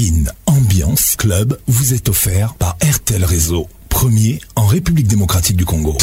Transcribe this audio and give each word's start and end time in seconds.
King 0.00 0.28
Ambiance 0.46 1.16
Club 1.16 1.58
vous 1.66 1.92
est 1.92 2.08
offert 2.08 2.54
par 2.54 2.76
RTL 2.88 3.24
Réseau, 3.24 3.66
premier 3.88 4.40
en 4.54 4.64
République 4.64 5.08
démocratique 5.08 5.56
du 5.56 5.64
Congo. 5.64 5.98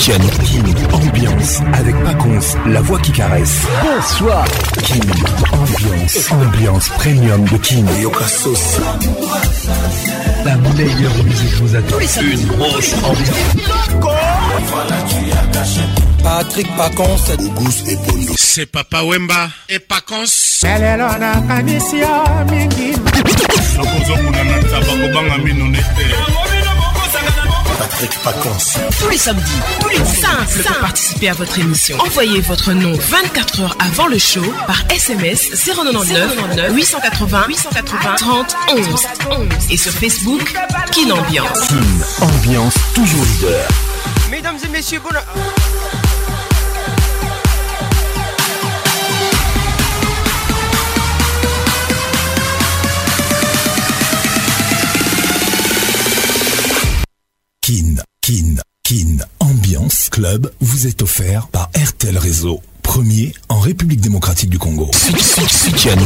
King 0.00 0.76
Ambiance 1.06 1.60
avec 1.74 1.94
Paconce, 2.02 2.56
la 2.66 2.80
voix 2.80 2.98
qui 2.98 3.12
caresse. 3.12 3.58
Bonsoir. 3.84 4.44
King 4.82 5.04
Ambiance, 5.52 6.32
ambiance 6.32 6.88
premium 6.88 7.44
de 7.44 7.56
Kin. 7.58 7.84
La 10.44 10.56
meilleure 10.56 11.14
musique 11.22 11.54
vous 11.62 11.76
attend. 11.76 11.98
Une 12.20 12.46
grosse 12.48 12.94
ambiance. 12.94 13.94
Patrick 16.24 16.66
Pacons, 16.74 17.22
et 17.32 17.96
C'est 18.38 18.64
Papa 18.64 19.02
Wemba 19.02 19.50
et 19.68 19.78
Pacons. 19.78 20.24
Patrick 27.78 28.10
Tous 29.00 29.08
les 29.10 29.18
samedis, 29.18 29.42
tous 29.80 29.88
les 29.90 29.96
pour 29.98 30.76
participer 30.80 31.28
à 31.28 31.34
votre 31.34 31.58
émission. 31.58 31.98
Envoyez 31.98 32.40
votre 32.40 32.72
nom 32.72 32.94
24 32.98 33.60
heures 33.60 33.76
avant 33.78 34.06
le 34.06 34.16
show 34.16 34.40
par 34.66 34.82
SMS 34.90 35.50
099 35.66 36.38
880 36.74 37.44
880 37.48 38.14
30 38.16 38.56
11 38.70 38.86
et 39.70 39.76
sur 39.76 39.92
Facebook 39.92 40.54
Kin 40.90 41.10
Ambiance. 41.10 41.68
Ambiance 42.22 42.74
toujours 42.94 43.24
leader. 43.42 43.68
Mesdames 44.30 44.56
et 44.64 44.68
messieurs, 44.68 45.00
bonjour. 45.04 45.22
Kin, 57.64 57.94
Kin, 58.20 58.56
Kin 58.82 59.16
Ambiance 59.40 60.08
Club 60.10 60.52
vous 60.60 60.86
est 60.86 61.00
offert 61.00 61.46
par 61.48 61.70
RTL 61.74 62.18
Réseau, 62.18 62.60
premier 62.82 63.32
en 63.48 63.58
République 63.58 64.02
démocratique 64.02 64.50
du 64.50 64.58
Congo. 64.58 64.90
Kin, 65.78 65.96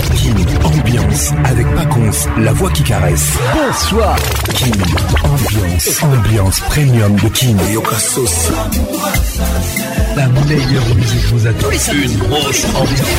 Ambiance 0.63 1.33
avec 1.45 1.67
Paconce, 1.75 2.27
la 2.39 2.53
voix 2.53 2.71
qui 2.71 2.85
caresse. 2.85 3.31
Bonsoir. 3.55 4.17
Kin 4.55 4.71
Ambiance, 5.25 6.01
Ambiance 6.01 6.61
Premium 6.61 7.17
de 7.17 7.29
Kin. 7.29 7.57
La 10.15 10.29
meilleure 10.29 10.95
musique 10.95 11.25
vous 11.33 11.45
attend. 11.45 11.71
Une 11.73 12.17
grosse 12.19 12.65
ambiance. 12.67 13.17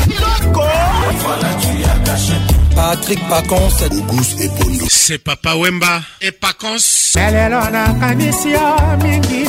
Patrick 2.79 3.19
Pacons 3.27 3.77
Gugus 3.91 4.35
et 4.39 4.47
Bondo 4.47 4.85
C'est 4.87 5.17
Papa 5.17 5.53
Wemba 5.55 5.99
et 6.21 6.31
Pacons 6.31 7.17
Lelo 7.17 7.59
na 7.71 7.93
kanisi 7.99 8.51
ya 8.53 8.77
mingi 9.03 9.43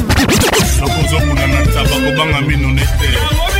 Nakozokuna 0.80 1.46
na 1.46 1.66
tabakobanga 1.72 2.40
mino 2.40 2.68
nete 2.70 3.58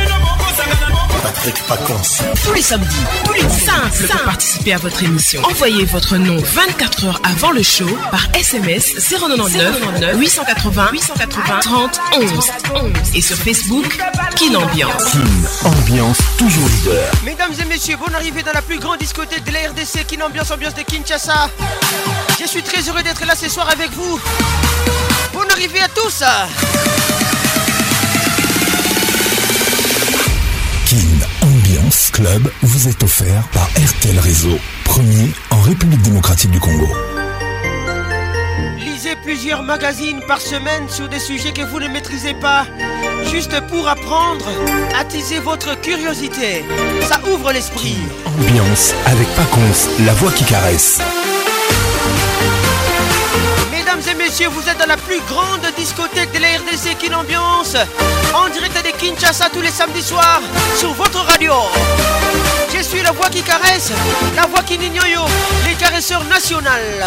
Patrick 1.23 1.55
Paconce. 1.67 2.19
Tous 2.43 2.53
les 2.53 2.61
samedis, 2.63 2.87
tous 3.25 3.33
les 3.33 3.41
pour 3.43 4.21
participer 4.23 4.73
à 4.73 4.77
votre 4.77 5.03
émission. 5.03 5.41
Envoyez 5.43 5.85
votre 5.85 6.17
nom 6.17 6.37
24 6.37 7.05
heures 7.05 7.21
avant 7.23 7.51
le 7.51 7.61
show 7.63 7.85
par 8.09 8.25
SMS 8.35 8.95
099 9.09 10.17
880 10.17 10.89
880 10.93 11.59
30 11.59 11.99
11 12.17 12.29
et 13.13 13.21
sur 13.21 13.35
Facebook 13.37 13.97
Kin 14.35 14.55
Ambiance. 14.55 15.11
Kin 15.13 15.69
Ambiance 15.69 16.17
toujours 16.39 16.67
leader. 16.67 17.03
Mesdames 17.23 17.53
et 17.61 17.65
messieurs, 17.65 17.97
bonne 18.03 18.15
arrivée 18.15 18.41
dans 18.43 18.53
la 18.53 18.61
plus 18.63 18.79
grande 18.79 18.97
discothèque 18.99 19.43
de 19.43 19.51
la 19.51 19.69
RDC 19.69 20.05
Kin 20.07 20.25
Ambiance 20.25 20.49
Ambiance 20.51 20.73
de 20.73 20.81
Kinshasa. 20.81 21.49
Je 22.39 22.47
suis 22.47 22.63
très 22.63 22.81
heureux 22.89 23.03
d'être 23.03 23.25
là 23.27 23.35
ce 23.35 23.47
soir 23.49 23.69
avec 23.69 23.91
vous. 23.91 24.19
Bonne 25.33 25.51
arrivée 25.51 25.81
à 25.81 25.87
tous. 25.87 26.23
club 32.23 32.51
vous 32.61 32.87
est 32.87 33.01
offert 33.01 33.43
par 33.51 33.67
RTL 33.69 34.19
Réseau, 34.19 34.55
premier 34.83 35.31
en 35.49 35.59
République 35.61 36.01
démocratique 36.03 36.51
du 36.51 36.59
Congo. 36.59 36.87
Lisez 38.77 39.15
plusieurs 39.23 39.63
magazines 39.63 40.21
par 40.27 40.39
semaine 40.39 40.87
sur 40.87 41.09
des 41.09 41.17
sujets 41.19 41.51
que 41.51 41.63
vous 41.63 41.79
ne 41.79 41.87
maîtrisez 41.87 42.35
pas, 42.35 42.65
juste 43.31 43.59
pour 43.61 43.87
apprendre, 43.87 44.45
attiser 44.99 45.39
votre 45.39 45.75
curiosité. 45.81 46.63
Ça 47.09 47.19
ouvre 47.33 47.51
l'esprit. 47.53 47.97
Ambiance 48.27 48.93
avec 49.07 49.27
Paconce, 49.35 49.87
la 50.05 50.13
voix 50.13 50.31
qui 50.31 50.43
caresse. 50.43 50.99
Mesdames 53.93 54.21
et 54.21 54.23
messieurs, 54.23 54.47
vous 54.47 54.69
êtes 54.69 54.77
dans 54.79 54.85
la 54.87 54.95
plus 54.95 55.19
grande 55.27 55.65
discothèque 55.77 56.31
de 56.31 56.39
la 56.39 56.47
RDC 56.59 56.97
Kinambiance 56.97 57.73
Ambiance, 57.75 57.75
en 58.33 58.47
direct 58.49 58.77
de 58.85 58.91
Kinshasa 58.91 59.49
tous 59.51 59.59
les 59.59 59.69
samedis 59.69 60.01
soirs 60.01 60.41
sur 60.77 60.93
votre 60.93 61.19
radio. 61.25 61.51
Je 62.73 62.81
suis 62.81 63.01
la 63.01 63.11
voix 63.11 63.27
qui 63.29 63.41
caresse, 63.41 63.91
la 64.33 64.43
voix 64.45 64.61
qui 64.61 64.77
n'ignore, 64.77 65.27
les 65.67 65.73
caresseurs 65.73 66.23
nationales. 66.25 67.05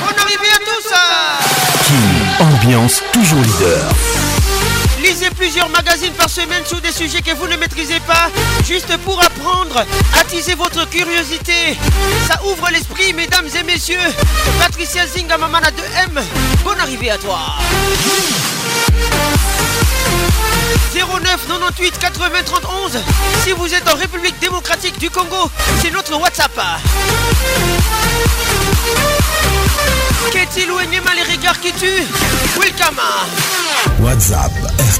Bonne 0.00 0.18
arrivée 0.18 0.50
à 0.52 0.58
tous 0.64 0.92
hein. 0.92 2.48
Ambiance, 2.56 3.00
toujours 3.12 3.40
leader 3.40 3.94
plusieurs 5.36 5.68
magazines 5.68 6.12
par 6.12 6.30
semaine 6.30 6.64
sur 6.64 6.80
des 6.80 6.92
sujets 6.92 7.20
que 7.22 7.32
vous 7.34 7.48
ne 7.48 7.56
maîtrisez 7.56 7.98
pas, 8.00 8.30
juste 8.66 8.96
pour 8.98 9.20
apprendre, 9.22 9.84
attiser 10.18 10.54
votre 10.54 10.88
curiosité. 10.88 11.76
Ça 12.28 12.40
ouvre 12.44 12.68
l'esprit, 12.70 13.12
mesdames 13.12 13.48
et 13.58 13.62
messieurs. 13.64 13.98
Patricia 14.60 15.06
Zinga, 15.06 15.36
Mamana 15.36 15.70
2M, 15.70 16.20
bonne 16.62 16.78
arrivée 16.80 17.10
à 17.10 17.18
toi. 17.18 17.40
09 20.92 21.04
98 21.48 21.98
80 21.98 22.28
31 22.44 22.98
Si 23.44 23.52
vous 23.52 23.72
êtes 23.74 23.88
en 23.88 23.94
République 23.94 24.38
démocratique 24.40 24.98
du 24.98 25.08
Congo, 25.10 25.50
c'est 25.80 25.90
notre 25.90 26.20
WhatsApp. 26.20 26.50
Qu'est-il 30.30 30.70
ou 30.70 30.74
mal, 30.74 31.16
les 31.16 31.36
regards 31.36 31.58
qui 31.60 31.72
tuent 31.72 32.02
Welcome 32.60 32.98
WhatsApp 34.00 34.52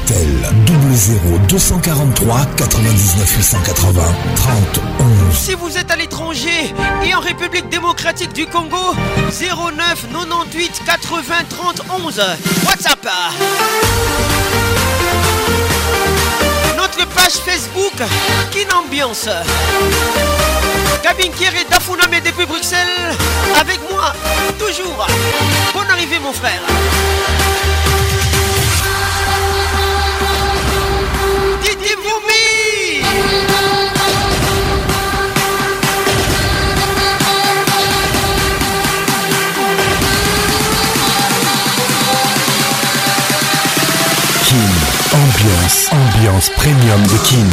RTL 0.05 0.51
00 0.93 1.39
243 1.49 2.47
99 2.57 3.37
880 3.39 4.03
30 4.37 4.55
11 5.29 5.35
Si 5.35 5.55
vous 5.55 5.77
êtes 5.77 5.91
à 5.91 5.97
l'étranger 5.97 6.73
et 7.05 7.15
en 7.15 7.21
République 7.21 7.69
démocratique 7.69 8.33
du 8.33 8.47
Congo 8.47 8.95
09 9.39 10.07
98 10.15 10.83
80 10.87 11.25
30 11.51 11.83
11 12.05 12.21
WhatsApp 12.67 13.07
page 17.07 17.33
Facebook, 17.45 17.93
Quelle 18.51 18.67
Ambiance. 18.73 19.29
Kier 21.37 21.51
et 21.61 21.65
Dafuname 21.71 22.21
depuis 22.25 22.45
Bruxelles, 22.47 22.89
avec 23.61 23.79
moi, 23.91 24.13
toujours. 24.59 25.07
Bonne 25.75 25.91
arrivée, 25.91 26.19
mon 26.19 26.33
frère. 26.33 26.61
Didier 31.63 31.97
Ambiance, 45.13 45.89
ambiance 45.91 46.51
premium 46.59 47.03
de 47.07 47.17
Kin. 47.27 47.49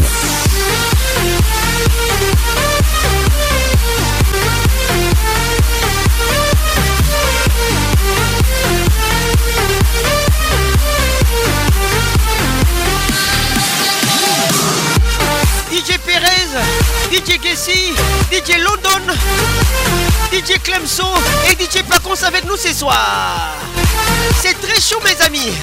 DJ 15.71 15.97
Perez 16.05 16.84
DJ 17.09 17.37
Gessi, 17.39 17.93
DJ 18.31 18.57
London, 18.63 19.13
DJ 20.31 20.59
Clemson 20.59 21.09
et 21.49 21.53
DJ 21.55 21.81
Pacons 21.83 22.21
avec 22.25 22.45
nous 22.45 22.55
ce 22.57 22.73
soir. 22.73 23.53
C'est 24.41 24.59
très 24.59 24.79
chaud 24.81 24.99
mes 25.03 25.21
amis. 25.25 25.53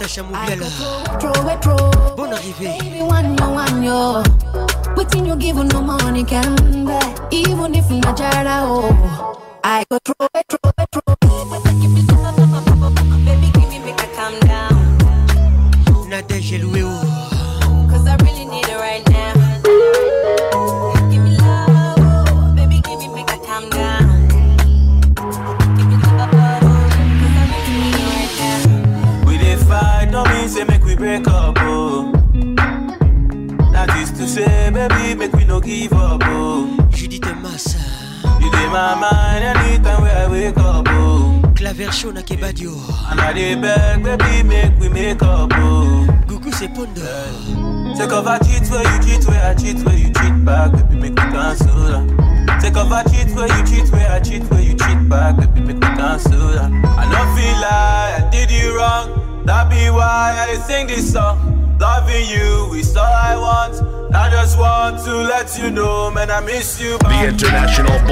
pro, 0.07 0.25
Natacha 0.29 1.57
pro. 1.61 1.75
Bon 2.15 2.31
arrivé. 2.31 2.77
Baby, 2.79 3.01
one 3.01 3.37
yo, 3.37 3.49
one 3.49 3.83
you. 3.83 4.95
Waiting 4.95 5.25
you 5.25 5.35
give 5.35 5.55
no 5.57 5.81
money 5.81 6.23
can 6.23 6.85
buy. 6.85 7.15
Even 7.31 7.73
if 7.75 7.85
Najara, 7.87 8.63
oh. 8.65 9.41
I 9.63 9.83
go 9.89 9.97
The 66.59 67.25
international 67.27 68.04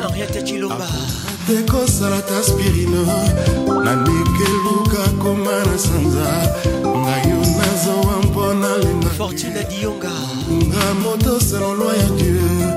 henriete 0.00 0.42
cilumba 0.44 0.86
ekosala 1.60 2.20
ta 2.24 2.42
spirino 2.42 3.02
nanekeluka 3.84 5.02
koma 5.22 5.54
na 5.66 5.76
sanza 5.84 6.30
ngai 7.02 7.24
yo 7.28 7.40
nazowa 7.58 8.14
mpona 8.26 8.70
lengafortune 8.82 9.62
dionga 9.70 10.14
nga 10.68 10.84
moto 11.04 11.32
selolwa 11.48 11.92
ya 12.02 12.08
dieu 12.16 12.68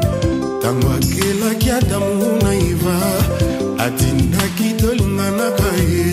ntango 0.58 0.88
akelaki 1.00 1.70
adamu 1.72 2.28
na 2.44 2.52
eva 2.70 2.98
atindaki 3.86 4.68
tolinganaka 4.80 5.70
ye 5.92 6.08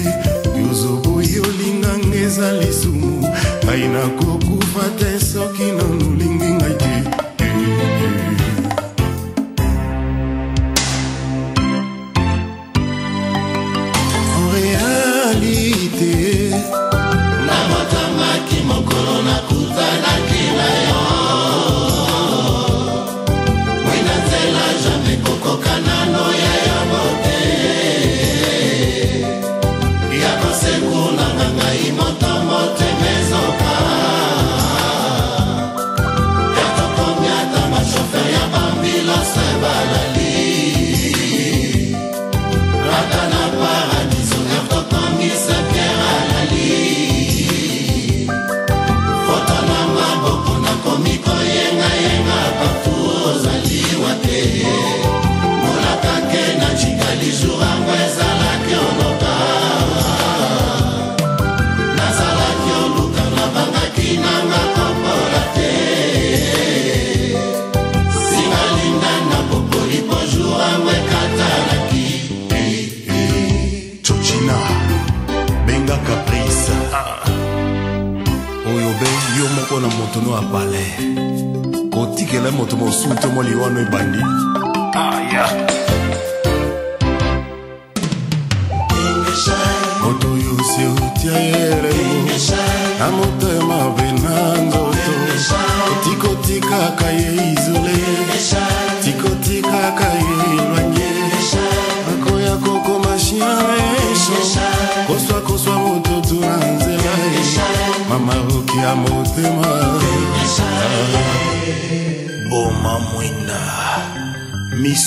yozoboyi 0.63 1.37
olinganga 1.49 2.17
eza 2.27 2.49
lisumu 2.59 3.13
ngai 3.65 3.85
nakokufa 3.95 4.85
te 4.99 5.11
soki 5.33 5.67
nanolingi 5.77 6.51
ngai 6.59 6.80
tono 80.21 80.37
ya 80.37 80.43
palais 80.53 80.95
kotikela 81.93 82.51
moto 82.51 82.77
mosulu 82.77 83.15
to 83.21 83.29
mwa 83.29 83.45
liwano 83.45 83.81
ebandi 83.81 84.19
aya 84.19 85.45
ah, 85.45 85.53
yeah. 85.53 85.60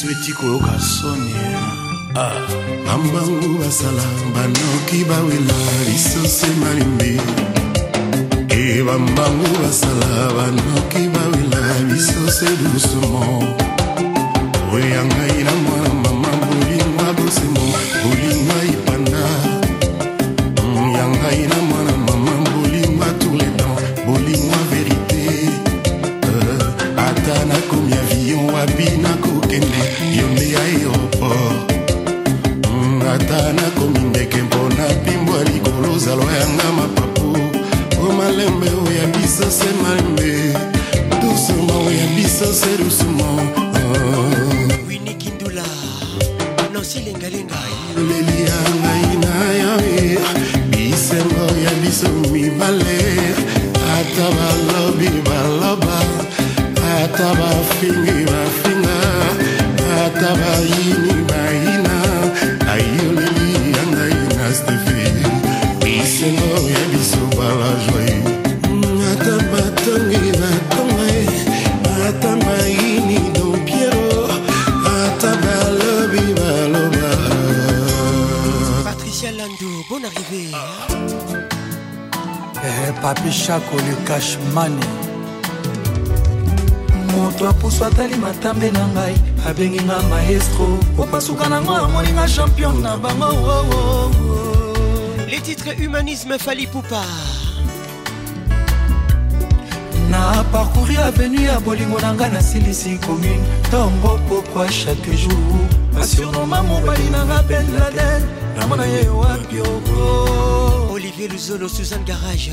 biso 0.07 0.11
etika 0.11 0.45
oyoka 0.47 0.79
soni 0.79 1.33
na 1.33 2.21
ah. 2.21 2.97
mbangu 2.97 3.57
basala 3.59 4.03
banoki 4.35 5.03
bawela 5.09 5.57
lisosi 5.89 6.47
malimbi 6.59 7.21
e 8.49 8.83
bambangu 8.85 9.45
basala 9.61 10.11
banoki 10.37 11.01
bawela 11.13 11.63
lisosi 11.89 12.45
dusumo 12.71 13.21
oyangai 14.73 15.43
na 15.43 15.52
humanisme 96.03 96.37
fali 96.37 96.67
poupa 96.67 97.01
na 100.09 100.43
parcouri 100.51 100.97
avenu 100.97 101.41
ya 101.45 101.59
bolingo 101.59 101.99
na 102.01 102.13
ngai 102.13 102.29
nasilisi 102.33 102.97
commune 103.05 103.39
ntongo 103.67 104.19
pokwa 104.27 104.67
chaque 104.67 105.15
jour 105.15 106.01
asurnoma 106.01 106.61
mobali 106.63 107.09
nanga 107.09 107.39
ben 107.47 107.65
laden 107.79 108.21
namona 108.59 108.85
ye 108.85 109.07
wapi 109.07 109.59
oko 109.61 110.91
olivier 110.93 111.29
luzolo 111.31 111.69
suzanne 111.69 112.05
garage 112.05 112.51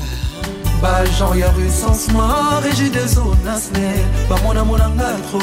bagen 0.81 1.39
ya 1.39 1.51
recensement 1.51 2.63
régi 2.63 2.89
des 2.89 3.17
onasne 3.19 3.87
bamonamonanga 4.29 5.09
tro 5.29 5.41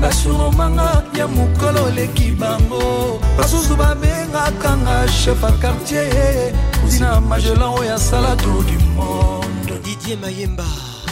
basunomanga 0.00 1.02
ya 1.18 1.26
mokolo 1.28 1.84
oleki 1.92 2.30
bango 2.32 3.20
basusu 3.36 3.76
babengakanga 3.76 5.06
chef 5.08 5.44
a 5.44 5.52
quartier 5.60 6.52
tina 6.88 7.20
magelan 7.20 7.72
oyo 7.78 7.94
asala 7.94 8.36
tour 8.36 8.62
du 8.64 8.78
monde 8.96 9.74
didie 9.84 10.16
mayemba 10.16 10.64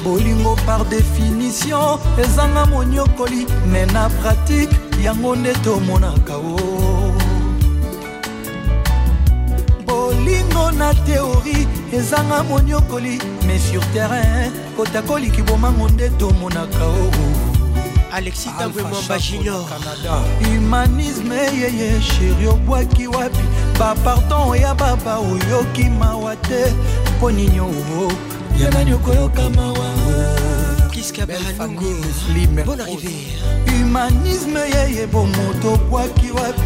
bolingo 0.04 0.57
par 0.66 0.85
définition 0.87 1.98
ezanga 2.18 2.64
monyokoli 2.66 3.46
me 3.66 3.85
na 3.92 4.09
pratike 4.09 4.76
yango 5.02 5.37
nde 5.37 5.52
tomonaka 5.64 6.37
o 6.37 7.12
bolingo 9.87 10.70
na 10.70 10.94
teori 10.94 11.66
ezanga 11.92 12.42
monyokoli 12.42 13.18
me 13.46 13.59
sur 13.59 13.85
terrain 13.92 14.50
kotakoliki 14.76 15.42
bomango 15.42 15.88
nde 15.88 16.09
tomonaka 16.18 16.85
o 16.85 17.11
alexis 18.12 18.50
tangwe 18.59 18.83
mwamba 18.83 19.18
junior 19.18 19.64
humanisme 20.44 21.37
yeye 21.61 22.00
sheri 22.02 22.46
obwaki 22.48 23.07
wapi 23.07 23.46
bapardon 23.78 24.58
ya 24.58 24.74
baba 24.74 25.18
oyoki 25.18 25.84
mawa 25.84 26.36
te 26.46 26.62
mpo 27.16 27.30
nini 27.30 27.60
oo 27.60 28.08
ye 28.58 28.68
nani 28.70 28.92
okoyoka 28.92 29.50
mawa 29.50 29.86
humanisme 33.66 34.60
yeye 34.60 35.06
bomoto 35.06 35.72
obwaki 35.74 36.30
wapi 36.30 36.60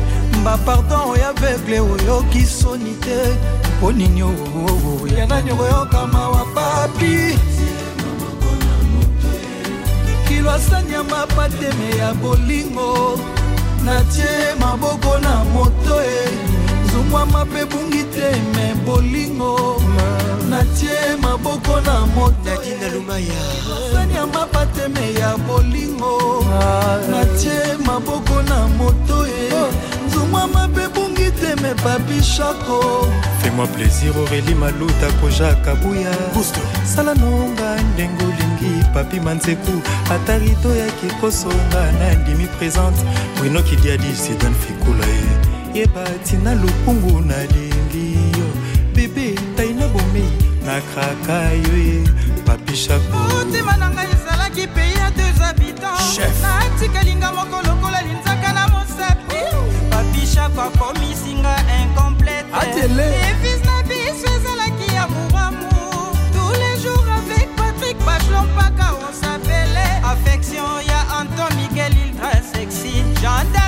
bapardon 0.44 1.16
ya 1.20 1.32
vegle 1.32 1.80
oyoki 1.80 2.42
soni 2.46 2.94
te 3.04 3.18
mpo 3.76 3.92
nini 3.92 4.22
oo 4.22 5.06
ye 5.16 5.26
nani 5.26 5.52
okoyoka 5.52 6.06
mawa 6.06 6.44
papi 6.54 7.38
kilo 10.28 10.50
asanya 10.50 11.02
mapateme 11.02 11.96
ya 11.98 12.14
bolingo 12.14 13.20
natie 13.84 14.54
maboko 14.60 15.18
na 15.18 15.44
moto 15.44 16.00
e 16.00 16.08
eh. 16.08 16.51
zongwama 16.92 17.44
mpe 17.44 17.64
bungi 17.70 18.02
te 18.14 18.28
me 18.54 18.66
bolingo 18.86 19.54
natie 20.50 21.16
maboko 21.22 21.80
na 21.80 22.06
motoyasani 22.14 24.14
ya 24.16 24.26
mapateme 24.26 25.12
ya 25.20 25.36
bolingo 25.48 26.44
natie 27.10 27.52
maboko 27.86 28.34
na 28.48 28.58
moto 28.78 29.18
ye 29.26 29.52
zongwama 30.14 30.68
mpe 30.68 30.84
bungi 30.94 31.28
te 31.40 31.50
me 31.62 31.72
papishako 31.84 32.78
fais-moi 33.42 33.66
plaisir 33.74 34.12
aurélie 34.20 34.54
maluta 34.54 35.08
kojaka 35.20 35.74
buya 35.82 36.12
sala 36.94 37.14
nonga 37.14 37.70
ndenge 37.94 38.24
olingi 38.30 38.74
papi 38.94 39.20
manzeku 39.20 39.74
ata 40.14 40.38
rido 40.38 40.70
yaki 40.82 41.06
kosonga 41.20 41.82
na 41.98 42.14
ndimi 42.20 42.46
présente 42.56 43.00
winokidiadi 43.42 44.12
sidan 44.24 44.54
fikula 44.54 45.06
ye 45.06 45.51
yeba 45.74 46.04
tina 46.24 46.52
lokungu 46.54 47.20
nalingi 47.28 48.06
yo 48.38 48.48
bebe 48.94 49.26
tai 49.56 49.72
na 49.78 49.86
bomei 49.92 50.28
nakraka 50.66 51.36
yo 51.66 51.74
ye 51.88 51.98
papishakomotema 52.46 53.74
na 53.82 53.86
ngai 53.94 54.10
ezalaki 54.16 54.64
pei 54.74 54.92
ya 55.00 55.08
deux 55.18 55.36
habitants 55.44 56.18
natikalinga 56.42 57.28
moko 57.38 57.56
lokola 57.68 58.00
linzaka 58.08 58.52
na 58.58 58.64
mosapi 58.72 59.40
papishako 59.94 60.60
akomisinga 60.68 61.54
incomplete 61.78 62.46
evis 63.32 63.60
na 63.70 63.76
biso 63.88 64.28
ezalaki 64.36 64.86
ya 64.98 65.04
mouramu 65.14 65.68
tous 66.34 66.52
les 66.62 66.74
jours 66.84 67.08
avec 67.20 67.48
patrik 67.60 67.96
bachelon 68.06 68.44
mpaka 68.52 68.86
osapele 69.08 69.84
affection 70.12 70.68
ya 70.92 71.00
anton 71.20 71.50
miguel 71.60 71.94
ildra 72.04 72.32
sexy 72.52 72.92
gendarme 73.24 73.61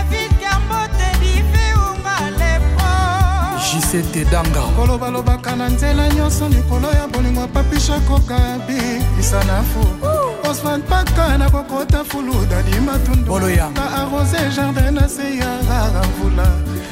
sete 3.95 4.25
danga 4.31 4.61
kolobalobaka 4.77 5.55
na 5.57 5.69
nzela 5.71 6.09
nyonso 6.09 6.49
likolo 6.49 6.91
ya 6.91 7.07
bolingo 7.09 7.43
apapisha 7.43 8.01
kokabi 8.01 8.83
isanafu 9.21 9.85
osman 10.51 10.83
paka 10.83 11.39
nakokota 11.39 12.05
fuluda 12.05 12.63
dimatundka 12.63 13.87
arose 13.97 14.51
jardin 14.57 14.95
na 14.95 15.09
se 15.09 15.37
ya 15.39 15.59
rara 15.71 16.03
mvula 16.09 16.47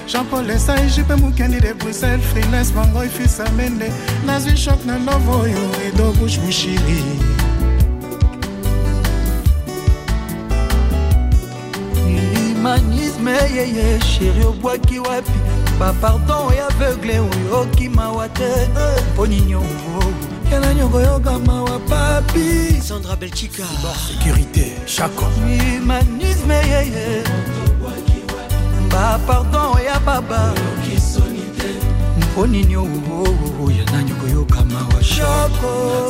jean-paul 0.09 0.51
esai 0.51 0.89
jupe 0.97 1.15
mokendi 1.17 1.61
de 1.61 1.75
bruxelles 1.75 2.23
frines 2.27 2.73
bangoi 2.73 3.09
fisa 3.09 3.51
mende 3.57 3.91
nazwi 4.27 4.57
shok 4.57 4.85
na 4.87 4.99
love 4.99 5.31
oyo 5.31 5.63
edo 5.87 6.13
bush 6.13 6.39
mushiri 6.39 7.03
humanisme 12.05 13.33
yeye 13.57 14.01
sheri 14.01 14.45
obwaki 14.49 14.99
wapi 14.99 15.39
bapardon 15.79 16.52
aveugle 16.83 17.21
oyo 17.21 17.61
okimawa 17.61 18.29
te 18.29 18.51
mpo 19.15 19.25
eh, 19.25 19.29
nini 19.31 19.55
ovu 19.55 20.15
yana 20.53 20.75
nyongo 20.75 21.01
yoka 21.01 21.39
mawa 21.39 21.79
papi 21.79 22.81
sandra 22.89 23.17
belchika 23.17 23.65
sécurité 24.09 24.67
chaco 24.87 25.25
humanisme 25.25 26.55
yeye 26.55 27.23
bapardon 28.91 29.83
ya 29.85 30.01
baba 30.01 30.55
mpo 32.19 32.47
nini 32.47 32.77
owo 32.77 33.71
yana 33.79 34.03
nyongo 34.03 34.29
yoka 34.29 34.65
mawa 34.65 35.03
shako 35.05 36.01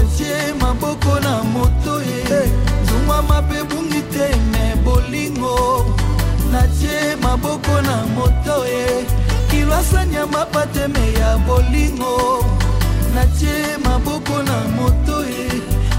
atie 0.00 0.52
maboko 0.60 1.20
na 1.20 1.42
moto 1.42 2.02
ye 2.02 2.18
eh. 2.36 2.50
zungwa 2.88 3.22
mabe 3.22 3.62
bunga 3.64 3.93
te 4.14 4.30
me 4.54 4.74
bolingo 4.84 5.84
natie 6.52 7.16
maboko 7.20 7.74
na 7.82 7.96
moto 8.16 8.56
ye 8.66 8.86
kilwasanya 9.50 10.24
mapateme 10.34 11.04
ya 11.20 11.36
bolingo 11.46 12.14
natie 13.14 13.76
maboko 13.84 14.36
na 14.48 14.58
moto 14.78 15.16
ye 15.32 15.46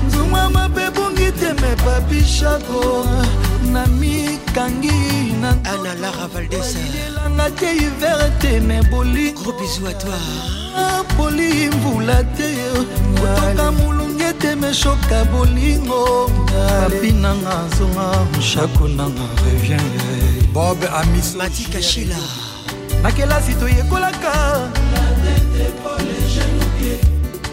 nzuma 0.07 0.49
mabe 0.49 0.85
bongi 0.95 1.29
teme 1.39 1.71
papishako 1.85 2.83
na 3.71 3.85
mikangi 3.99 5.01
Anna 5.45 5.93
Lara 6.01 6.27
Valdesa 6.33 6.79
Gros 9.35 9.53
bisous 9.59 9.85
à 9.85 9.93
toi 9.93 10.17
Poli 11.17 11.69
mbula 11.69 12.23
te 12.37 12.49
motoka 13.21 13.71
mulu 13.71 14.04
ndenge 14.15 14.33
te 14.39 14.55
meshoka 14.55 15.25
bolingo 15.31 16.29
papi 16.47 17.11
nanga 17.11 17.49
azonga 17.63 18.27
mshako 18.37 18.87
nanga 18.87 19.23
revien 19.45 19.83
bob 20.53 20.77
amismatikashila 20.95 22.15
na 23.03 23.11
kelasi 23.11 23.53
toyekolaka 23.53 24.71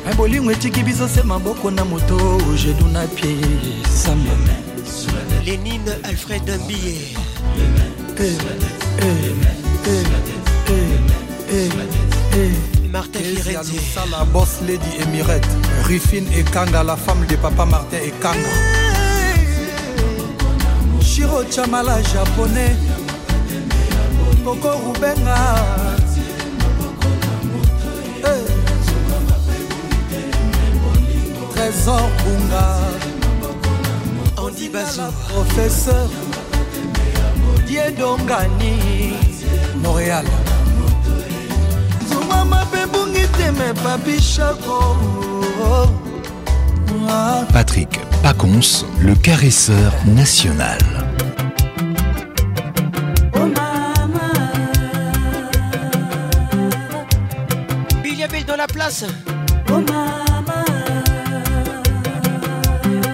me 0.06 0.14
bolingo 0.16 0.52
etiki 0.52 0.82
biso 0.82 1.08
se 1.08 1.22
maboko 1.22 1.70
na 1.70 1.84
moto 1.84 2.40
jedu 2.64 2.86
na 2.92 3.06
pie 3.06 3.36
sambe 4.04 4.30
lénine 5.46 5.92
alfred 6.08 6.50
mbiye 6.64 6.94
eh, 7.58 8.22
eh, 8.22 9.06
eh, 9.08 9.34
eh, 10.68 11.66
eh, 11.66 11.66
eh. 11.66 12.11
Eh, 12.34 12.50
Martin 12.90 13.20
Kireti 13.20 13.76
la 14.10 14.24
boss 14.24 14.60
lady 14.66 14.88
Emirette 15.00 15.46
Riffine 15.84 16.26
et 16.34 16.44
Kanga 16.44 16.82
la 16.82 16.96
femme 16.96 17.26
de 17.28 17.36
papa 17.36 17.66
Martin 17.66 17.98
et 18.02 18.12
Kanga 18.22 18.52
Shiro 21.02 21.42
Chamala 21.50 22.02
japonais 22.02 22.74
Coco 24.42 24.70
Rubenga 24.82 25.36
eh. 28.24 28.42
Trésor 31.54 32.08
Bunga 32.24 32.78
Andy 34.38 34.68
Bazou 34.70 35.02
Professeur 35.28 36.08
Diedongani 37.66 39.18
Montréal 39.82 40.24
Patrick 47.52 48.00
Pacons, 48.22 48.84
le 49.00 49.14
caresseur 49.14 49.92
national. 50.06 50.78
Oh, 53.34 53.38
Billy 58.02 58.24
avait 58.24 58.42
dans 58.42 58.56
la 58.56 58.66
place. 58.66 59.04
Oh, 59.70 59.82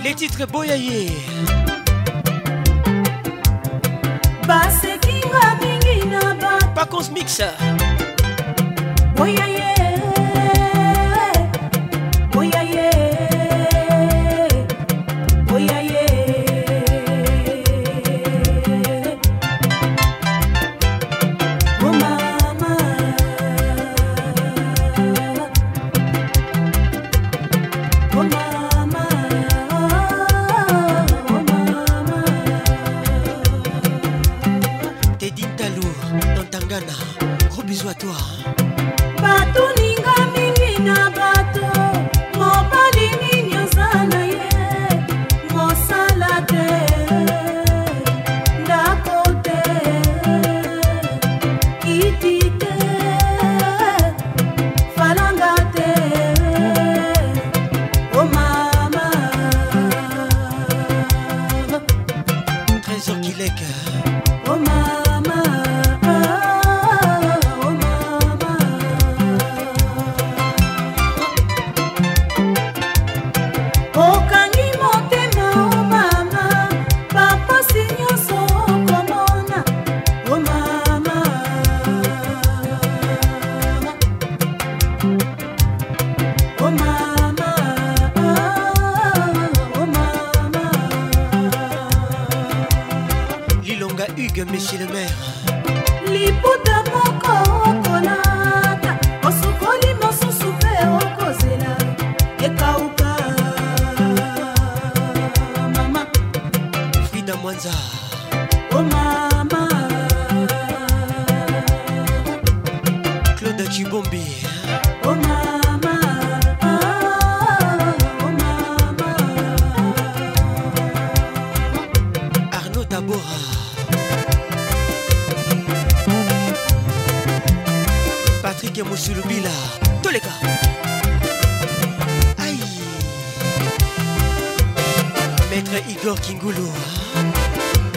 Les 0.04 0.14
titres 0.14 0.46
Boyaye. 0.46 1.12
Paconce 6.74 7.10
mixe. 7.10 7.38
Pacons 7.42 7.97
oh, 9.20 9.24
yeah, 9.24 9.46
yeah. 9.48 10.07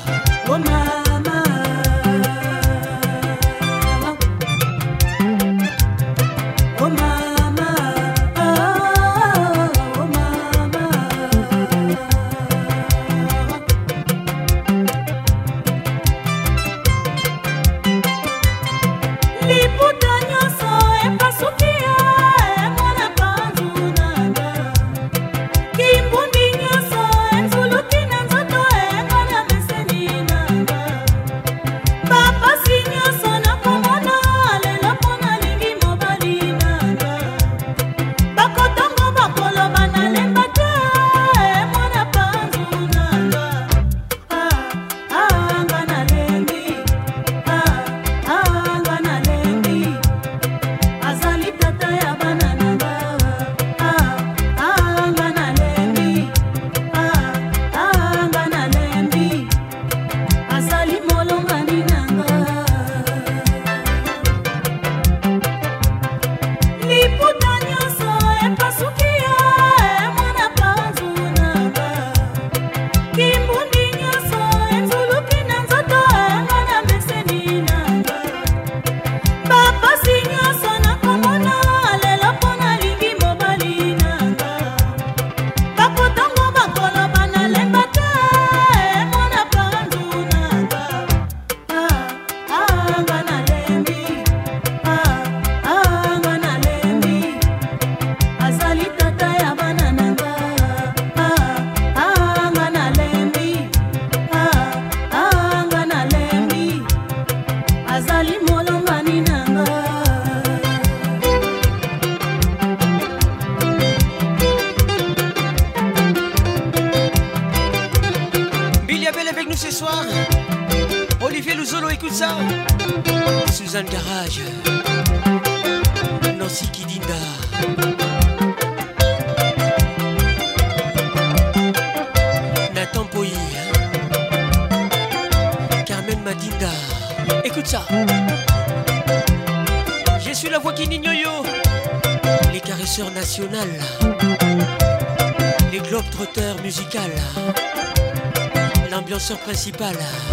C'est 149.63 149.78
pas 149.78 149.91
là. 149.93 150.31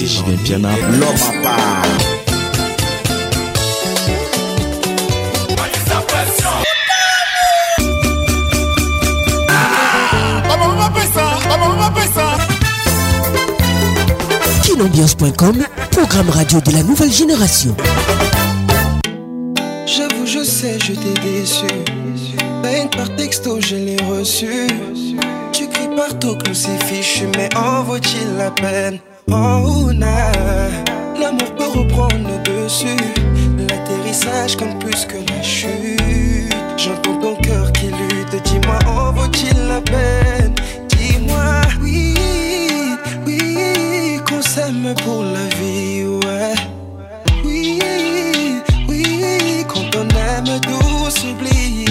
vais 0.00 0.32
bien 0.32 0.58
Piana. 0.58 0.70
L'homme 0.98 1.08
à 1.08 1.44
part. 1.44 1.82
Kinambiance.com, 14.62 15.66
programme 15.90 16.30
radio 16.30 16.60
de 16.60 16.70
la 16.72 16.82
nouvelle 16.82 17.12
génération. 17.12 17.76
J'avoue, 19.86 20.24
je 20.26 20.44
sais, 20.44 20.78
je 20.78 20.92
t'ai 20.92 21.20
déçu. 21.20 21.66
La 22.62 22.72
haine 22.72 22.88
par 22.90 23.14
texto, 23.16 23.60
je 23.60 23.76
l'ai 23.76 23.96
reçu 24.08 24.46
Tu 25.52 25.66
cries 25.68 25.88
partout 25.94 26.36
que 26.36 26.54
c'est 26.54 26.82
fichu, 26.84 27.24
mais 27.36 27.54
en 27.56 27.82
vaut-il 27.82 28.36
la 28.38 28.50
peine? 28.50 28.98
Oh, 29.32 29.90
L'amour 29.92 31.54
peut 31.56 31.78
reprendre 31.78 32.14
le 32.28 32.64
dessus. 32.64 33.00
L'atterrissage 33.58 34.56
comme 34.56 34.76
plus 34.80 35.04
que 35.06 35.18
la 35.32 35.40
chute. 35.42 36.52
J'entends 36.76 37.16
ton 37.20 37.34
cœur 37.36 37.70
qui 37.72 37.86
lutte. 37.86 38.42
Dis-moi, 38.44 38.76
en 38.88 39.12
vaut-il 39.12 39.54
la 39.68 39.80
peine 39.82 40.52
Dis-moi, 40.88 41.60
oui, 41.80 42.14
oui, 43.24 44.18
qu'on 44.28 44.42
s'aime 44.42 44.94
pour 45.04 45.22
la 45.22 45.46
vie, 45.56 46.06
ouais. 46.26 46.54
Oui, 47.44 47.78
oui, 48.88 49.64
quand 49.68 49.94
on 49.94 50.08
aime, 50.08 50.58
douce 50.62 51.24
oublie. 51.30 51.89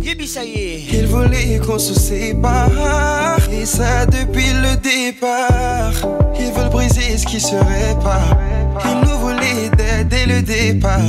est 0.06 0.84
Il 0.94 1.08
voulait 1.08 1.60
qu'on 1.66 1.80
se 1.80 1.94
sépare, 1.94 3.38
et 3.52 3.66
ça 3.66 4.06
depuis 4.06 4.52
le 4.64 4.76
départ. 4.78 5.94
Ils 6.40 6.52
veulent 6.52 6.70
briser 6.70 7.18
ce 7.18 7.26
qui 7.26 7.40
serait 7.40 7.96
pas. 8.04 8.38
Ils 8.86 9.08
nous 9.10 9.18
voulaient 9.20 9.70
dès, 9.78 10.04
dès 10.06 10.26
le 10.26 10.42
départ. 10.42 11.00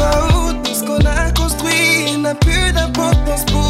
Oh, 0.00 0.52
tout 0.62 0.74
ce 0.74 0.84
qu'on 0.84 1.04
a 1.04 1.30
construit 1.32 2.16
n'a 2.22 2.34
plus 2.34 2.72
d'importance 2.72 3.44
pour 3.46 3.67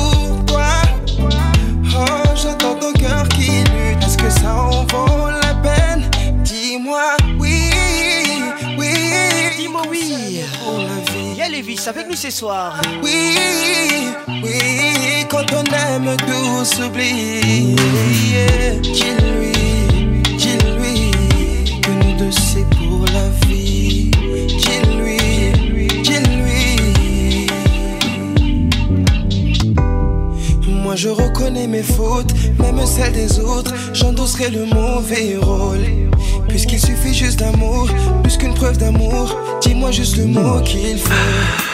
avec 11.89 12.07
nous 12.07 12.17
ce 12.17 12.31
soir. 12.31 12.81
Oui, 13.03 13.35
oui, 14.43 15.25
quand 15.31 15.45
on 15.55 15.65
aime, 15.75 16.15
tout 16.19 16.65
s'oublie. 16.65 17.75
dis 18.83 19.03
lui, 19.39 20.37
dis 20.37 20.59
lui, 20.79 21.81
que 21.81 21.91
nous 22.05 22.17
deux 22.19 22.31
c'est 22.31 22.67
pour 22.77 23.07
la 23.15 23.29
vie. 23.47 24.11
dis 24.11 24.97
lui, 24.99 25.87
dis 26.03 26.19
lui. 26.43 27.47
Moi 30.83 30.95
je 30.95 31.09
reconnais 31.09 31.67
mes 31.69 31.83
fautes, 31.83 32.33
même 32.59 32.85
celles 32.85 33.13
des 33.13 33.41
autres. 33.41 33.73
J'endosserai 33.95 34.51
le 34.51 34.67
mauvais 34.67 35.39
rôle. 35.41 35.79
Puisqu'il 36.49 36.81
suffit 36.81 37.15
juste 37.15 37.39
d'amour, 37.39 37.89
plus 38.23 38.37
qu'une 38.37 38.55
preuve 38.55 38.77
d'amour, 38.79 39.35
dis-moi 39.63 39.91
juste 39.91 40.17
le 40.17 40.27
mot 40.27 40.61
qu'il 40.63 40.99
faut. 40.99 41.68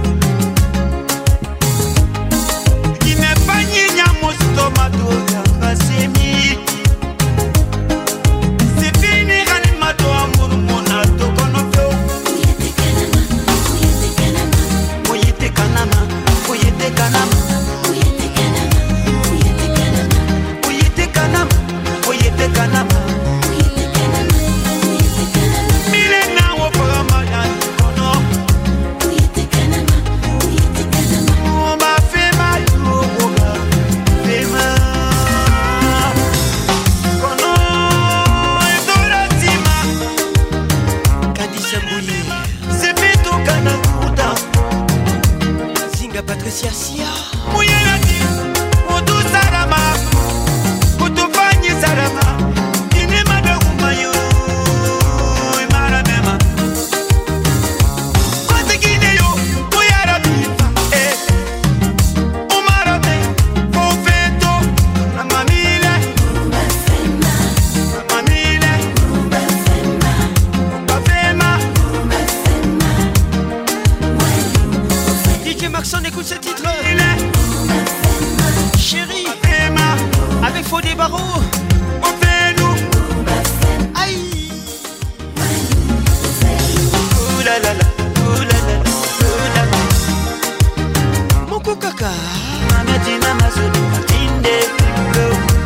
madura 4.81 5.50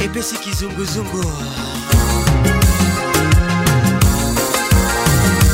epesi 0.02 0.36
kizunguzungu 0.39 1.22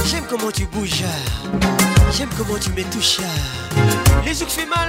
J'aime 0.08 0.24
comment 0.30 0.52
tu 0.52 0.66
bouges, 0.68 1.04
j'aime 2.18 2.30
comment 2.38 2.60
tu 2.60 2.70
me 2.72 2.84
touches. 2.92 3.22
Les 4.26 4.40
yeux 4.40 4.46
fait 4.48 4.66
mal. 4.66 4.88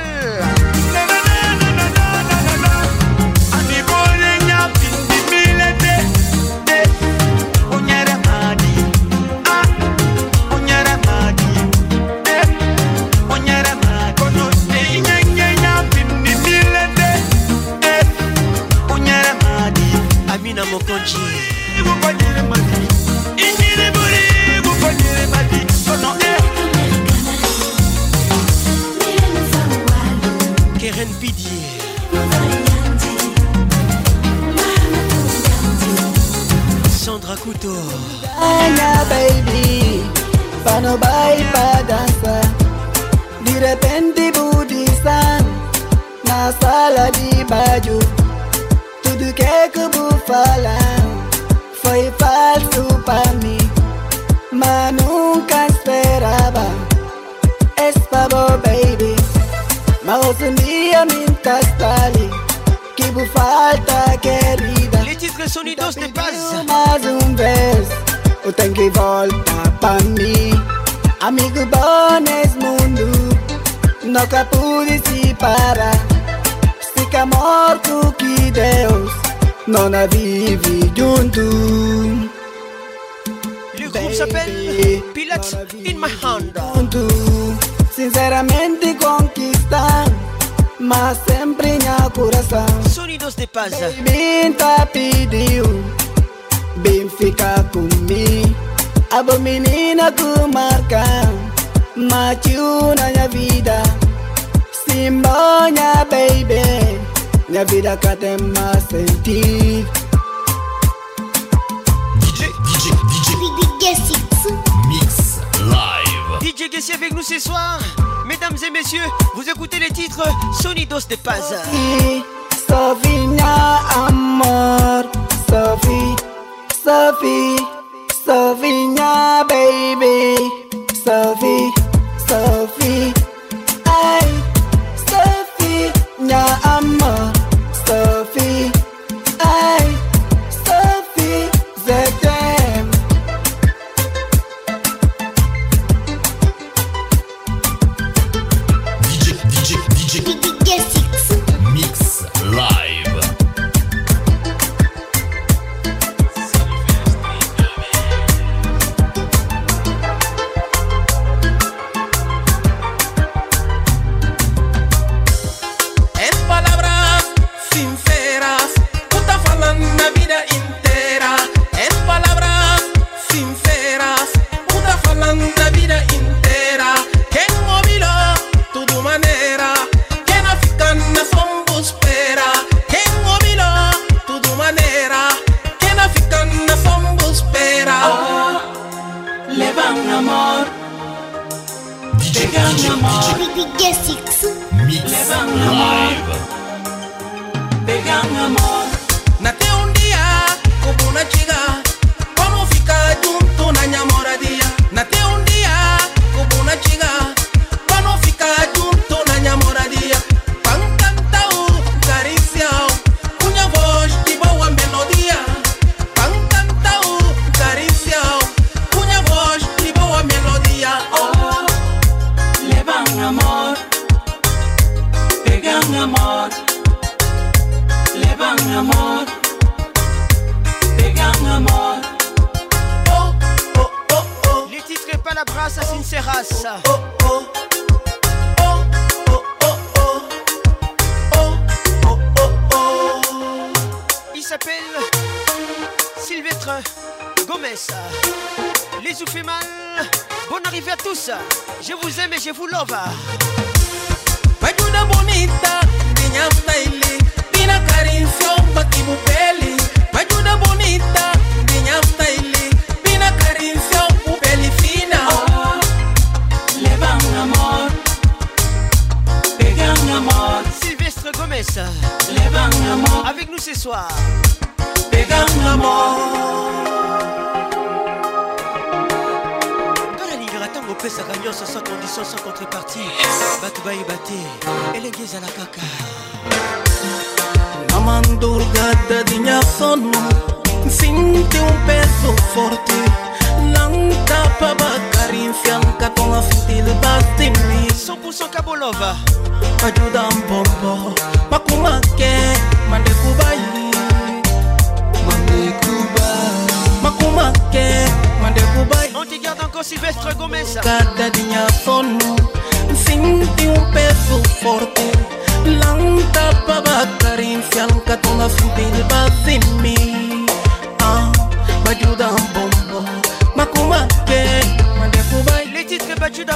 dos 120.92 121.08
de 121.08 121.16
Paza. 121.16 121.62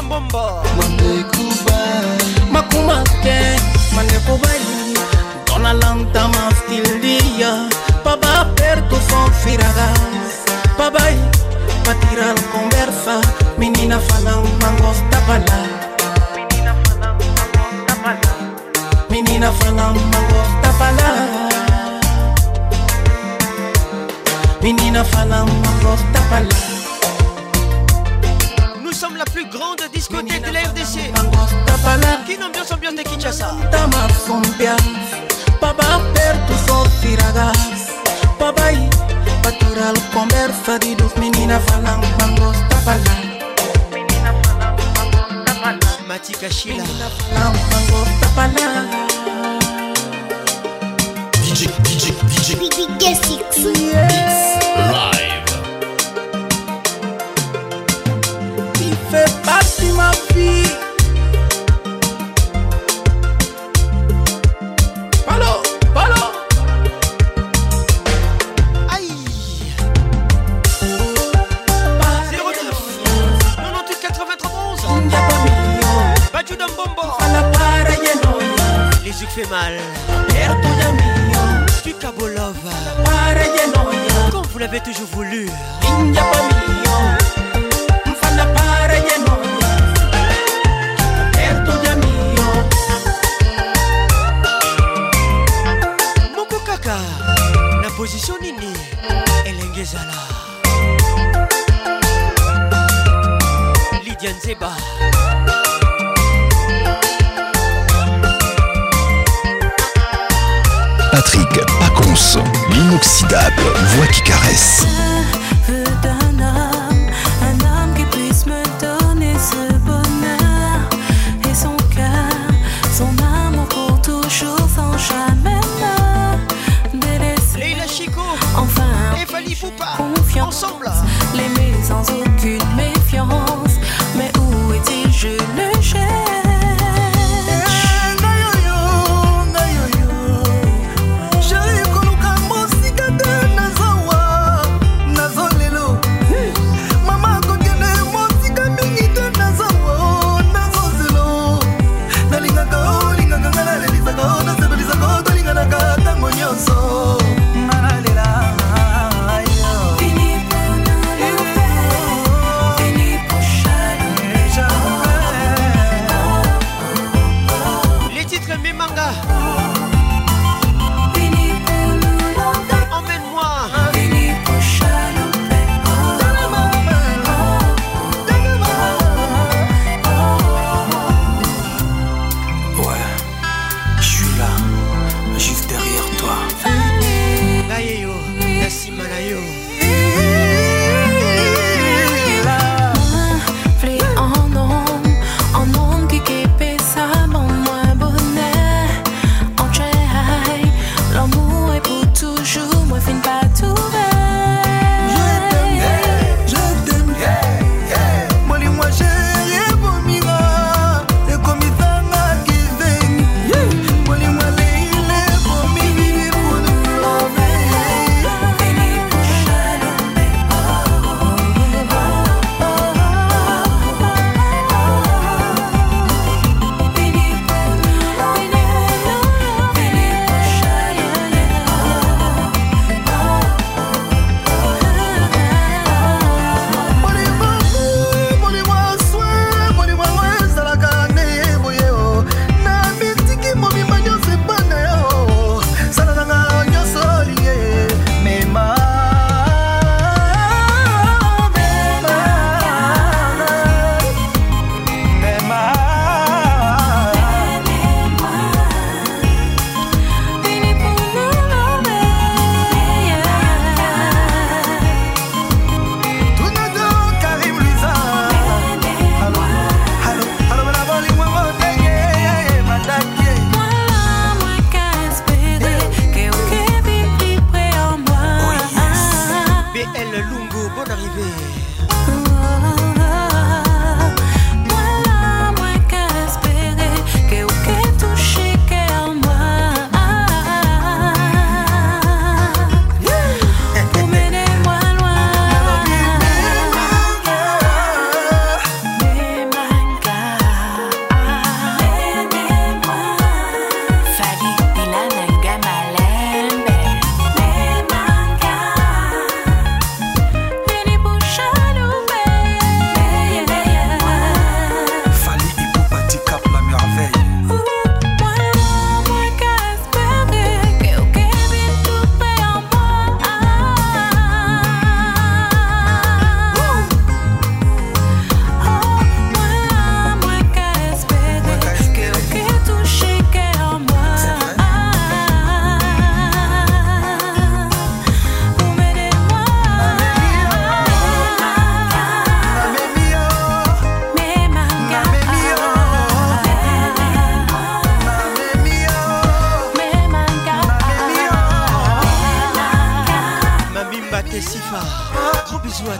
bombo 0.09 0.63
makumake 2.53 3.39
manekobali 3.97 4.77
lanta 5.51 5.73
lantama 5.83 6.51
stildia 6.59 7.69
papá 8.05 8.45
perto 8.57 8.97
son 9.09 9.31
firaga 9.41 9.89
pa 10.77 11.93
tirar 12.01 12.37
conversa 12.55 13.15
menina 13.59 13.99
falan 13.99 14.43
mangosta 14.63 15.07
tabala 15.11 15.59
menina 19.11 19.51
falan 19.59 19.95
mangosta 20.13 20.59
tabala 20.63 21.11
menina 24.63 25.05
falan 25.05 25.47
mangosta 25.65 26.21
pala. 26.31 26.76
de 29.77 29.89
discothèque 29.93 30.43
de 30.43 30.51
la 30.53 30.61
RDC. 30.61 30.97
Qui 32.27 32.39
n'ambiance 32.39 32.73
ambiance 32.73 32.95
de 32.95 33.03
Kinshasa. 33.03 33.49
Tama 33.71 34.09
fombia. 34.27 34.77
Papa 35.61 36.01
perto 36.15 36.53
sofira 36.67 37.31
gas. 37.33 37.95
Papai 38.39 38.79
patural 39.43 39.95
conversa 40.13 40.79
de 40.79 40.95
dos 40.97 41.13
menina 41.19 41.61
falam 41.61 42.01
mangos 42.19 42.57
tapala. 42.71 43.15
Matika 46.09 46.51
Shila. 46.51 46.83
Mangos 47.35 48.09
tapala. 48.21 48.69
DJ 51.43 51.67
DJ 51.85 52.05
DJ 52.29 52.49
DJ 52.61 53.05
Six. 53.25 53.51
Yes. 53.59 54.65
Live. 54.93 55.16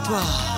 Conservatoire. 0.03 0.56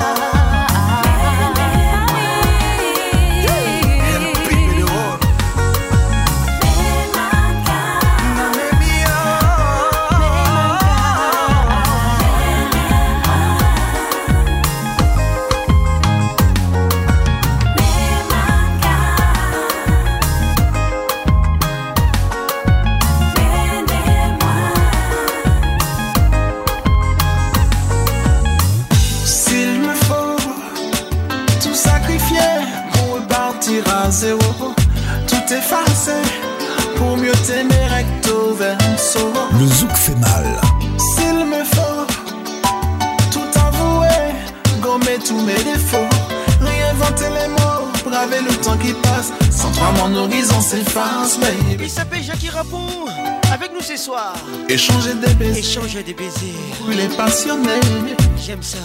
j'aime 58.49 58.63
ça. 58.63 58.79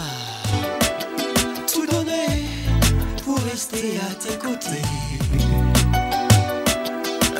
Tout 1.73 1.87
donner 1.91 2.43
pour 3.23 3.39
rester 3.51 3.99
à 4.09 4.13
tes 4.13 4.37
côtés. 4.37 4.83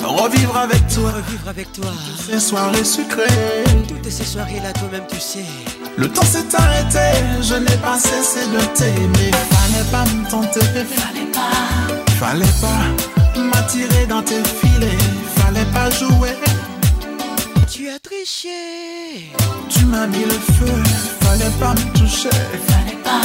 Revivre 0.03 0.55
avec 0.57 0.88
toi, 0.88 1.11
revivre 1.11 1.47
avec 1.49 1.71
toi. 1.73 1.86
Toutes 2.17 2.32
ces 2.34 2.39
soirées 2.39 2.84
sucrées, 2.84 3.84
toutes 3.88 4.09
ces 4.09 4.23
soirées 4.23 4.59
là 4.63 4.71
toi-même 4.73 5.05
tu 5.07 5.19
sais. 5.19 5.39
Le 5.97 6.07
temps 6.09 6.21
s'est 6.23 6.45
arrêté, 6.57 7.19
je 7.43 7.53
n'ai 7.55 7.78
pas 7.78 7.99
cessé 7.99 8.39
de 8.47 8.76
t'aimer. 8.76 9.30
Fallait 9.30 9.91
pas 9.91 10.05
me 10.15 10.28
tenter, 10.30 10.59
fallait 10.59 11.32
pas, 11.34 12.19
fallait 12.19 12.55
pas 12.61 13.39
m'attirer 13.41 14.05
dans 14.07 14.21
tes 14.23 14.43
filets, 14.43 14.97
fallait 15.36 15.71
pas 15.73 15.89
jouer. 15.91 16.36
Tu 17.69 17.88
as 17.89 17.99
triché, 17.99 19.32
tu 19.69 19.86
m'as 19.86 20.07
mis 20.07 20.23
le 20.23 20.39
feu 20.53 21.24
fallait 21.36 21.55
pas 21.59 21.73
me 21.73 21.97
toucher. 21.99 22.29
Fallait 22.31 22.97
pas, 23.03 23.21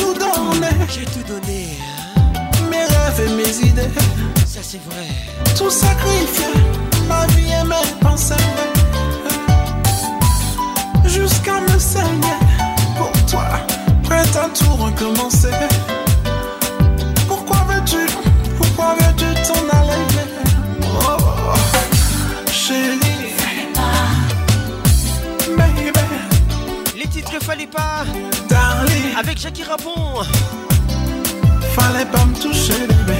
tout 0.00 0.14
donné. 0.14 0.68
J'ai 0.88 1.04
tout 1.04 1.22
donné. 1.28 1.68
Hein. 1.76 2.40
Mes 2.70 2.84
rêves 2.84 3.20
et 3.28 3.32
mes 3.36 3.68
idées. 3.68 3.92
Ça 4.46 4.60
c'est 4.62 4.80
vrai. 4.90 5.06
Tout 5.56 5.70
sacrifié. 5.70 6.46
Ma 7.08 7.26
vie 7.28 7.52
et 7.52 7.64
mes 7.66 7.88
pensées. 8.00 8.34
Jusqu'à 11.04 11.60
me 11.60 11.78
saigner. 11.78 12.38
Pour 12.96 13.12
toi, 13.30 13.44
prête 14.04 14.36
à 14.36 14.48
tout 14.58 14.70
recommencer. 14.76 15.52
Pourquoi 17.28 17.58
veux-tu, 17.68 18.06
pourquoi 18.58 18.94
veux-tu 18.98 19.26
t'en 19.42 19.78
aller? 19.78 20.26
Oh, 20.82 21.16
oh. 21.18 22.50
chérie. 22.50 23.00
Les 26.96 27.06
titres 27.08 27.42
fallait 27.42 27.66
pas. 27.66 28.04
Avec 29.18 29.38
Jackie 29.38 29.62
Rabon 29.64 30.22
Fallait 31.74 32.06
pas 32.06 32.24
me 32.24 32.34
toucher, 32.40 32.86
bébé. 33.06 33.19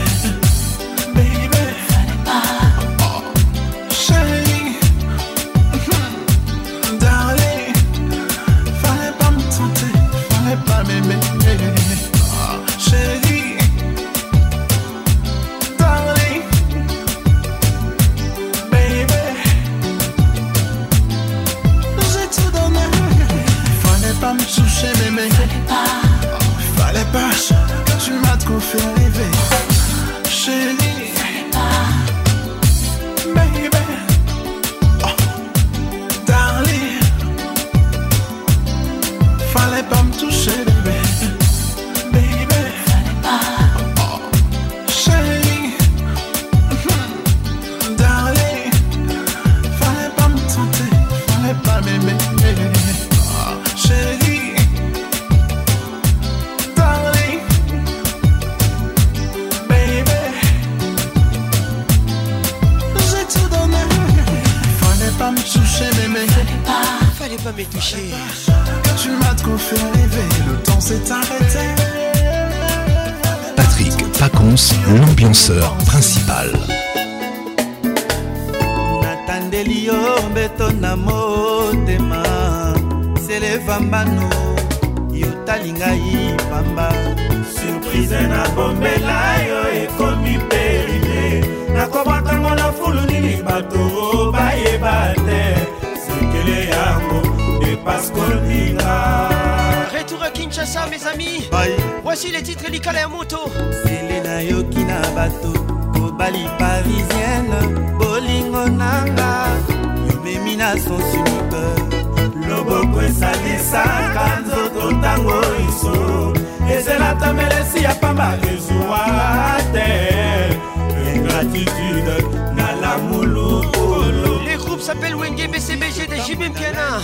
jibimpiana 126.30 127.02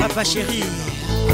papa 0.00 0.24
sheri 0.24 0.62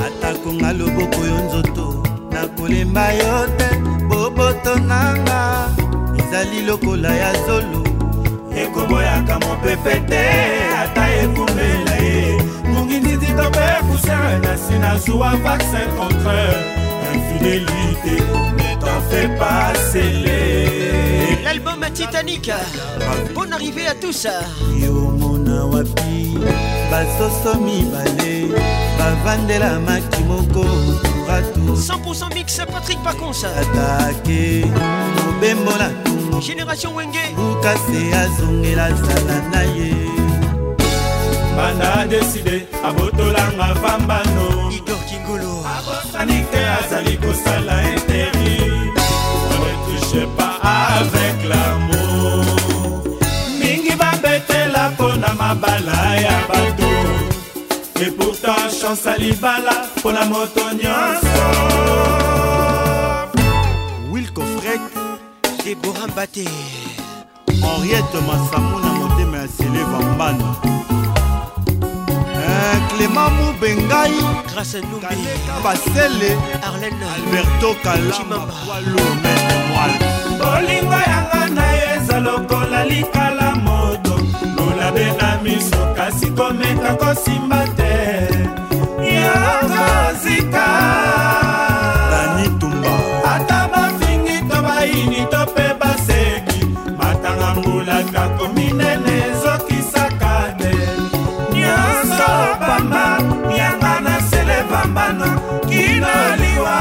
atakonga 0.06 0.72
loboko 0.72 1.20
yo 1.30 1.38
nzoto 1.44 1.86
nakolemba 2.32 3.12
yo 3.18 3.34
te 3.58 3.68
boboto 4.08 4.74
nanga 4.88 5.40
ezali 6.18 6.60
lokola 6.66 7.12
ya 7.22 7.32
zolo 7.46 7.82
ekoboyaka 8.60 9.36
mopepe 9.44 9.94
te 10.08 10.24
ata 10.82 11.04
ekumela 11.22 11.94
ye 12.06 12.24
mongindidi 12.72 13.28
to 13.38 13.46
mpe 13.52 13.66
pusere 13.86 14.32
na 14.44 14.50
nsi 14.56 14.74
nazwa 14.82 15.28
vaccin 15.44 15.88
contre 16.00 16.40
infidélité 17.14 18.16
ne 18.58 18.68
t'en 18.80 19.00
fais 19.10 19.28
pas 19.40 19.74
sceller 19.92 21.44
l'album 21.44 21.80
titanique 21.92 22.54
bonne 23.34 23.52
arrivée 23.52 23.86
à 23.86 23.94
tous 23.94 24.26
yomona 24.80 25.64
wapi 25.66 26.83
basoso 26.94 27.54
mibale 27.54 28.54
bavandela 28.98 29.80
maki 29.80 30.22
moko 30.28 30.64
ratu 31.28 31.60
100% 31.74 32.34
mix 32.34 32.58
patrick 32.72 33.00
paconsa 33.02 33.48
atake 33.60 34.40
mobembola 35.26 35.90
tungo 36.04 36.38
génération 36.40 36.94
wenge 36.94 37.22
lukase 37.36 38.00
azongela 38.22 38.88
zala 39.00 39.36
na 39.52 39.62
ye 39.76 39.90
banda 41.56 41.94
adeside 42.00 42.66
abotolanga 42.86 43.74
pambano 43.82 44.46
igor 44.76 45.00
kingolo 45.08 45.66
abosanike 45.76 46.60
azali 46.80 47.16
kosala 47.16 47.74
interi 47.92 48.54
ne 49.60 49.72
touche 49.86 50.26
pas 50.36 50.56
avec 50.62 51.36
l'amour 51.50 51.83
et 58.06 58.10
pourtant 58.10 58.54
chance 58.68 59.06
à 59.06 59.16
libala 59.16 59.74
mpona 59.96 60.24
moto 60.26 60.62
nyonso 60.80 61.44
wilcofred 64.10 64.80
debora 65.64 66.04
mbate 66.12 66.44
henriette 67.62 68.18
masamo 68.28 68.78
na 68.84 68.90
motema 69.00 69.36
ya 69.38 69.48
seleva 69.56 69.98
mbana 70.14 70.46
euh, 72.46 72.76
clément 72.96 73.30
mobengai 73.36 74.20
grâce 74.52 74.78
nubika 74.88 75.54
basele 75.64 76.30
arlen 76.66 76.96
alberto 77.16 77.74
kalamba 77.84 78.46
bolingo 80.40 80.98
yanga 81.12 81.48
na 81.54 81.66
yo 81.72 81.96
eza 81.96 82.20
lokola 82.20 82.84
lika 82.84 83.23
komeka 86.36 86.92
kosimba 87.00 87.60
te 87.76 87.96
yokozika 89.18 90.66
banitumba 92.10 92.94
ata 93.34 93.60
bafingi 93.72 94.36
to 94.50 94.56
bayini 94.66 95.20
to 95.32 95.40
mpe 95.52 95.68
baseki 95.80 96.60
matanga 96.98 97.48
mbulaka 97.56 98.22
kominene 98.38 99.14
ezokisaka 99.30 100.32
te 100.58 100.72
nyonso 101.54 102.28
pamba 102.66 103.06
mianga 103.48 103.94
na 104.04 104.14
sele 104.28 104.58
pambano 104.70 105.28
kinaliwa 105.68 106.76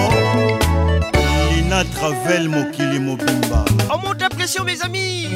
lina 1.54 1.84
travel 1.84 2.48
mokili 2.48 2.98
mobimba 2.98 3.64
omonte 3.94 4.28
pression 4.28 4.64
mes 4.66 4.82
amis 4.84 5.28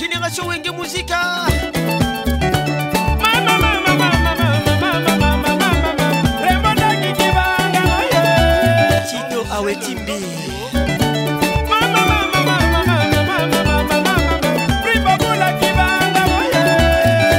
génération 0.00 0.46
wenge 0.48 0.70
musika 0.70 1.18
timbi 9.76 10.18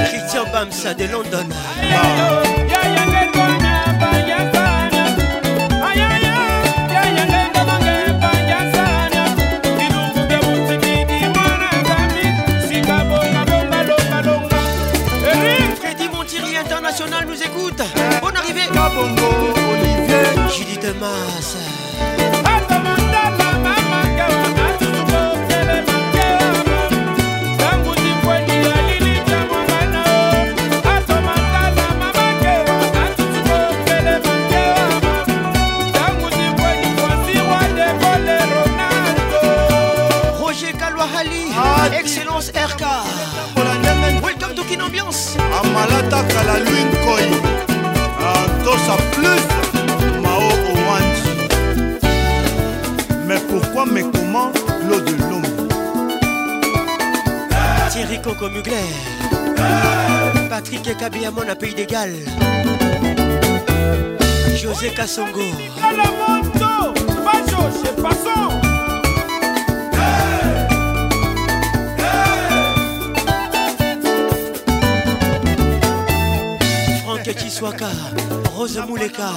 christian 0.10 0.46
bamsa 0.52 0.94
de 0.94 1.08
london 1.08 1.48
International 16.68 17.26
nous 17.28 17.42
écoute. 17.44 17.82
Bonne 18.22 18.38
arrivée. 18.38 18.66
Kabongo, 18.74 19.52
Olivier. 19.76 20.26
Julie 20.56 20.78
Demas. 20.78 21.84
ataka 46.06 46.44
la 46.50 46.56
lwin 46.66 46.90
koi 47.06 47.24
antosa 48.32 48.94
ah, 48.94 49.02
plus 49.14 49.46
mao 50.24 50.40
owanji 50.72 51.32
mais 53.28 53.42
pourquoi 53.50 53.84
mais 53.94 54.04
comment 54.14 54.52
l'eau 54.88 55.00
de 55.00 55.16
l'homme 55.30 55.50
Thierry 57.92 58.20
Coco 58.22 58.50
Mugler 58.50 58.90
Patrick 60.50 60.86
Ekabiamon 60.88 61.50
à 61.52 61.56
Pays 61.56 61.74
des 61.74 61.86
Galles 61.86 62.26
José 64.62 64.90
Kassongo 64.92 65.40
Bajo, 67.26 67.64
c'est 67.84 68.02
passant 68.02 68.62
Swaka, 77.56 77.88
Rose 78.54 78.78
Mouleka, 78.86 79.32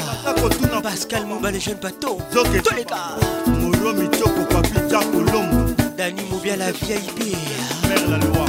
Pascal 0.82 1.24
Mouba, 1.24 1.52
les 1.52 1.60
jeunes 1.60 1.78
bateaux, 1.80 2.18
tous 2.32 2.52
les 2.74 2.84
gars. 2.84 3.14
Moro 3.46 3.92
Mitoko, 3.92 4.44
Papi 4.50 4.70
Dani 5.96 6.22
Moubia, 6.28 6.56
la 6.56 6.72
VIP. 6.72 7.36
Mère 7.86 8.08
la 8.10 8.18
loi. 8.18 8.47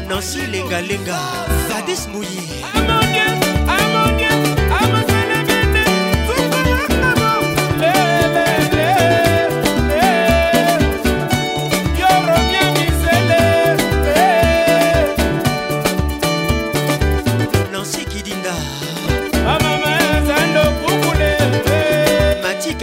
Nancy 0.09 0.39
Lenga 0.53 0.81
Lenga 0.81 1.19
Zadis 1.69 2.07
Mouillé 2.11 2.58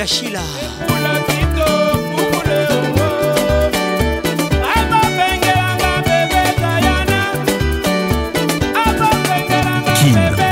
Kim 0.08 0.32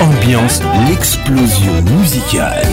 ambiance 0.01 0.61
l'explosion 0.89 1.83
musicale. 1.89 2.67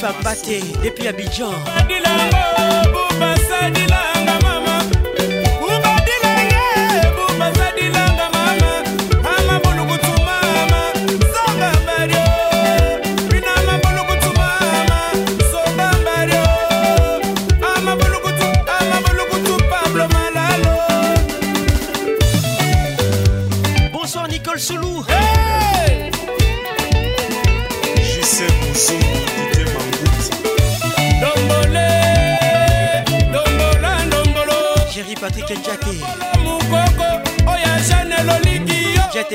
famba 0.00 0.34
te 0.34 0.60
depuis 0.82 1.08
abidjan 1.08 1.50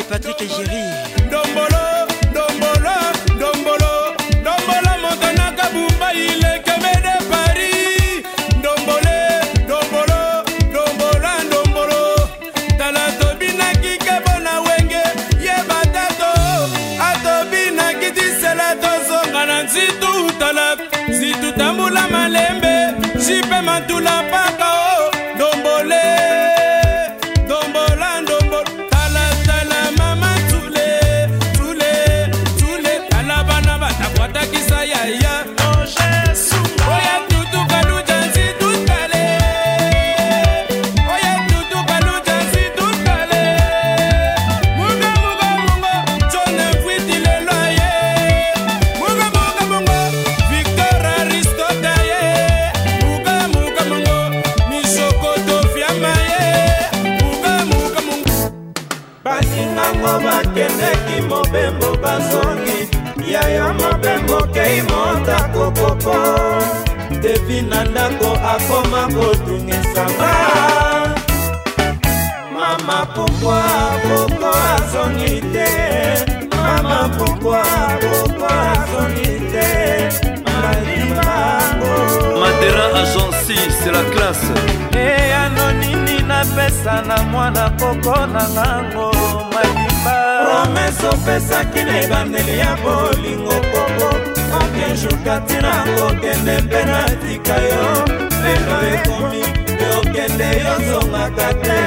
Patrick 0.10 0.42
et 0.42 0.48
Jerry. 0.50 1.13
nde 91.94 92.08
bandeli 92.08 92.58
ya 92.60 92.76
bolingo 92.84 93.50
kongo 93.72 94.10
okenjuka 94.60 95.36
tina 95.48 95.74
kokende 95.96 96.56
mpe 96.66 96.82
natika 96.92 97.54
yo 97.70 97.86
lelo 98.44 98.78
ekomi 98.94 99.42
yokende 99.84 100.50
yozongaka 100.66 101.50
te 101.64 101.80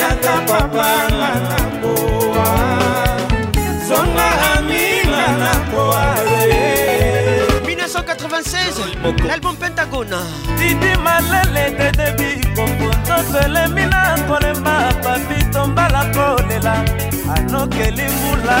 yaka 0.00 0.34
papa 0.48 0.88
nga 1.16 1.30
na 1.48 1.56
koa 1.80 2.46
zonga 3.88 4.26
aminga 4.52 5.26
na 5.40 5.52
koaye 5.70 6.64
96 7.64 9.26
l'album 9.26 9.54
pentagone 9.56 10.20
didi 10.58 10.90
malele 11.04 11.64
dedebi 11.78 12.30
kombo 12.56 12.88
tozelemi 13.08 13.84
na 13.92 14.02
kolemba 14.28 14.76
papi 15.04 15.35
mbala 15.66 16.04
kolela 16.14 16.74
anokeli 17.36 18.02
mbula 18.02 18.58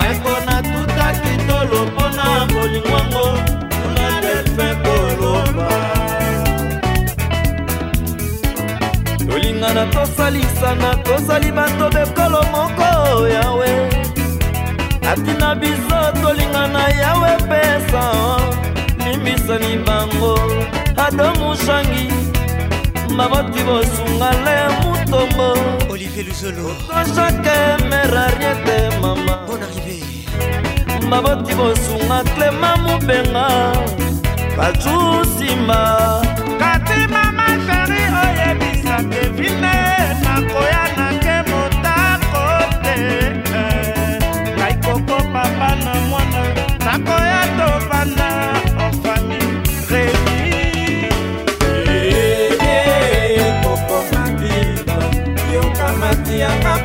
meko 0.00 0.32
natutaki 0.46 1.32
tolo 1.48 1.78
mpona 1.90 2.24
bolingwango 2.52 3.26
kuna 3.80 4.08
delfe 4.24 4.68
koloba 4.82 5.70
tolingana 9.30 9.84
tosalisana 9.94 10.90
tozali 11.06 11.50
bato 11.58 11.86
bekolo 11.94 12.42
moko 12.54 12.88
yawe 13.36 13.72
atina 15.10 15.54
biso 15.60 15.98
tolingana 16.22 16.82
yawe 17.02 17.32
pesa 17.50 18.04
limbisani 19.04 19.72
bango 19.86 20.34
adomushangi 21.06 22.31
baboti 23.16 23.62
bosungala 23.64 24.50
ya 24.50 24.68
motombo 24.80 25.56
olivier 25.90 26.26
luzolo 26.26 26.72
tojake 26.88 27.56
merariete 27.90 28.88
mama 29.00 29.36
bon 29.46 29.60
arrivé 29.62 30.00
baboti 31.10 31.52
bosunga 31.54 32.24
clema 32.34 32.76
mobenga 32.76 33.48
bajusimba 34.56 36.22
kati 36.58 37.06
mama 37.12 37.46
sheri 37.64 38.02
oyebisa 38.24 38.96
kevine 39.10 39.76
nakoya 40.24 40.81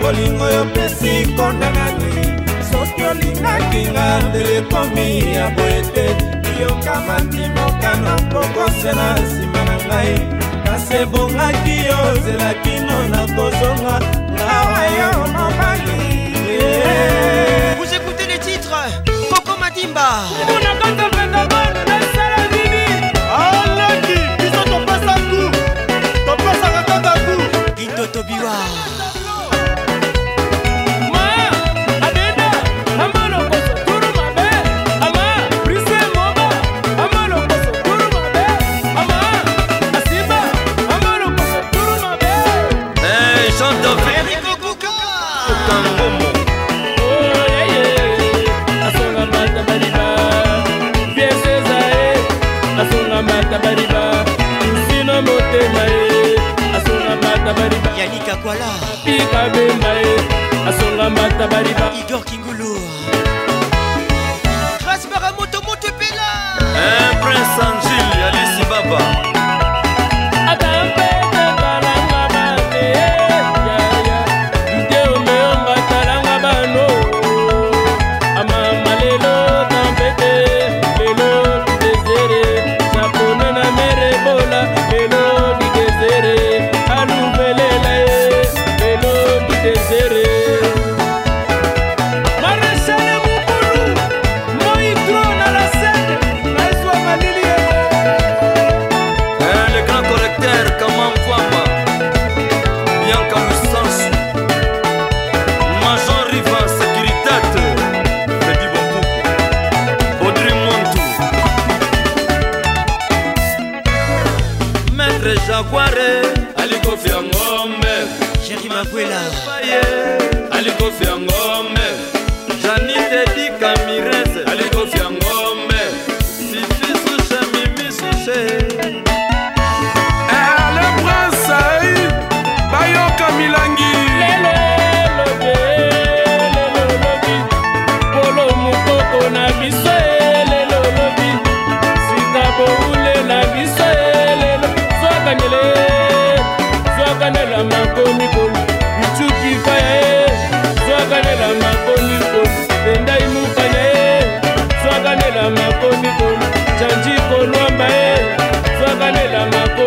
bolingo 0.07 0.45
yopesi 0.57 1.11
kondanani 1.37 2.13
soki 2.71 3.01
olingaki 3.11 3.81
nga 3.91 4.07
ndele 4.27 4.57
komi 4.71 5.09
ya 5.35 5.45
boete 5.55 6.05
yokamati 6.61 7.43
mokano 7.55 8.13
kokosela 8.33 9.07
nsima 9.21 9.61
na 9.69 9.75
ngai 9.85 10.15
kasi 10.65 10.91
ebongaki 11.01 11.75
yo 11.89 11.99
zela 12.25 12.49
kino 12.63 12.97
na 13.11 13.21
kozonga 13.35 13.95
ngawa 14.33 14.81
yo 14.99 15.11
mobali 15.35 15.99
Vous 17.79 17.91
écoutez 17.97 18.27
les 18.31 18.39
titres 18.39 18.87
Coco 19.31 19.53
Madimba 19.59 20.07
kakwala 58.27 58.67
pikabemba 59.05 59.91
ye 60.03 60.15
asonga 60.69 61.07
mata 61.15 61.45
baliba 61.51 61.85
idor 61.99 62.23
kingulu 62.27 62.71
grasbara 64.83 65.29
motomoto 65.37 65.87
epela 65.91 66.29
eh, 66.79 67.11
prince 67.23 67.59
angile 67.65 68.17
alisi 68.27 68.63
baba 68.71 69.01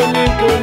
Dominico. 0.01 0.60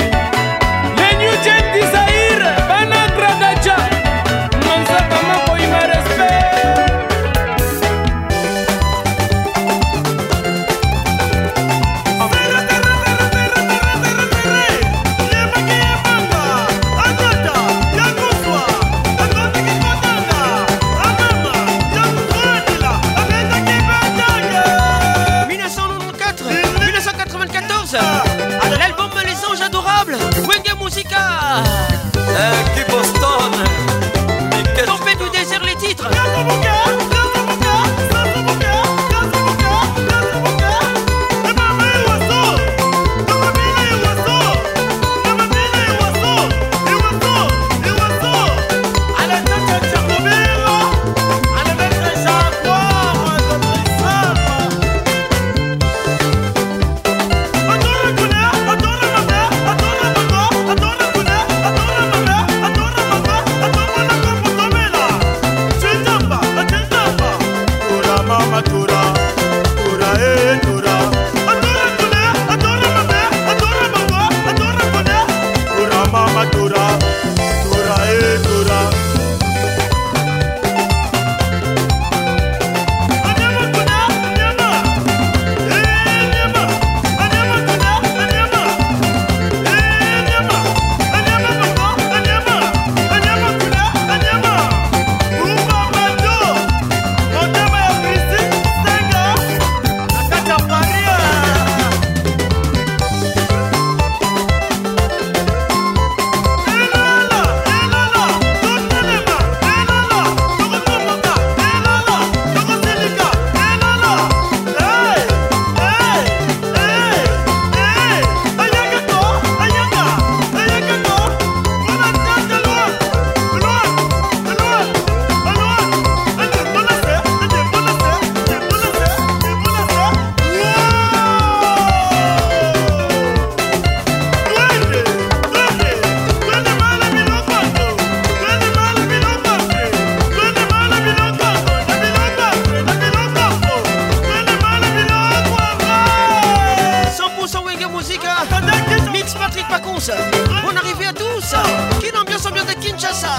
On 150.00 150.76
arrivait 150.76 151.08
à 151.08 151.14
tous. 151.14 151.56
Quelle 152.00 152.16
ambiance, 152.16 152.44
bien 152.54 152.64
de 152.66 152.72
Kinshasa. 152.80 153.30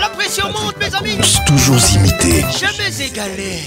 La 0.00 0.08
pression 0.08 0.48
monte, 0.50 0.76
mes 0.78 0.92
amis. 0.96 1.16
Toujours 1.46 1.78
imité. 1.94 2.44
Jamais 2.58 3.06
égalé. 3.08 3.60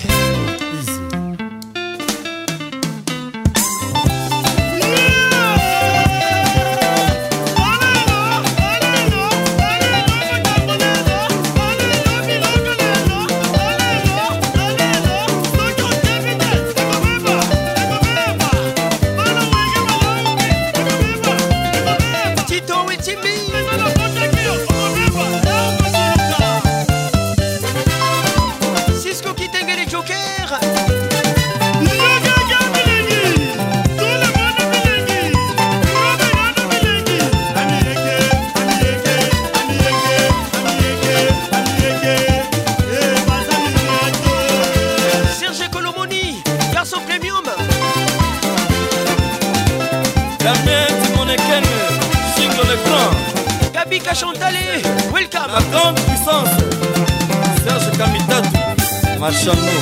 son 59.46 59.75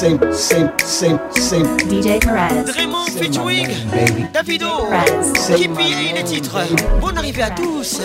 Same, 0.00 0.18
same, 0.32 0.70
same, 0.78 1.18
DJ 1.90 2.18
Perez. 2.22 2.64
Davido. 4.32 4.88
Qui 5.76 6.12
les 6.14 6.24
titres. 6.24 6.62
Bonne 7.02 7.18
arrivée 7.18 7.42
à 7.42 7.50
tous. 7.50 8.00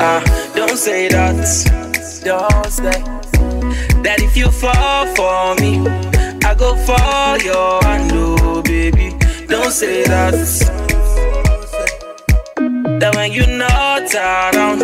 Ah, 0.00 0.20
don't 0.56 0.74
say 0.76 1.08
that. 1.10 1.68
Don't 2.24 2.70
say. 2.70 3.04
you 4.36 4.50
fall 4.50 5.06
for 5.16 5.54
me, 5.62 5.78
I 6.44 6.54
go 6.54 6.76
for 6.76 7.42
your 7.42 7.82
hand, 7.82 8.10
oh, 8.14 8.62
baby. 8.62 9.14
Don't 9.48 9.70
say 9.72 10.02
that. 10.04 10.32
That 13.00 13.14
when 13.16 13.32
you 13.32 13.46
not 13.46 14.12
around, 14.14 14.82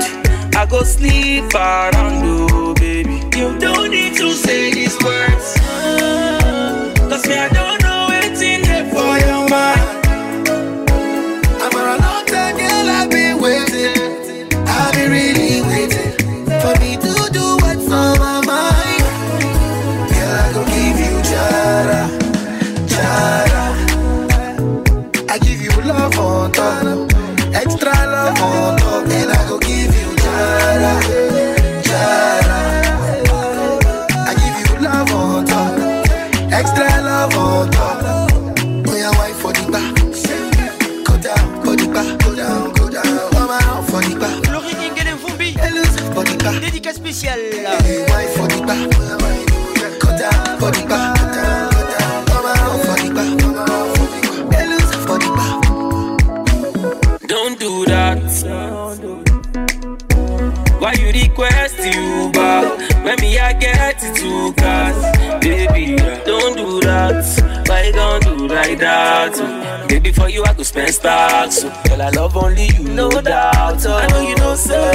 I 0.56 0.64
go 0.66 0.82
sleep 0.82 1.54
around, 1.54 2.22
do, 2.22 2.46
oh, 2.54 2.74
baby. 2.74 3.22
You 3.36 3.58
don't 3.58 3.90
need 3.90 4.14
to 4.14 4.30
say 4.32 4.72
these 4.72 4.98
words. 5.04 5.51
out. 68.92 69.88
Baby, 69.88 70.10
oh. 70.10 70.12
for 70.14 70.28
you, 70.28 70.44
I 70.44 70.54
could 70.54 70.66
spend 70.66 70.94
stocks. 70.94 71.60
So. 71.62 71.70
Oh. 71.72 71.88
Girl, 71.88 72.02
I 72.02 72.10
love 72.10 72.36
only 72.36 72.68
you, 72.76 72.82
no 72.84 73.08
doubt. 73.10 73.84
Oh. 73.86 73.96
I 74.02 74.06
know 74.08 74.20
you 74.20 74.36
know, 74.36 74.54
sir. 74.54 74.92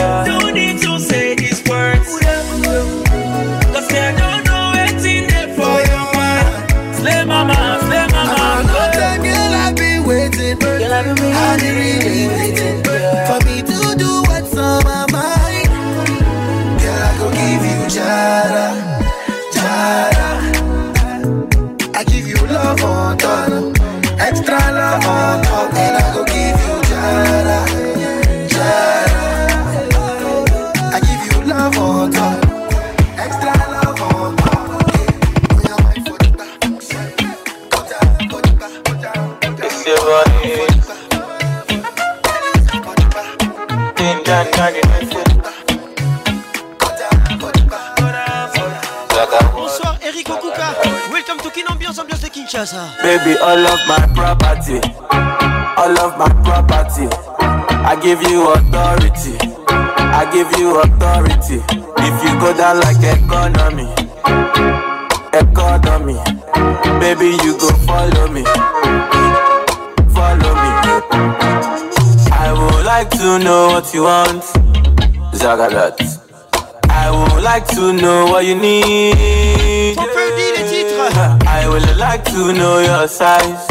give 58.07 58.21
you 58.31 58.47
authority. 58.49 59.35
I 59.67 60.23
give 60.31 60.47
you 60.57 60.79
authority. 60.79 61.59
If 62.07 62.15
you 62.23 62.31
go 62.39 62.55
down 62.55 62.79
like 62.79 63.03
economy, 63.03 63.89
economy, 65.35 66.15
baby, 67.03 67.35
you 67.43 67.51
go 67.59 67.67
follow 67.85 68.27
me. 68.31 68.45
Follow 70.15 70.53
me. 70.63 70.69
I 72.31 72.47
would 72.57 72.85
like 72.85 73.09
to 73.19 73.39
know 73.43 73.61
what 73.73 73.93
you 73.93 74.03
want, 74.03 74.43
Zagalot. 75.35 75.99
I 76.89 77.07
would 77.11 77.43
like 77.43 77.67
to 77.75 77.91
know 77.91 78.27
what 78.27 78.45
you 78.45 78.55
need. 78.55 79.95
I 81.45 81.65
would 81.69 81.97
like 81.97 82.23
to 82.23 82.53
know 82.53 82.79
your 82.79 83.05
size. 83.09 83.67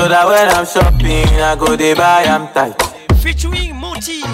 So 0.00 0.08
that 0.08 0.24
when 0.28 0.48
I'm 0.56 0.64
shopping, 0.64 1.28
I 1.44 1.54
go 1.56 1.76
they 1.76 1.92
buy 1.92 2.24
I'm 2.24 2.48
tight. 2.56 2.72
Featuring 3.22 3.76
Monty. 3.76 4.24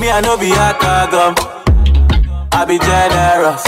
Me 0.00 0.08
I 0.08 0.24
no 0.24 0.40
be 0.40 0.48
a 0.56 0.72
gum, 0.80 1.36
I 2.50 2.64
be 2.64 2.78
generous. 2.80 3.60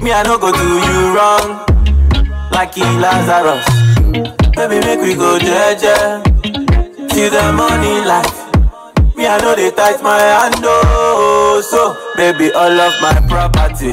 Me 0.00 0.12
I 0.16 0.22
no 0.24 0.38
go 0.40 0.48
do 0.48 0.80
you 0.88 1.12
wrong, 1.12 1.60
like 2.56 2.72
he 2.72 2.88
Lazarus. 3.04 3.68
Baby 4.56 4.80
make 4.80 5.02
we 5.04 5.12
go 5.14 5.36
jeje, 5.36 5.92
see 7.12 7.28
the 7.28 7.52
money 7.52 8.00
life. 8.00 8.48
Me 9.14 9.26
I 9.26 9.36
know 9.44 9.54
they 9.54 9.70
tight 9.72 10.02
my 10.02 10.16
hand 10.20 10.54
oh, 10.64 11.60
so 11.60 11.92
baby 12.16 12.50
all 12.52 12.72
of 12.80 12.94
my 13.02 13.20
property, 13.28 13.92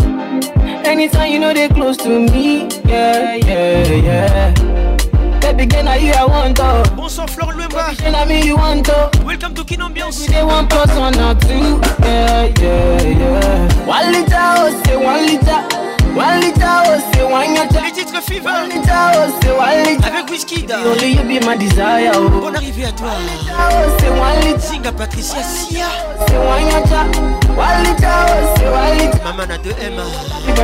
Anytime 0.92 1.32
you 1.32 1.38
know 1.38 1.54
they 1.54 1.70
close 1.70 1.96
to 2.04 2.10
me, 2.20 2.68
yeah, 2.84 3.36
yeah, 3.36 3.88
yeah. 4.06 5.38
Baby 5.40 5.64
girl, 5.64 5.84
now 5.84 5.94
you 5.94 6.12
I 6.12 6.26
want 6.26 6.56
to. 6.58 6.92
Bonsoir 6.94 7.26
Flore 7.28 7.54
Luemba. 7.54 7.88
Baby 7.96 8.02
girl, 8.02 8.12
now 8.26 8.44
you 8.44 8.56
want 8.58 8.84
to. 8.86 9.10
Welcome 9.24 9.54
to 9.54 9.64
Kin 9.64 9.80
Ambiance. 9.80 10.26
They 10.26 10.44
want 10.44 10.68
plus 10.68 10.90
one 10.94 11.14
or 11.18 11.34
two, 11.40 11.80
yeah, 12.06 12.52
yeah, 12.60 13.02
yeah. 13.08 13.86
One 13.86 14.12
liter, 14.12 14.36
oh, 14.36 14.82
say 14.84 14.96
one 15.02 15.24
liter. 15.24 15.71
One 16.14 16.40
liter, 16.40 16.60
oh, 16.62 17.12
say 17.14 17.24
one 17.24 17.54
liter. 17.54 17.80
Fever. 18.20 18.44
One 18.50 18.68
liter, 18.68 18.92
oh, 18.92 19.40
say 19.42 19.56
one 19.56 19.96
Avec 20.04 20.28
Whisky. 20.28 20.68
Only 20.70 21.12
you 21.12 21.22
be 21.22 21.40
my 21.40 21.56
desire. 21.56 22.10
Oh. 22.14 22.28
Bonne 22.28 22.56
à 22.56 22.60
toi. 22.92 23.08
One 23.08 23.22
liter, 23.22 23.54
oh, 23.56 23.96
say 23.98 24.10
one 24.20 24.60
Singa 24.60 24.92
Patricia 24.94 25.42
Sia. 25.42 25.86
Say 25.88 26.36
one 26.36 26.66
liter. 26.66 27.08
One 27.56 27.82
liter, 27.82 28.12
oh, 28.12 28.58
say 28.58 28.68
one 28.70 28.96
liter. 28.98 29.22
Maman 29.24 29.58
be 29.64 29.72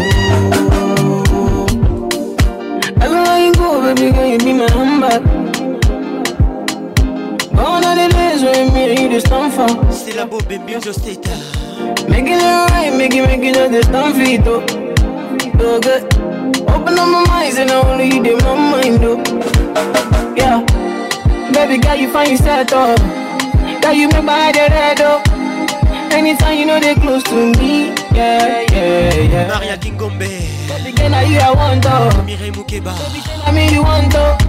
Everywhere 3.05 3.39
you 3.47 3.51
go, 3.61 3.69
baby 3.85 4.07
girl, 4.15 4.29
you 4.35 4.39
be 4.47 4.53
my 4.61 4.67
number. 4.79 5.15
Gone 7.59 7.85
are 7.91 7.95
the 8.01 8.07
days 8.17 8.41
when 8.47 8.75
me 8.75 8.83
and 8.91 8.99
you 9.03 9.09
just 9.17 9.27
stand 9.29 9.51
for. 9.59 9.69
Still 10.01 10.19
a 10.25 10.27
boy, 10.27 10.41
baby, 10.53 10.73
just 10.87 11.03
stay 11.03 11.15
tight. 11.15 12.09
Making 12.13 12.41
it 12.41 12.55
right, 12.73 12.93
making 13.03 13.25
making 13.31 13.55
it 13.63 13.71
just 13.77 13.89
stand 13.91 14.13
for 14.17 14.25
it, 14.35 14.49
oh, 14.55 15.63
oh 15.67 15.81
good. 15.87 16.03
Open 16.75 16.95
up 17.03 17.09
my 17.17 17.25
eyes 17.39 17.57
and 17.63 17.71
I 17.71 17.77
only 17.89 18.07
you 18.15 18.21
did 18.27 18.43
my 18.49 18.57
mind, 18.73 18.99
oh, 19.11 19.19
yeah. 20.41 20.59
Baby 21.57 21.77
girl, 21.85 21.95
you 22.03 22.09
find 22.17 22.31
yourself, 22.33 22.69
oh. 22.73 23.81
Girl, 23.83 23.95
you 24.01 24.09
make 24.15 24.25
my 24.25 24.39
head 24.47 24.73
red, 24.79 25.01
oh. 25.11 25.23
Anytime 26.19 26.59
you 26.59 26.67
know 26.67 26.81
they 26.81 26.91
are 26.95 27.01
close 27.07 27.23
to 27.31 27.53
me. 27.61 27.95
maria 29.49 29.77
kingombe 29.77 30.29
mirai 32.25 32.51
mukeba 32.51 32.95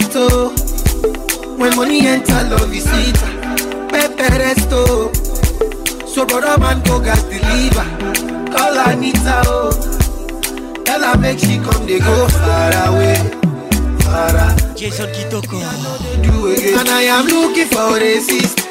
sweet, 0.00 0.14
When 1.58 1.74
money 1.76 2.06
enter, 2.06 2.42
love 2.48 2.72
is 2.74 2.84
sweet. 2.88 3.16
Pepe 3.90 4.26
resto. 4.42 5.12
So 6.08 6.24
brother 6.26 6.58
man 6.58 6.82
go 6.84 6.98
gas 7.00 7.22
deliver. 7.24 7.86
Call 8.52 8.78
Anita, 8.88 9.42
oh. 9.46 9.70
Tell 10.84 11.00
her 11.00 11.18
make 11.18 11.38
she 11.38 11.58
come, 11.58 11.86
they 11.86 11.98
go 11.98 12.28
far 12.28 12.70
away. 12.88 13.14
Far 14.02 14.34
away. 14.42 14.74
Jason 14.74 15.10
Kitoko. 15.12 15.60
And 15.62 16.88
I 16.88 17.02
am 17.10 17.26
looking 17.26 17.66
for 17.66 17.96
a 17.98 18.20
sister. 18.20 18.64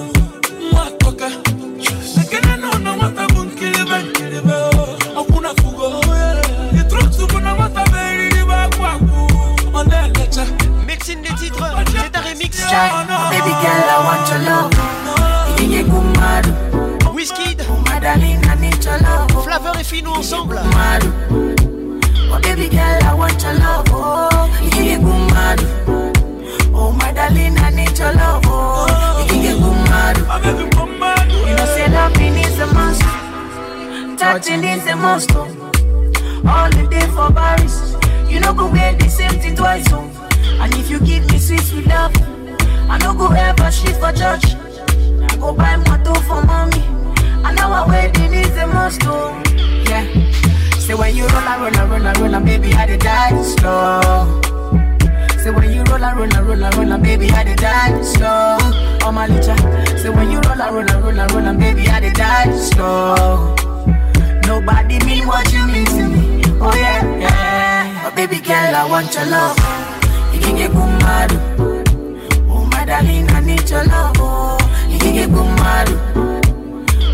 right. 12.81 13.29
Baby 13.31 13.53
girl, 13.63 13.87
I 13.95 13.97
want 14.07 14.23
your 14.29 14.41
love. 14.49 14.71
Inye 15.61 15.81
Kumaru. 15.91 17.13
Whiskey. 17.13 17.55
Madeline, 17.85 18.41
need 18.61 18.83
your 18.83 18.97
love. 18.99 19.29
Flavor 19.43 19.73
et 19.79 19.83
Fino 19.85 20.11
ensemble. 20.13 20.55
Kumaru. 20.55 21.99
Oh, 22.31 22.39
baby 22.41 22.69
girl, 22.69 22.99
I 23.03 23.13
want 23.13 23.41
your 23.43 23.53
love. 23.55 23.85
Oh, 23.89 24.49
Inye 24.63 24.97
Kumaru. 24.97 26.71
Oh, 26.73 26.91
Madeline, 26.93 27.57
I 27.59 27.69
need 27.71 27.97
your 27.97 28.13
love. 28.13 28.43
Oh, 28.45 29.23
Inye 29.29 29.53
Kumaru. 29.57 31.47
You 31.49 31.55
know, 31.55 31.65
say 31.65 31.89
loving 31.89 32.35
is 32.37 32.59
a 32.59 32.67
must. 32.73 33.01
Touching 34.19 34.63
is 34.63 34.87
a 34.87 34.95
must. 34.95 35.29
Oh. 35.33 35.47
All 36.47 36.69
the 36.69 36.87
day 36.89 37.07
for 37.09 37.31
Paris. 37.31 37.95
You 38.31 38.39
know, 38.39 38.53
go 38.53 38.67
wear 38.71 38.93
the 38.95 39.09
same 39.09 39.39
thing 39.39 39.55
twice. 39.55 39.85
Oh. 39.91 40.07
And 40.61 40.73
if 40.75 40.89
you 40.89 40.99
give 40.99 41.29
me 41.29 41.37
sweets, 41.37 41.71
we 41.73 41.81
love. 41.83 42.13
I 42.93 42.97
no 42.97 43.13
go 43.13 43.29
ever 43.31 43.71
shit 43.71 43.95
for 43.95 44.11
church. 44.11 44.43
I 45.31 45.35
go 45.39 45.53
buy 45.53 45.77
motor 45.77 46.13
for 46.27 46.43
mommy. 46.45 46.83
I 47.41 47.53
know 47.55 47.69
what 47.69 47.87
wedding 47.87 48.33
is 48.33 48.53
the 48.53 48.67
must 48.67 48.99
oh. 49.05 49.31
Yeah. 49.87 50.03
Say 50.77 50.93
when 50.93 51.15
you 51.15 51.23
roll, 51.23 51.37
I 51.37 51.55
roll, 51.55 51.77
I 51.77 51.85
roll, 51.85 52.05
I 52.05 52.13
roll, 52.19 52.35
and 52.35 52.45
baby, 52.45 52.73
I 52.73 52.85
did 52.87 52.99
die 52.99 53.29
slow. 53.43 54.41
Say 55.41 55.51
when 55.51 55.71
you 55.71 55.83
roll, 55.85 56.03
I 56.03 56.13
roll, 56.13 56.35
I 56.35 56.41
roll, 56.41 56.65
I 56.65 56.69
roll, 56.71 56.91
and 56.91 57.01
baby, 57.01 57.29
I 57.31 57.45
did 57.45 57.59
die 57.59 58.01
slow. 58.01 58.57
Oh 59.07 59.11
my 59.13 59.25
licha. 59.25 59.55
Say 59.97 60.09
when 60.09 60.29
you 60.29 60.41
roll, 60.41 60.61
I 60.61 60.69
roll, 60.69 60.91
I 60.91 60.99
roll, 60.99 61.17
I 61.17 61.27
roll, 61.27 61.47
and 61.47 61.57
baby, 61.61 61.87
I 61.87 62.01
did 62.01 62.13
die 62.15 62.51
slow. 62.57 63.55
Nobody 64.49 64.99
mean 65.05 65.25
what 65.27 65.49
you 65.53 65.65
mean 65.65 65.85
to 65.85 66.07
me. 66.09 66.43
Oh 66.59 66.75
yeah, 66.75 67.19
yeah. 67.19 68.01
But 68.03 68.11
oh, 68.11 68.15
baby 68.17 68.41
girl, 68.43 68.75
I 68.75 68.85
want 68.89 69.13
your 69.13 69.27
love. 69.27 69.55
You 70.35 70.41
can 70.41 70.57
get 70.57 70.71
good, 70.73 71.70
darling, 72.91 73.25
I 73.31 73.39
need 73.39 73.69
your 73.69 73.85
love, 73.85 74.15
oh. 74.19 74.57
You 74.89 74.97
give 74.99 75.15
me 75.15 75.25
good 75.35 75.55
mad. 75.63 75.89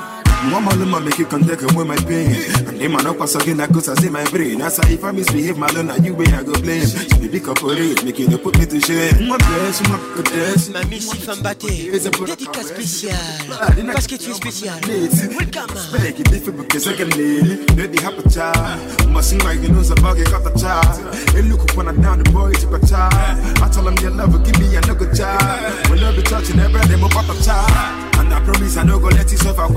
Mama 0.48 0.72
luma 0.76 1.02
make 1.02 1.20
you 1.20 1.26
contact 1.26 1.62
with 1.76 1.86
my 1.86 1.98
pain. 2.08 2.32
And 2.66 2.80
them 2.80 2.94
man 2.94 3.06
up 3.08 3.18
pass 3.18 3.36
again, 3.36 3.60
I 3.60 3.68
go 3.68 3.82
say 3.82 4.08
my 4.10 4.24
brain. 4.32 4.62
As 4.62 4.80
I 4.80 4.90
if 4.92 5.04
I 5.04 5.12
misbehave, 5.12 5.58
my 5.58 5.68
luna, 5.68 5.98
you 6.02 6.16
way 6.16 6.28
I 6.28 6.44
go 6.44 6.54
blame. 6.64 6.86
So 6.86 6.96
You 7.20 7.28
pick 7.30 7.46
up 7.50 7.60
for 7.60 7.74
it, 7.74 8.06
make 8.06 8.18
you 8.20 8.38
put 8.38 8.58
me 8.58 8.66
to 8.66 8.80
shame. 8.80 9.28
My 9.28 9.36
best, 9.38 9.84
my 9.90 9.98
best. 10.24 10.72
Ma 10.72 10.82
Missy 10.88 11.18
Fambaté, 11.18 11.92
dédicace 11.92 12.68
spéciale. 12.68 13.20
Ah, 13.62 13.68
Parce 13.92 14.08
que 14.08 14.16
tu 14.16 14.30
es 14.32 14.34
spécial. 14.34 14.80
Welcome. 14.86 15.76
Make 16.02 16.20
it 16.22 16.30
difficult 16.32 16.68
because 16.70 16.88
I 16.88 16.94
can 16.96 17.10
lead. 17.18 17.76
Let 17.78 17.92
the 17.92 18.00
happy 18.02 18.30
child. 18.30 19.12
My 19.12 19.20
sing 19.22 19.40
like 19.44 19.62
you 19.62 19.68
know, 19.70 19.84
about 19.92 20.18
it, 20.20 20.32
got 20.32 20.46
the 20.46 20.58
child. 20.58 21.04
Hey, 21.36 21.42
look 21.42 21.70
up 21.70 21.76
when 21.76 21.90
I 21.90 21.92
down 22.02 22.24
the 22.24 22.32
boy, 22.32 22.54
tip 22.54 22.72
a 22.72 22.80
child. 22.88 23.12
I 23.60 23.68
tell 23.68 23.86
him 23.86 23.98
your 23.98 24.12
love, 24.12 24.32
give 24.46 24.58
me 24.58 24.74
another 24.78 25.12
child. 25.14 25.90
When 25.90 26.00
love 26.00 26.16
be 26.16 26.22
touching 26.24 26.60
every 26.62 26.80
day, 26.88 26.96
my 26.96 27.10
papa 27.10 27.36
child. 27.44 28.08
And 28.20 28.34
I 28.34 28.40
promise 28.42 28.78
I 28.78 28.84
no 28.84 29.00
go 29.00 29.08
let 29.10 29.30
you 29.32 29.38
suffer 29.38 29.68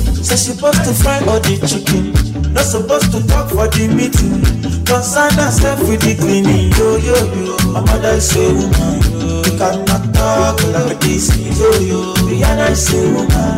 for 0.00 0.05
Say 0.26 0.34
she 0.34 0.50
supposed 0.58 0.82
to 0.82 0.92
fry 0.92 1.20
all 1.30 1.38
the 1.38 1.54
chicken. 1.70 2.10
Not 2.52 2.66
supposed 2.66 3.12
to 3.14 3.22
talk 3.30 3.46
for 3.46 3.70
the 3.70 3.86
meeting. 3.86 4.42
Concern 4.82 5.30
herself 5.38 5.78
with 5.86 6.02
the 6.02 6.18
cleaning. 6.18 6.74
Yo, 6.74 6.98
yo, 6.98 7.14
yo. 7.46 7.54
My 7.70 7.78
mother 7.86 8.10
is 8.18 8.34
a 8.34 8.42
woman. 8.50 8.98
You 9.46 9.54
cannot 9.54 10.02
talk 10.18 10.58
like 10.74 10.98
this. 10.98 11.30
Yo, 11.54 11.70
yo. 11.78 12.10
Rihanna 12.26 12.74
is 12.74 12.86
a 12.90 12.98
woman. 13.14 13.54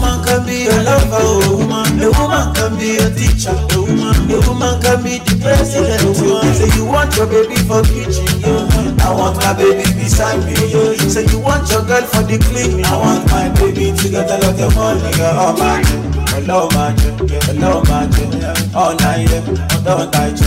woman 0.00 0.22
can 0.24 1.87
Your 2.08 2.24
woman 2.24 2.54
can 2.54 2.72
be 2.80 2.96
your 2.96 3.10
teacher. 3.12 3.52
Your 3.76 3.84
woman, 3.84 4.16
your 4.32 4.40
woman 4.48 4.80
can 4.80 5.04
be 5.04 5.20
the 5.28 5.36
president. 5.44 6.00
A 6.00 6.08
woman. 6.24 6.54
Say 6.56 6.72
you 6.72 6.88
want 6.88 7.12
your 7.20 7.28
baby 7.28 7.60
for 7.68 7.84
kitchen. 7.84 8.24
I 9.04 9.12
want 9.12 9.36
my 9.44 9.52
baby 9.52 9.84
beside 9.92 10.40
me. 10.48 10.56
You 10.72 10.96
Say 11.04 11.28
you 11.28 11.36
want 11.44 11.68
your 11.68 11.84
girl 11.84 12.00
for 12.08 12.24
the 12.24 12.40
clinic. 12.48 12.80
I 12.88 12.96
want 12.96 13.28
my 13.28 13.52
baby 13.60 13.92
to 13.92 14.06
get 14.08 14.24
a 14.24 14.40
lot 14.40 14.56
of 14.56 14.72
money. 14.72 15.20
Oh 15.36 15.52
my 15.60 15.84
Hello, 16.32 16.72
my 16.72 16.96
Hello, 17.44 17.84
my 17.92 18.08
All 18.72 18.96
night, 19.04 19.28
all 19.84 20.08
night, 20.08 20.40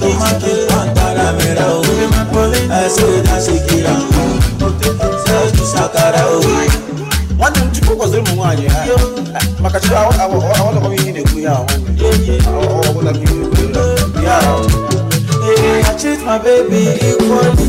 tomato 0.02 0.50
àǹtara 0.80 1.28
mẹ́ra 1.40 1.66
o 1.80 1.82
ẹ̀sọ́ 2.84 3.08
ìdáṣe 3.18 3.56
kíra 3.68 3.96
sẹ́ẹ̀dù 5.26 5.64
sàkàrà 5.74 6.24
o. 6.38 6.42
nwanne 7.38 7.60
m 7.60 7.68
chukwu 7.74 7.94
kwaziri 8.00 8.22
ụmụ 8.24 8.34
nwaanyị 8.38 8.66
ha 8.74 8.82
maka 9.62 9.78
chukwu 9.84 9.98
awọlọkọ 10.22 10.94
ihe 10.98 11.10
na-ekwu 11.16 11.38
ya 11.46 11.54
ọbụla 12.88 13.12
gị 13.20 13.28
na-ekwu 13.74 14.24
ya 14.28 14.38
I 15.50 15.92
treat 16.00 16.20
my 16.28 16.38
baby 16.44 16.82
equally. 17.10 17.66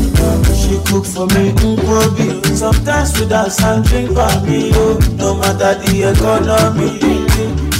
She 0.57 0.75
cook 0.87 1.05
for 1.11 1.25
me 1.33 1.43
nkwobi. 1.61 2.27
Sometimes 2.59 3.09
we 3.17 3.23
dance 3.31 3.57
and 3.67 3.81
drink 3.87 4.09
for 4.17 4.29
me. 4.45 4.59
Oh, 4.81 4.97
no 5.21 5.29
matter 5.39 5.73
the 5.81 5.93
economy, 6.11 6.89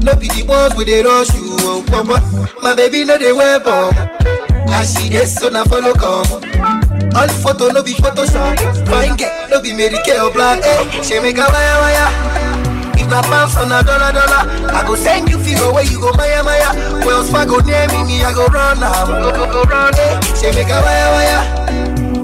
No 0.00 0.14
be 0.14 0.28
the 0.28 0.44
ones 0.48 0.74
where 0.76 0.86
they 0.86 1.02
rush 1.02 1.34
you. 1.34 1.82
My 2.62 2.74
baby, 2.74 3.04
no 3.04 3.18
they 3.18 3.32
wear 3.32 3.58
bomb. 3.60 3.92
As 4.72 4.94
she 4.94 5.08
gets 5.08 5.34
so 5.34 5.48
now 5.48 5.64
follow 5.64 5.92
come. 5.94 6.42
All 7.14 7.28
photo 7.28 7.68
no 7.68 7.82
be 7.82 7.92
Photoshop. 7.94 8.56
Fine 8.88 9.16
get 9.16 9.50
no 9.50 9.60
be 9.60 9.72
Mary 9.74 9.98
Kay 10.04 10.20
or 10.20 10.30
Black. 10.32 10.62
Hey, 10.62 10.86
eh, 10.88 11.02
she 11.02 11.18
make 11.20 11.36
a 11.38 11.40
wire 11.40 11.80
wire. 11.80 12.45
If 13.06 13.12
na 13.12 13.22
pounds 13.22 13.54
on 13.56 13.70
a 13.70 13.84
dollar 13.86 14.10
dollar, 14.10 14.42
I 14.74 14.82
go 14.84 14.96
send 14.96 15.30
you 15.30 15.38
figure 15.38 15.70
where 15.70 15.86
you 15.86 16.00
go 16.00 16.10
maya 16.18 16.42
maya. 16.42 16.74
Wells 17.06 17.30
Fargo 17.30 17.62
near 17.62 17.86
me, 17.94 18.02
me 18.02 18.24
I 18.26 18.34
go 18.34 18.46
run 18.50 18.80
now. 18.82 19.06
Go 19.06 19.30
go 19.30 19.46
go 19.46 19.62
run 19.62 19.94
eh. 19.94 20.18
She 20.34 20.50
make 20.58 20.66
a 20.66 20.74
wire 20.82 21.10
wire. 21.14 21.42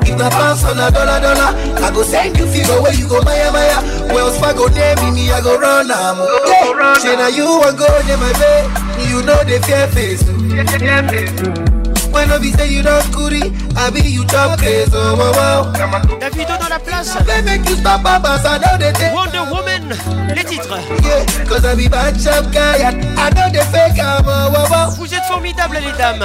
If 0.02 0.18
na 0.18 0.26
pounds 0.26 0.64
on 0.66 0.82
a 0.82 0.90
dollar 0.90 1.22
dollar, 1.22 1.54
I 1.78 1.88
go 1.94 2.02
send 2.02 2.34
you 2.36 2.50
figure 2.50 2.82
where 2.82 2.98
you 2.98 3.06
go 3.06 3.22
maya 3.22 3.54
maya. 3.54 3.78
Wells 4.10 4.34
Fargo 4.42 4.66
near 4.74 4.98
me, 5.06 5.14
me 5.14 5.30
I 5.30 5.38
go 5.40 5.54
run 5.54 5.86
now. 5.86 6.18
Go 6.18 6.50
go 6.50 6.50
go 6.50 6.70
run. 6.74 6.98
She 6.98 7.14
now 7.14 7.30
you 7.30 7.46
a 7.62 7.70
go 7.78 7.86
near 8.02 8.18
my 8.18 8.32
bed, 8.42 8.66
you 9.06 9.22
know 9.22 9.38
they 9.46 9.62
fair 9.62 9.86
face. 9.86 10.26
Fear 10.26 11.06
face. 11.06 11.30
Oh. 11.46 11.62
Oh. 11.62 12.10
When 12.10 12.28
I 12.28 12.36
be 12.42 12.50
say 12.58 12.68
you 12.74 12.82
don't 12.82 13.06
curry, 13.14 13.54
I 13.78 13.88
be 13.94 14.02
you 14.02 14.26
chop 14.26 14.58
crazy, 14.58 14.90
oh 14.92 15.14
wow 15.16 15.32
wow. 15.32 15.72
La 16.18 16.28
vidéo 16.28 16.56
dans 16.60 16.68
la 16.68 16.78
place. 16.80 17.14
They 17.22 17.40
make 17.42 17.66
you 17.70 17.76
stop 17.76 18.02
but 18.02 18.26
I 18.44 18.58
know 18.58 18.76
they 18.78 18.92
take. 18.98 19.14
Wonder 19.14 19.44
Woman. 19.46 19.71
les 20.34 20.44
titres. 20.44 20.78
Vous 25.04 25.14
êtes 25.14 25.24
formidables, 25.24 25.76
les 25.84 25.98
dames. 25.98 26.24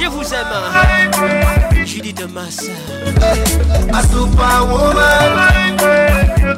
Je 0.00 0.06
vous 0.06 0.22
aime. 0.34 1.86
Judith 1.86 2.26
Masse. 2.34 2.66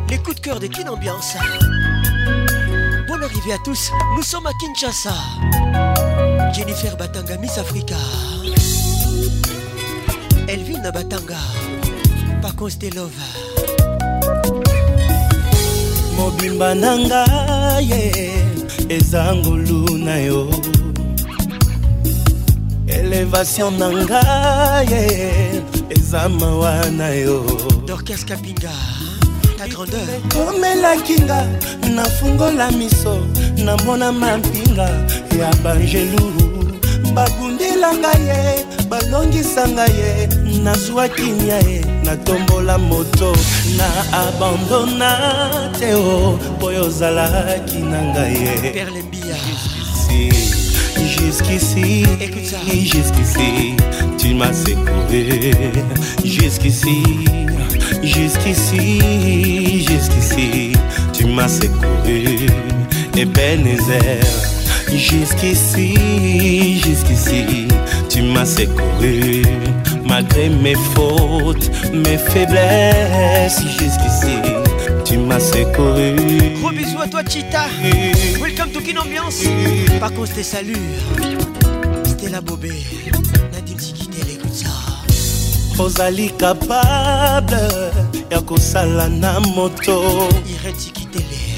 les 0.10 0.18
coups 0.20 0.36
de 0.36 0.42
cœur 0.42 0.60
de 0.60 0.68
KinAmbiance. 0.68 1.36
Ambiance. 1.40 3.06
Bonne 3.08 3.24
arrivée 3.26 3.54
à 3.54 3.58
tous, 3.64 3.92
nous 4.16 4.24
sommes 4.24 4.48
à 4.48 4.52
Kinshasa. 4.62 5.16
Jennifer 6.54 6.96
Batanga, 6.98 7.38
Miss 7.38 7.58
Africa. 7.58 7.96
Elvina 10.48 10.92
Batanga, 10.92 11.42
pas 12.42 12.54
de 12.78 12.96
Love. 12.96 13.22
mobimba 16.16 16.76
na 16.76 16.96
na 20.08 20.16
yo 20.28 20.40
elevation 22.88 23.74
na 23.78 23.88
ngai 23.92 24.88
yeah. 24.88 25.92
eza 25.96 26.22
mawa 26.40 26.74
na 27.00 27.08
yo 27.22 27.36
dorcas 27.88 28.22
kapinga 28.30 28.72
ta 29.60 29.66
grandeur 29.68 30.08
omelaki 30.48 31.16
nga 31.28 31.40
nafungola 31.96 32.66
miso 32.80 33.16
namona 33.66 34.08
mampinga 34.22 34.88
ya 35.40 35.50
banjelu 35.64 36.26
babundelanga 37.16 38.14
ye 38.28 38.44
balongisanga 38.90 39.86
ye 40.00 40.12
nazwa 40.64 41.04
kinia 41.18 41.60
ye 41.70 41.80
natombola 42.08 42.76
moto 42.90 43.30
na 43.78 43.88
abandona 44.24 45.12
te 45.78 45.90
o 46.14 46.40
mpo 46.56 46.66
yo 46.76 46.84
ozalaki 46.90 47.80
na 47.92 48.00
ngai 48.12 48.36
ye 48.44 48.56
Jusqu'ici, 51.06 52.04
jusqu'ici, 52.86 53.76
tu 54.18 54.34
m'as 54.34 54.54
secouru. 54.54 55.32
Jusqu'ici, 56.24 57.04
jusqu'ici, 58.04 59.84
jusqu'ici, 59.84 60.72
tu 61.14 61.26
m'as 61.28 61.48
secouru. 61.60 62.48
Et 63.16 63.22
Ebenezer, 63.22 64.24
jusqu'ici, 64.92 65.94
jusqu'ici, 66.84 67.68
tu 68.10 68.22
m'as 68.24 68.46
secouru. 68.46 69.42
Malgré 70.06 70.50
mes 70.50 70.76
fautes, 70.96 71.70
mes 71.94 72.18
faiblesses, 72.18 73.62
jusqu'ici 73.78 74.57
tu 75.08 75.18
m'as 75.18 75.40
secouru. 75.40 76.16
Gros 76.62 76.72
bisous 76.72 77.00
à 77.02 77.08
toi, 77.08 77.22
Chita. 77.24 77.66
Welcome 78.42 78.72
to 78.74 78.82
Kin 78.82 78.98
Ambiance. 78.98 79.44
Par 80.02 80.14
contre, 80.14 80.28
je 80.32 80.36
te 80.36 80.44
salue. 80.44 80.74
C'était 82.04 82.28
la 82.30 82.42
bobée. 82.42 82.84
Nadim 83.54 83.80
Sikitele, 83.80 84.32
écoute 84.34 84.54
ça. 84.54 84.68
ozali 85.80 86.32
kapable 86.40 87.60
ya 88.32 88.42
kosala 88.42 89.08
na 89.10 89.40
moto 89.42 90.26
iretikitele 90.50 91.54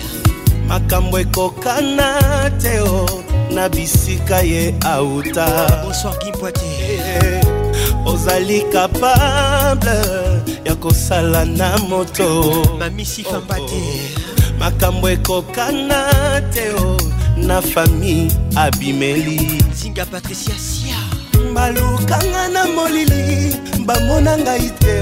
makambo 0.68 1.20
ekokana 1.20 2.20
te 2.60 2.82
o 2.82 3.06
na 3.50 3.70
bisika 3.70 4.44
ye 4.44 4.76
auta 4.84 5.48
bonsoir 5.86 6.20
kimpoate 6.20 6.60
hey, 6.60 7.00
eh, 7.00 7.16
eh, 7.16 7.22
hey. 7.22 7.40
Eh. 7.44 7.49
ozali 8.20 8.62
kapable 8.72 10.00
ya 10.66 10.76
kosala 10.76 11.46
na 11.46 11.78
moto 11.90 12.52
mamisifamba 12.80 13.56
oh, 13.62 13.66
te 13.68 13.76
oh. 13.76 14.54
makambo 14.60 15.10
ekokana 15.10 16.04
te 16.54 16.72
o 16.74 16.94
oh. 16.98 17.02
na 17.38 17.62
fami 17.62 18.32
abimeli 18.56 19.64
zinga 19.74 20.06
patricia 20.06 20.56
sia 20.60 21.00
balukanga 21.54 22.48
na 22.50 22.66
molili 22.66 23.56
bamona 23.90 24.34
ngai 24.44 24.68
te 24.82 24.96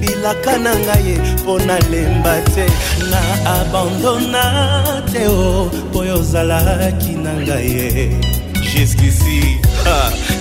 bilaka 0.00 0.52
na 0.64 0.72
ngai 0.84 1.10
mpo 1.40 1.52
nalemba 1.68 2.34
te 2.54 2.66
na 3.10 3.20
abandona 3.58 4.44
te 5.12 5.22
o 5.46 5.50
mpo 5.88 5.98
yo 6.10 6.16
ozalaki 6.22 7.12
na 7.24 7.32
ngai 7.40 8.41
jusqu'ici, 8.76 9.58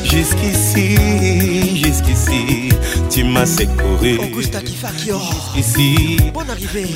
jusqu'ici, 0.05 0.97
jusqu'ici, 1.83 2.69
tu 3.09 3.23
m'as 3.25 3.45
secouru. 3.45 4.19
Augusta 4.23 4.59
Jusqu'ici, 5.55 6.17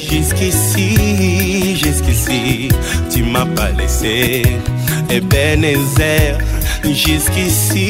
Jusqu'ici, 0.09 1.75
jusqu'ici, 1.75 2.67
tu 3.11 3.23
m'as 3.23 3.45
pas 3.55 3.69
laissé. 3.71 4.43
Ebenezer, 5.09 6.37
eh 6.83 6.93
jusqu'ici, 6.93 7.89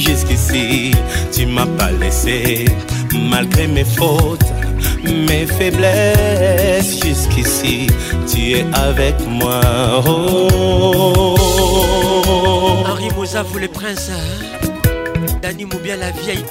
jusqu'ici, 0.00 0.90
tu 1.32 1.46
m'as 1.46 1.66
pas 1.78 1.90
laissé. 1.92 2.66
Malgré 3.30 3.66
mes 3.66 3.84
fautes, 3.84 4.46
mes 5.04 5.46
faiblesses, 5.46 6.96
jusqu'ici, 7.04 7.86
tu 8.28 8.54
es 8.58 8.64
avec 8.72 9.16
moi. 9.28 9.60
Oh. 10.06 12.21
Mimosa 13.12 13.42
vous 13.42 13.58
le 13.58 13.68
prince 13.68 14.10
Dani 15.42 15.64
Moubia 15.66 15.96
la 15.96 16.10
VIP 16.12 16.50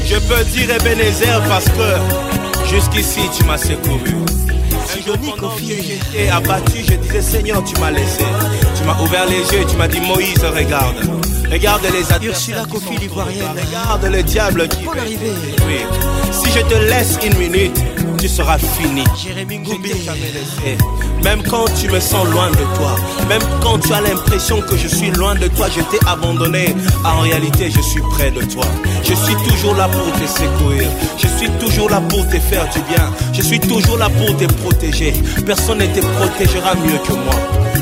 je 0.07 0.17
peux 0.17 0.43
dire 0.51 0.71
Ebenezer 0.71 1.41
parce 1.49 1.67
que 1.67 2.75
jusqu'ici 2.75 3.21
tu 3.37 3.45
m'as 3.45 3.59
secouru. 3.59 4.15
Sidonie 4.89 5.33
confié. 5.39 5.99
Et 6.17 6.31
abattu, 6.31 6.79
je 6.89 6.95
disais 6.95 7.21
Seigneur, 7.21 7.63
tu 7.65 7.79
m'as 7.81 7.91
laissé. 7.91 8.25
Tu 8.77 8.85
m'as 8.85 8.99
ouvert 9.03 9.27
les 9.29 9.39
yeux, 9.55 9.67
tu 9.69 9.77
m'as 9.77 9.89
dit 9.89 10.01
Moïse, 10.01 10.43
regarde. 10.43 10.95
Regarde 11.51 11.85
les 11.93 12.11
adversaires. 12.13 12.63
la 12.63 12.65
Kofi, 12.65 12.97
l'ivoirienne. 12.99 13.49
Regarde 13.69 14.05
le 14.07 14.23
diable 14.23 14.69
qui. 14.69 14.83
Pour 14.85 14.97
arriver. 14.97 15.33
Si 16.33 16.51
je 16.51 16.63
te 16.65 16.75
laisse 16.75 17.19
une 17.25 17.37
minute, 17.37 17.77
tu 18.17 18.29
seras 18.29 18.59
fini. 18.59 19.05
Même 21.25 21.43
quand 21.43 21.65
tu 21.81 21.89
me 21.91 22.01
sens 22.01 22.27
loin 22.29 22.51
de 22.51 22.77
toi, 22.77 22.97
même 23.29 23.43
quand 23.63 23.79
tu 23.79 23.93
as 23.93 24.01
l'impression 24.01 24.61
que 24.61 24.77
je 24.77 24.89
suis 24.89 25.11
loin 25.11 25.35
de 25.35 25.49
toi, 25.49 25.69
je 25.75 25.81
t'ai 25.83 25.99
abandonné. 26.07 26.75
En 27.05 27.21
réalité, 27.21 27.71
je 27.71 27.81
suis 27.81 28.01
près 28.01 28.31
de 28.31 28.43
toi. 28.43 28.65
Je 29.03 29.15
suis 29.15 29.35
toujours 29.49 29.75
là 29.75 29.89
pour 29.89 30.13
te 30.13 30.27
secourir. 30.27 30.89
Je 31.19 31.29
suis 31.29 31.51
toujours 31.61 31.91
là 31.91 32.01
pour 32.09 32.27
te 32.29 32.39
faire 32.39 32.65
du 32.71 32.81
bien. 32.91 33.11
Je 33.33 33.43
suis 33.43 33.61
toujours 33.61 33.99
là 33.99 34.09
pour 34.11 34.37
te 34.37 34.45
protéger. 34.55 35.13
Personne 35.45 35.79
ne 35.79 35.87
te 35.87 36.01
protégera 36.01 36.75
mieux 36.75 36.99
que 37.07 37.13
moi. 37.13 37.35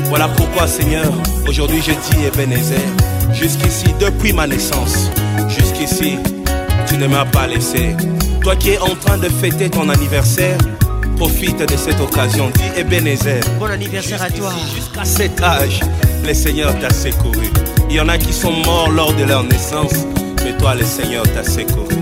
Voilà 0.05 0.27
pourquoi, 0.29 0.67
Seigneur, 0.67 1.11
aujourd'hui 1.47 1.81
je 1.81 1.91
dis 1.91 2.23
Ebenezer. 2.23 2.79
Jusqu'ici, 3.33 3.85
depuis 3.99 4.33
ma 4.33 4.45
naissance, 4.47 5.09
jusqu'ici, 5.49 6.17
ne 6.97 7.07
m'as 7.07 7.25
pas 7.25 7.47
laissé. 7.47 7.95
Toi 8.41 8.55
qui 8.55 8.71
es 8.71 8.77
en 8.79 8.95
train 9.05 9.17
de 9.17 9.29
fêter 9.29 9.69
ton 9.69 9.89
anniversaire, 9.89 10.57
profite 11.17 11.59
de 11.59 11.75
cette 11.77 11.99
occasion. 11.99 12.51
Dis 12.55 12.79
Ebenezer. 12.79 13.41
Eh, 13.43 13.59
bon 13.59 13.65
anniversaire 13.65 14.21
à 14.21 14.29
toi. 14.29 14.53
Jusqu'à 14.73 15.03
cet 15.03 15.41
âge, 15.41 15.79
le 16.25 16.33
Seigneur 16.33 16.77
t'a 16.79 16.89
secouru. 16.89 17.47
Il 17.89 17.95
y 17.95 17.99
en 17.99 18.07
a 18.09 18.17
qui 18.17 18.33
sont 18.33 18.51
morts 18.65 18.91
lors 18.91 19.13
de 19.13 19.23
leur 19.23 19.43
naissance, 19.43 19.93
mais 20.43 20.55
toi, 20.57 20.75
le 20.75 20.85
Seigneur 20.85 21.23
t'a 21.33 21.43
secouru. 21.43 21.95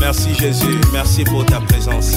Merci 0.00 0.34
Jésus, 0.38 0.80
merci 0.92 1.22
pour 1.24 1.44
ta 1.44 1.60
présence. 1.60 2.14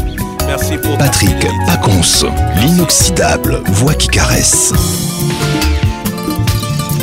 Merci 0.47 0.77
pour 0.77 0.97
Patrick 0.97 1.35
Conce, 1.81 2.25
l'inoxydable 2.61 3.61
voix 3.71 3.93
qui 3.95 4.07
caresse. 4.07 4.73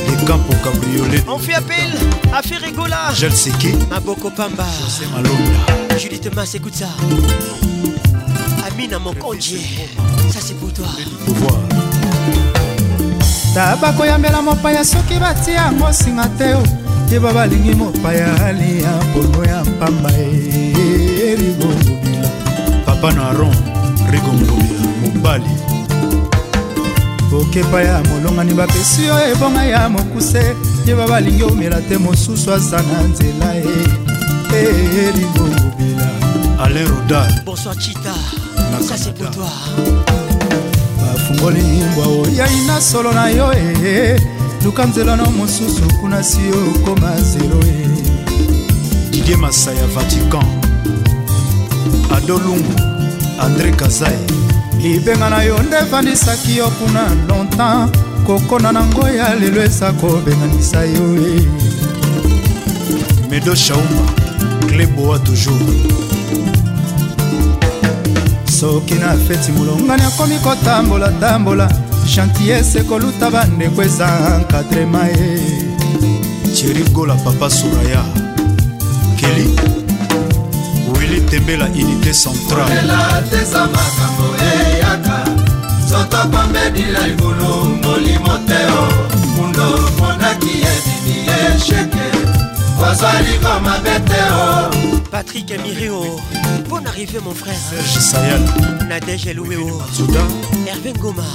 Les 0.08 0.24
Campo 0.24 0.52
Cabriolet 0.64 1.22
On 1.28 1.38
fait 1.38 1.54
appel 1.54 1.90
à 2.34 2.42
Ferrigola 2.42 3.12
Jalseki 3.14 3.74
Maboko 3.90 4.30
Pamba 4.30 4.64
José 4.82 5.04
Malonda 5.14 5.98
Judith 5.98 6.30
Mas 6.34 6.54
écoute 6.54 6.74
ça 6.74 6.88
Amina 8.66 8.98
Mokonje 8.98 9.54
Ça 10.32 10.40
c'est 10.40 10.54
pour 10.58 10.72
toi 10.72 10.86
Pouvoir 11.26 11.56
taba 13.54 13.92
koyambela 13.92 14.40
mopaya 14.40 14.82
soki 14.82 15.18
batia 15.20 15.54
yango 15.60 15.92
singa 15.92 16.24
te 16.38 16.54
o 16.54 16.62
yeba 17.12 17.34
balingi 17.34 17.74
mopaya 17.74 18.32
aliya 18.46 18.88
mpono 19.10 19.44
ya 19.44 19.60
mpamba 19.62 20.08
erigongobila 21.28 22.28
papa 22.86 23.12
na 23.12 23.30
ron 23.34 23.50
rigongobila 24.10 24.88
mobali 25.04 25.61
okepa 27.36 27.80
ya 27.82 28.02
molongani 28.02 28.54
bapesi 28.54 29.04
yo 29.06 29.14
ebonga 29.32 29.64
ya 29.64 29.88
mokuse 29.88 30.56
yeba 30.86 31.08
balingi 31.08 31.42
omela 31.42 31.80
te 31.88 31.98
mosusu 31.98 32.52
aza 32.52 32.76
na 32.82 33.02
nzela 33.02 33.56
e, 33.56 33.68
e 34.54 35.08
elingo 35.08 35.46
mobila 35.46 36.08
alain 36.64 36.88
rodal 36.88 37.32
bonsoir 37.44 37.76
chita 37.78 38.14
nakasi 38.72 39.10
pour 39.12 39.30
toi 39.30 39.48
bafungoli 41.00 41.60
mbwa 41.62 42.06
oyai 42.06 42.66
na 42.66 42.80
solo 42.80 43.12
na 43.12 43.28
yo 43.30 43.52
e 43.52 44.20
luka 44.64 44.86
nzelano 44.86 45.26
mosusu 45.30 45.82
kuna 46.00 46.22
si 46.22 46.40
okoma 46.76 47.16
zelo 47.20 47.60
e 47.64 49.10
didie 49.10 49.36
masaya 49.36 49.86
vatican 49.86 50.46
adolungu 52.16 52.74
andré 53.40 53.70
kazai 53.72 54.51
libenga 54.82 55.30
na 55.30 55.42
yo 55.44 55.58
nde 55.62 55.76
efandisaki 55.78 56.56
yo 56.56 56.68
kuna 56.70 57.02
longtemps 57.28 57.98
kokona 58.26 58.72
nango 58.72 59.08
ya 59.08 59.34
lelo 59.34 59.62
eza 59.62 59.92
kobenganisa 59.92 60.80
yo 60.84 61.04
e 61.34 61.38
medo 63.30 63.54
shauma 63.54 64.04
kleboa 64.68 65.18
toujours 65.18 65.78
soki 68.58 68.94
na 68.94 69.16
feti 69.26 69.52
molongani 69.52 70.02
akomi 70.02 70.36
kotambola-tambola 70.44 71.68
chantiese 72.14 72.82
koluta 72.84 73.30
bandeko 73.30 73.82
eza 73.82 74.06
nkadrema 74.40 75.04
ye 75.14 75.28
eh. 75.34 76.54
cherigola 76.56 77.14
papa 77.14 77.50
suraya 77.50 78.02
keli 79.16 79.46
wili 80.98 81.20
tembela 81.30 81.66
unité 81.66 82.12
centrale 82.22 82.82
kaka 84.92 85.24
soto 85.88 86.28
pambedila 86.30 87.06
likolo 87.06 87.80
molimo 87.82 88.36
te 88.48 88.60
o 88.80 88.84
mundo 89.36 89.64
monaki 89.98 90.54
ebimi 90.72 91.14
esheke 91.56 92.06
kozwali 92.78 93.32
komabe 93.42 93.94
te 94.08 94.20
o 94.44 95.00
patrik 95.10 95.50
amirio 95.56 96.00
bon 96.68 96.84
arrivé 96.86 97.18
mon 97.24 97.34
frère 97.34 97.56
serge 97.68 98.00
sayal 98.10 98.42
nadege 98.88 99.30
eloueo 99.32 99.80
herve 100.66 100.92
ngoma 100.98 101.26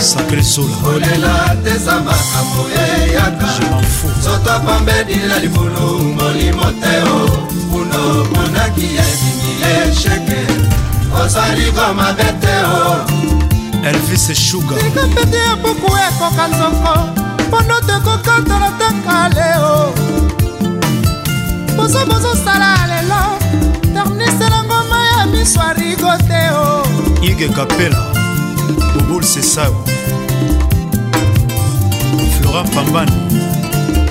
sacré 0.00 0.42
sola 0.42 0.76
kolela 0.84 1.34
teza 1.64 1.96
makambo 2.06 2.64
eyaka 2.84 3.48
soto 4.24 4.54
pambedila 4.66 5.36
likolo 5.44 5.86
molimo 6.18 6.68
te 6.80 6.94
o 7.14 7.18
mundo 7.70 8.02
monaki 8.34 8.86
ebimi 9.06 9.52
esheke 9.76 10.73
ozali 11.22 11.66
komabe 11.76 12.28
te 12.40 12.56
o 12.66 12.94
elvis 13.86 14.38
shuga 14.38 14.74
likapete 14.76 15.36
ya 15.38 15.56
buku 15.62 15.90
ekoka 16.08 16.48
nzoko 16.48 16.92
mpono 17.48 17.76
tokokatala 17.86 18.70
taka 18.80 19.28
leo 19.36 19.92
bozo 21.76 21.98
bozosala 22.06 22.70
lelo 22.90 23.22
tarniselango 23.94 24.78
ma 24.90 25.00
ya 25.06 25.26
miso 25.26 25.60
arigo 25.60 26.12
te 26.28 26.42
o 26.54 26.82
ige 27.22 27.48
kapela 27.48 28.12
bobul 28.94 29.22
sesao 29.22 29.84
flora 32.38 32.62
pambani 32.74 33.12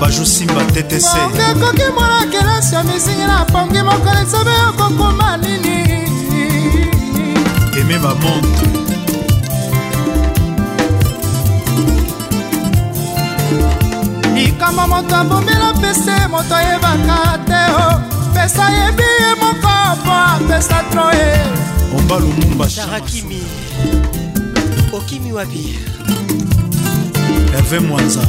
bajosimba 0.02 0.62
ttc 0.72 1.08
ongekoki 1.26 1.92
mwana 1.96 2.26
kelasi 2.32 2.76
ya 2.76 2.84
mizingi 2.84 3.26
na 3.28 3.46
pongi 3.46 3.82
mokolo 3.84 4.20
esobe 4.28 4.54
okokoma 4.70 5.38
nini 5.38 5.63
aime 7.84 7.98
bamontre 8.04 8.68
likambo 14.36 14.84
moto 14.92 15.16
abombela 15.22 15.66
opese 15.72 16.16
moto 16.34 16.56
ayebaka 16.60 17.20
te 17.48 17.62
o 17.76 17.78
oh. 17.78 18.00
pesa 18.34 18.66
yebi 18.78 19.08
ye 19.20 19.32
moko 19.42 19.72
mpo 19.98 20.12
apesa 20.36 20.78
tro 20.92 21.08
ye 21.20 21.32
omba 21.98 22.16
lumumba 22.22 22.66
sharakimi 22.70 23.42
okimi 24.98 25.32
wapi 25.38 25.64
herve 27.56 27.80
mwanza 27.88 28.22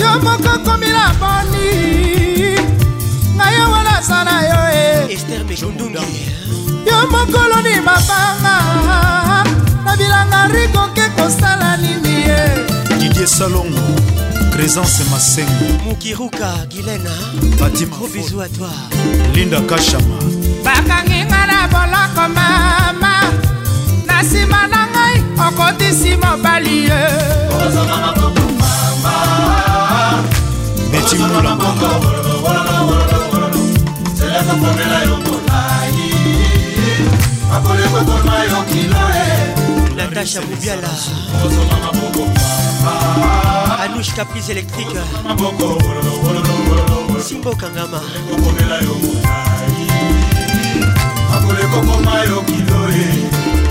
yo 0.00 0.08
moko 0.24 0.52
komila 0.64 1.04
boni 1.20 2.58
ngai 3.36 3.52
yo 3.58 3.64
wana 3.72 3.92
aza 4.00 4.18
na 4.26 4.34
yo 4.48 4.58
e 4.72 5.12
ester 5.14 5.44
mejondungi 5.48 6.35
yo 7.02 7.08
mokolo 7.10 7.56
ni 7.62 7.80
mabanga 7.80 8.58
na 9.84 9.96
bilanga 9.96 10.46
rikoke 10.46 11.08
kosala 11.16 11.76
nini 11.76 12.14
ye 12.14 12.48
didie 12.98 13.26
salongo 13.26 13.82
présence 14.50 15.02
masengo 15.10 15.66
mokiruka 15.84 16.52
gilena 16.70 17.10
batimagros 17.60 18.08
bisou 18.12 18.40
à 18.40 18.48
toi 18.48 18.72
linda 19.34 19.60
kashama 19.68 20.18
bakanginga 20.64 21.40
na 21.50 21.58
boloko 21.72 22.24
mama 22.36 23.12
na 24.08 24.22
nsima 24.22 24.60
na 24.72 24.80
ngai 24.92 25.20
okotisi 25.46 26.10
mobali 26.16 26.84
ye 26.84 27.08
betimula 30.92 31.56
akolingo 37.56 38.00
toma 38.08 38.36
yo 38.50 38.58
kilo 38.70 39.02
e 39.22 39.94
natasha 39.96 40.40
bobiala 40.40 40.90
anouche 43.84 44.12
caprice 44.16 44.50
électrique 44.52 44.98
simbokangama 47.26 48.00
akolekokoma 51.36 52.14
yo 52.28 52.38
kilo 52.50 52.78
e 53.00 53.04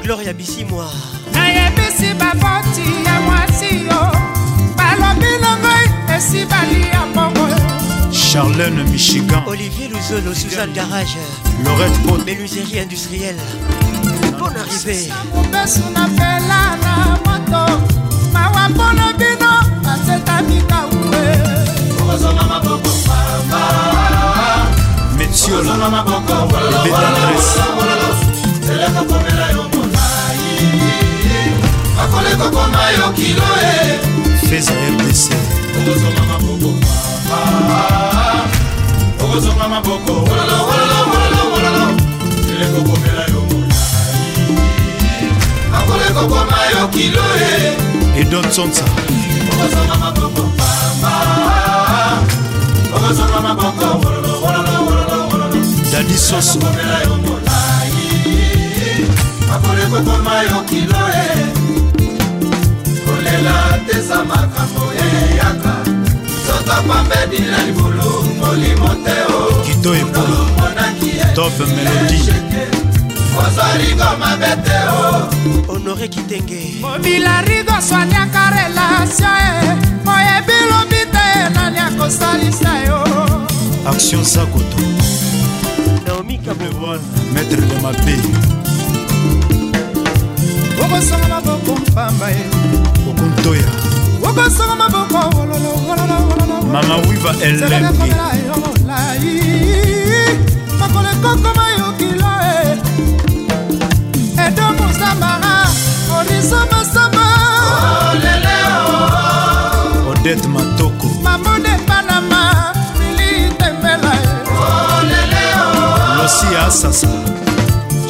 gloria 0.03 0.33
bisimwa 0.33 0.87
nayebisi 1.33 2.09
bavoti 2.19 2.87
ya 3.05 3.15
mwasi 3.25 3.69
yo 3.87 4.01
balobi 4.77 5.31
longoi 5.43 5.85
esi 6.15 6.45
bali 6.49 6.81
ya 6.93 7.05
mbongo 7.05 7.34
Charlene 8.35 8.83
Michigan, 8.91 9.41
Olivier 9.47 9.89
sous 10.01 10.33
Suzanne 10.33 10.73
Garage, 10.73 11.15
Laurette 11.63 11.97
Paul 12.05 12.19
Menuiserie 12.25 12.81
industrielle. 12.81 13.37
Bonne 14.37 14.57
arrivée. 14.57 15.09
okosonga 39.25 39.67
maboko 39.67 40.13
elekokobela 42.51 43.23
yo 43.33 43.41
molai 43.49 45.31
akolekoboma 45.77 46.57
yo 46.71 46.87
kilo 46.93 47.23
e 47.47 48.21
edon 48.21 48.45
sonsa 48.55 48.85
okosonga 49.53 49.95
maboko 50.03 50.43
pamba 50.59 51.15
okosonga 52.95 53.39
maboko 53.47 53.87
dadi 55.91 56.17
soso 56.17 56.59
akolekokoma 59.53 60.35
yo 60.49 60.59
kilo 60.69 61.01
e 61.23 61.25
kolela 63.05 63.55
teza 63.87 64.23
makambo 64.23 64.83
eyaka 65.05 65.94
soto 66.45 66.73
pambedi 66.87 67.39
na 67.39 67.57
libulu 67.65 68.23
molimo 68.39 68.89
te 69.03 69.17
o 69.33 69.61
kito 69.63 69.91
ebulu 70.01 70.41
top 71.37 71.57
melodi 71.73 72.19
ozoligo 73.43 74.09
mabe 74.21 74.47
te 74.65 74.79
o 75.01 75.05
honore 75.71 76.07
kitenge 76.07 76.61
mobila 76.81 77.41
rido 77.47 77.73
swaniaka 77.87 78.45
relatio 78.59 79.31
e 79.49 79.51
moyebi 80.05 80.57
lobi 80.69 81.01
te 81.13 81.25
nani 81.55 81.79
akosalisa 81.87 82.71
yo 82.87 82.99
action 83.91 84.23
sakoto 84.25 84.83
naomi 86.07 86.37
kabobon 86.37 86.99
maître 87.33 87.55
de 87.57 87.75
mabe 87.81 88.15
okosanga 90.83 91.27
maboko 91.45 91.71
mpamba 91.87 92.29
ye 92.29 92.45
okontoya 93.09 93.94
mama 94.27 94.43
wiva 97.07 97.31
makolo 100.79 101.09
ekokoma 101.13 101.65
yokila 101.77 102.31
eh. 102.53 104.41
edo 104.45 104.65
mosambara 104.77 105.53
oriso 106.17 106.59
masamba 106.71 107.25
odet 110.11 110.41
matoko 110.53 111.07
mamone 111.23 111.73
panama 111.87 112.41
mili 112.99 113.31
tembela 113.59 114.13
eh. 114.13 114.23
losi 116.17 116.47
asasa 116.67 117.09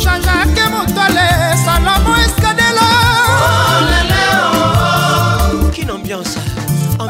jajake 0.03 0.63
motole 0.73 1.27
salomo 1.65 2.14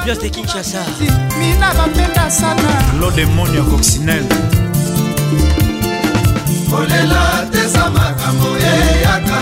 ambiance 0.06 0.22
de 0.22 0.30
kinshasa 0.30 0.80
mina 1.40 1.73
bapenda 1.73 2.30
sana 2.30 2.72
claude 2.94 3.26
monio 3.26 3.64
coccinelle 3.64 4.36
kolela 6.69 7.26
teza 7.52 7.84
makambo 7.98 8.49
eyaka 8.68 9.40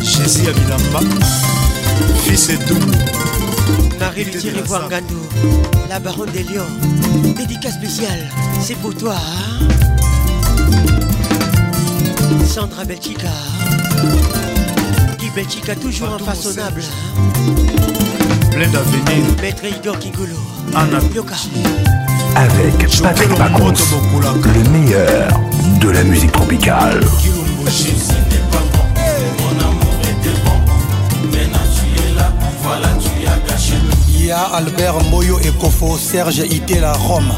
jésus 0.02 0.44
ya 0.48 0.54
bilamba 0.54 1.00
Fils 2.24 2.50
et 2.50 2.58
tout. 2.60 2.76
Marie 4.00 4.26
voir 4.66 4.90
Gandou 4.90 5.20
la 5.90 6.00
baronne 6.00 6.30
des 6.32 6.44
lions. 6.44 7.34
Dédicace 7.38 7.76
spéciale, 7.76 8.30
c'est 8.62 8.76
pour 8.76 8.96
toi. 8.96 9.16
Hein. 9.16 10.96
Sandra 12.48 12.84
Belchica. 12.86 13.28
Qui 15.20 15.30
Belchica, 15.30 15.76
toujours 15.76 16.14
en 16.14 16.20
façonnable 16.20 16.82
hein. 16.82 17.54
Plein 18.52 18.68
d'avenir. 18.70 19.26
Maître 19.42 19.64
Igor 19.66 19.98
Kingolo. 20.00 20.34
Anna 20.76 20.98
Avec 22.38 22.78
Patrick 23.02 23.36
Pacons, 23.38 23.70
le 23.70 24.70
meilleur 24.72 25.32
de 25.82 25.90
la 25.90 26.04
musique 26.04 26.32
tropicale. 26.32 27.00
Albert, 34.32 35.04
Moyo 35.12 35.38
et 35.40 35.52
Kofo, 35.60 35.98
Serge 35.98 36.40
Itela, 36.50 36.94
Rome. 36.94 37.32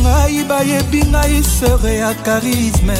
Ngai 0.03 0.43
bayebi 0.47 1.03
ngai 1.09 1.41
sere 1.41 1.97
ya 1.99 2.13
charisme 2.23 2.93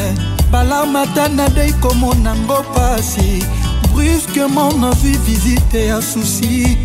balamata 0.52 1.28
nadei 1.28 1.74
komonango 1.82 2.64
pasi 2.74 3.44
brusquement 3.92 4.72
na 4.78 4.92
vie 5.02 5.18
visite 5.26 5.92
à 5.94 6.02
Souci 6.02 6.78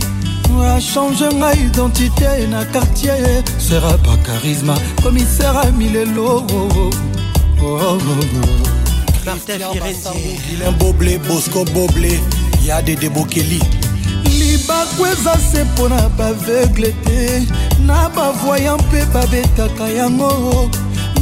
Change 0.80 1.24
ma 1.38 1.52
identité 1.54 2.24
na 2.48 2.64
quartier 2.64 3.10
sera 3.58 3.96
pas 3.98 4.16
charisme 4.24 4.72
commissaire 5.02 5.54
à 5.56 5.70
milelo 5.70 6.44
oh, 6.50 6.52
oh, 6.52 6.90
oh, 7.62 7.78
oh, 7.98 9.34
Il 10.52 10.62
est 10.62 10.64
un 10.66 10.72
boblé 10.72 11.18
bosco 11.18 11.64
boblé 11.66 12.18
ya 12.64 12.80
des 12.82 12.96
Les 12.96 13.08
bagues 13.08 14.70
eza 15.12 15.34
se 15.52 15.62
mpo 15.64 15.88
na 15.88 16.08
baveugle 16.16 16.94
te 17.04 17.42
na 17.82 18.08
bavoya 18.14 18.76
mpe 18.76 19.04
babetaka 19.12 19.88
yango 19.90 20.70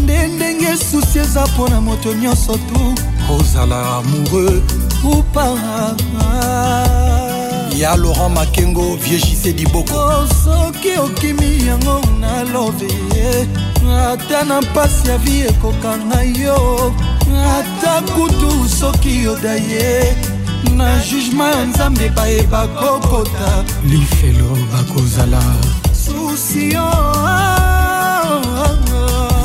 nde 0.02 0.26
ndenge 0.28 0.76
susi 0.90 1.18
eza 1.18 1.44
mpo 1.46 1.68
na 1.68 1.80
moto 1.80 2.14
nyonso 2.14 2.56
tu 2.68 2.94
kozala 3.26 3.98
amoureux 4.00 4.62
ou 5.04 5.22
pas 5.32 5.54
ya 7.76 7.96
laurent 7.96 8.34
makengo 8.34 8.96
viejise 8.96 9.52
diboko 9.52 9.96
oh, 9.98 10.26
soki 10.44 10.92
okimi 11.04 11.66
yango 11.66 12.00
nalobe 12.20 12.86
ye 13.14 13.22
eh, 13.40 13.46
ata 14.06 14.44
na 14.44 14.60
mpasi 14.60 15.08
ya 15.08 15.18
vi 15.18 15.40
ekokanga 15.40 16.22
yo 16.22 16.94
ata 17.58 18.12
kutu 18.12 18.68
soki 18.80 19.22
yoda 19.24 19.52
ye 19.54 20.16
na 20.76 20.98
jugema 21.10 21.48
ya 21.50 21.64
nzambe 21.66 22.08
bayeba 22.08 22.66
kokota 22.66 23.64
lifelo 23.90 24.58
bakozala 24.72 25.42
susio 25.92 26.90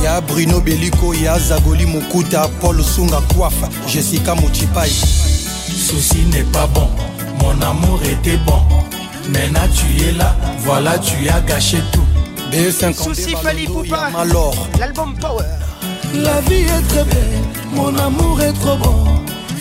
ya 0.03 0.21
bruno 0.21 0.59
beliko 0.59 1.13
ya 1.15 1.39
zagoli 1.39 1.85
mokuta 1.85 2.47
paul 2.47 2.83
sunga 2.83 3.21
kwafa 3.21 3.69
jessica 3.93 4.33
mochipai 4.41 4.91
souci 5.87 6.17
n'est 6.31 6.51
pas 6.51 6.67
bon 6.67 6.87
Mon 7.57 7.61
amour 7.61 7.99
était 8.03 8.37
bon, 8.37 8.61
maintenant 9.31 9.67
tu 9.73 10.05
es 10.05 10.11
là, 10.13 10.35
voilà 10.59 10.97
tu 10.99 11.27
as 11.29 11.41
gâché 11.41 11.77
tout. 11.91 11.99
Souci 12.93 13.33
Fali 13.41 13.65
Poupa, 13.65 14.09
l'album 14.79 15.15
Power. 15.19 15.43
La 16.13 16.39
vie 16.41 16.63
est 16.65 16.87
très 16.89 17.03
belle, 17.03 17.41
mon 17.73 17.95
amour 17.97 18.41
est 18.41 18.53
trop 18.53 18.77
bon. 18.77 19.05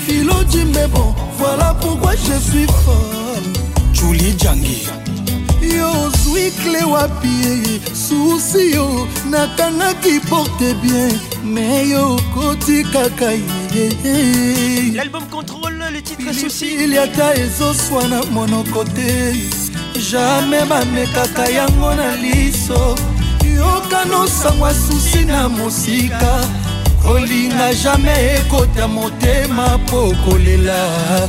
Philo 0.07 0.45
dit 0.45 0.67
mais 0.75 0.87
bon, 0.89 1.15
voilà 1.39 1.75
pourquoi 1.81 2.13
je 2.13 2.39
suis 2.51 2.65
folle. 2.85 3.53
Julie 3.95 4.37
Djangi. 4.39 4.89
yo 5.63 5.87
ozwi 6.07 6.49
kle 6.59 6.81
wapi 6.91 7.81
souci 7.95 8.73
yo 8.75 9.07
qui 10.03 10.19
porte 10.29 10.65
bien 10.83 11.09
me 11.45 11.85
yo 11.87 12.17
kakaï. 12.93 13.41
L'album 14.97 15.23
contrôle. 15.31 15.62
titrepili 16.17 16.99
ata 16.99 17.35
ezoswana 17.35 18.23
monoko 18.31 18.85
te 18.85 19.35
jamai 20.11 20.67
bamekaka 20.69 21.49
yango 21.49 21.95
na 21.95 22.17
liso 22.17 22.97
yokanosangwa 23.57 24.75
susi 24.75 25.25
na 25.25 25.49
mosika 25.49 26.45
kolinga 27.03 27.75
jamai 27.75 28.37
ekota 28.37 28.89
motema 28.89 29.79
mpo 29.79 30.15
kolela 30.25 31.29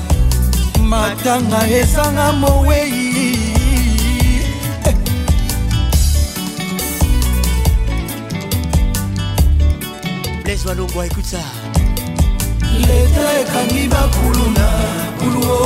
matanga 0.80 1.68
ezanga 1.70 2.32
mowei 2.34 3.40
Laisse-moi 10.46 10.76
l'ombre, 10.76 11.04
écoute 11.08 11.26
ça. 11.26 11.40
leta 12.88 13.24
ekangi 13.42 13.86
bakuluna 13.88 14.68
kuluo 15.20 15.60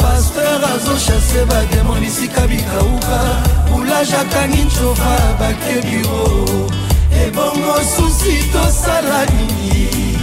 paster 0.00 0.60
azoshase 0.74 1.42
bademon 1.50 2.00
bisika 2.04 2.42
bikauka 2.50 3.18
boulage 3.70 4.14
akangi 4.22 4.62
ncova 4.68 5.14
bake 5.40 5.74
biro 5.86 6.24
ebongo 7.24 7.74
susi 7.94 8.34
tosala 8.52 9.20
nini 9.32 10.18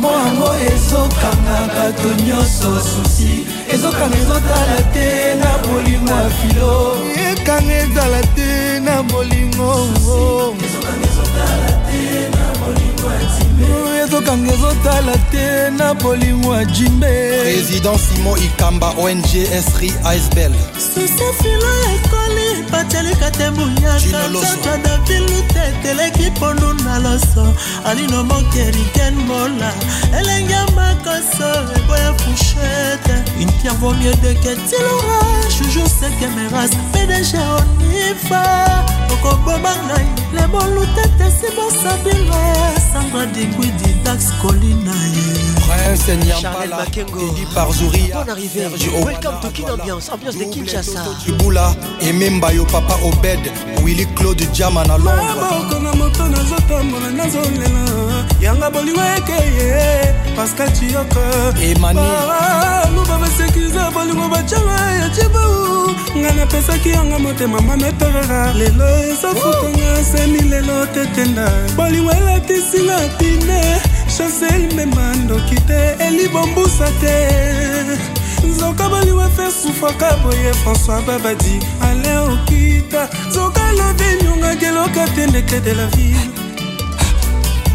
mwango 0.00 0.50
ezokanga 0.74 1.58
bato 1.74 2.08
nyonso 2.26 2.70
susi 2.90 3.32
ezokanga 3.74 4.16
ezotala 4.22 4.78
te 4.94 5.08
na 5.42 5.50
bolingo 5.66 6.12
ya 6.22 6.30
filo 6.38 6.72
ekanga 7.30 7.74
etala 7.84 8.20
te 8.36 8.50
na 8.86 8.94
bolingo 9.10 9.70
ezokanga 10.64 11.06
ezotala 11.10 11.60
te 11.88 12.02
na 12.32 12.37
ezokanga 14.02 14.52
ezotala 14.52 15.12
te 15.30 15.70
na 15.70 15.94
bolingo 15.94 16.54
ya 16.54 16.64
jimbe 16.64 17.08
président 17.42 17.96
simon 17.98 18.38
ikamba 18.38 18.94
ong 18.98 19.24
esri 19.24 19.92
isbel 20.16 20.52
susefilo 20.76 21.72
ekoli 21.94 22.64
patelika 22.70 23.30
te 23.30 23.50
mbuyakatata 23.50 24.76
davilute 24.82 25.72
teleki 25.82 26.30
pondu 26.40 26.72
na 26.84 26.98
loso 26.98 27.46
alino 27.86 28.24
mokeriken 28.24 29.14
mola 29.26 29.72
elenge 30.18 30.56
makoso 30.76 31.48
eboya 31.76 32.12
fushete 32.18 33.12
une 33.40 33.52
pierre 33.62 33.74
vaut 33.80 33.96
mieux 33.98 34.14
de 34.22 34.32
ketilora 34.40 35.20
jujour 35.58 35.88
sekemeras 35.88 36.70
pdg 36.92 37.34
onifa 37.34 38.42
okoboma 39.12 39.72
ngai 39.86 40.06
lebolutete 40.32 41.30
sibosabinga 41.38 42.40
sandra 42.92 43.26
dikwidi 43.26 43.92
dax 44.04 44.22
colina 44.42 44.92
Prince 45.68 46.16
Nyambala, 46.26 46.86
Eli 46.94 47.46
Parzouri, 47.54 48.10
Bonne 48.10 48.30
arrivée, 48.30 48.66
welcome 49.04 49.38
to 49.42 49.48
Kin 49.50 49.68
Ambiance, 49.70 50.08
ambiance 50.10 50.36
de 50.38 50.44
Kinshasa 50.46 51.00
Iboula, 51.26 51.74
Ememba 52.00 52.52
yo 52.52 52.64
papa 52.64 52.96
Obed, 53.04 53.38
Willy 53.84 54.06
Claude 54.16 54.44
Diama 54.52 54.82
na 54.86 54.96
Londres 54.96 55.80
na 55.82 55.92
moto 55.94 56.24
nazotambola 56.24 57.10
nazolela 57.10 58.24
yanga 58.40 58.70
bolingo 58.70 59.00
ekeye 59.16 60.14
pascal 60.36 60.72
tioka 60.72 61.20
emani 61.62 62.00
basekiza 63.18 63.90
bolingo 63.94 64.28
bacala 64.34 64.76
ya 65.00 65.06
cibau 65.08 65.94
ngai 66.20 66.34
napesaki 66.38 66.88
yango 66.96 67.16
motema 67.24 67.58
mameperera 67.68 68.42
lelo 68.58 68.88
ezafutanga 69.12 69.90
semi 70.10 70.40
lelo 70.50 70.78
tetenda 70.94 71.46
bolingo 71.76 72.10
elatisinga 72.18 72.98
pine 73.18 73.60
chansel 74.16 74.62
mema 74.76 75.06
ndoki 75.22 75.56
te 75.68 75.80
elibombusa 76.06 76.86
te 77.00 77.16
nzoka 78.50 78.84
bolingo 78.92 79.22
efe 79.28 79.46
sufaka 79.60 80.08
boye 80.22 80.50
françois 80.62 81.02
babadi 81.06 81.54
ale 81.88 82.10
okita 82.28 83.00
nzoka 83.30 83.64
lobi 83.78 84.08
nyongaki 84.24 84.64
eloka 84.64 85.02
piendeke 85.14 85.60
de 85.60 85.74
la 85.74 85.86
ville 85.86 86.47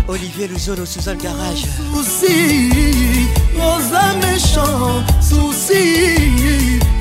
Olivier 0.07 0.47
Luzolo 0.49 0.85
sous 0.85 1.07
un 1.07 1.15
garage. 1.15 1.63
Souci, 1.93 3.25
yoza 3.55 4.01
méchant. 4.21 5.01
Souci, 5.21 6.17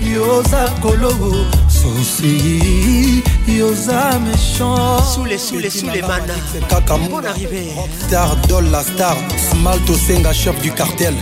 Yosa 0.01 0.67
colo. 0.81 1.09
Souci, 1.69 3.25
Yosa 3.49 4.21
méchant. 4.21 5.03
Sous 5.03 5.25
les 5.25 5.37
sous 5.39 5.59
les 5.59 5.71
sous 5.71 5.89
les 5.91 6.01
manas. 6.01 6.33
Bon 7.11 7.17
arrivé 7.19 7.27
arrivée. 7.29 7.67
Star 8.07 8.37
Dol 8.49 8.67
la 8.71 8.83
star. 8.85 9.17
Smalto 9.51 9.95
Senga 9.95 10.33
chef 10.33 10.61
du 10.63 10.71
cartel. 10.73 11.15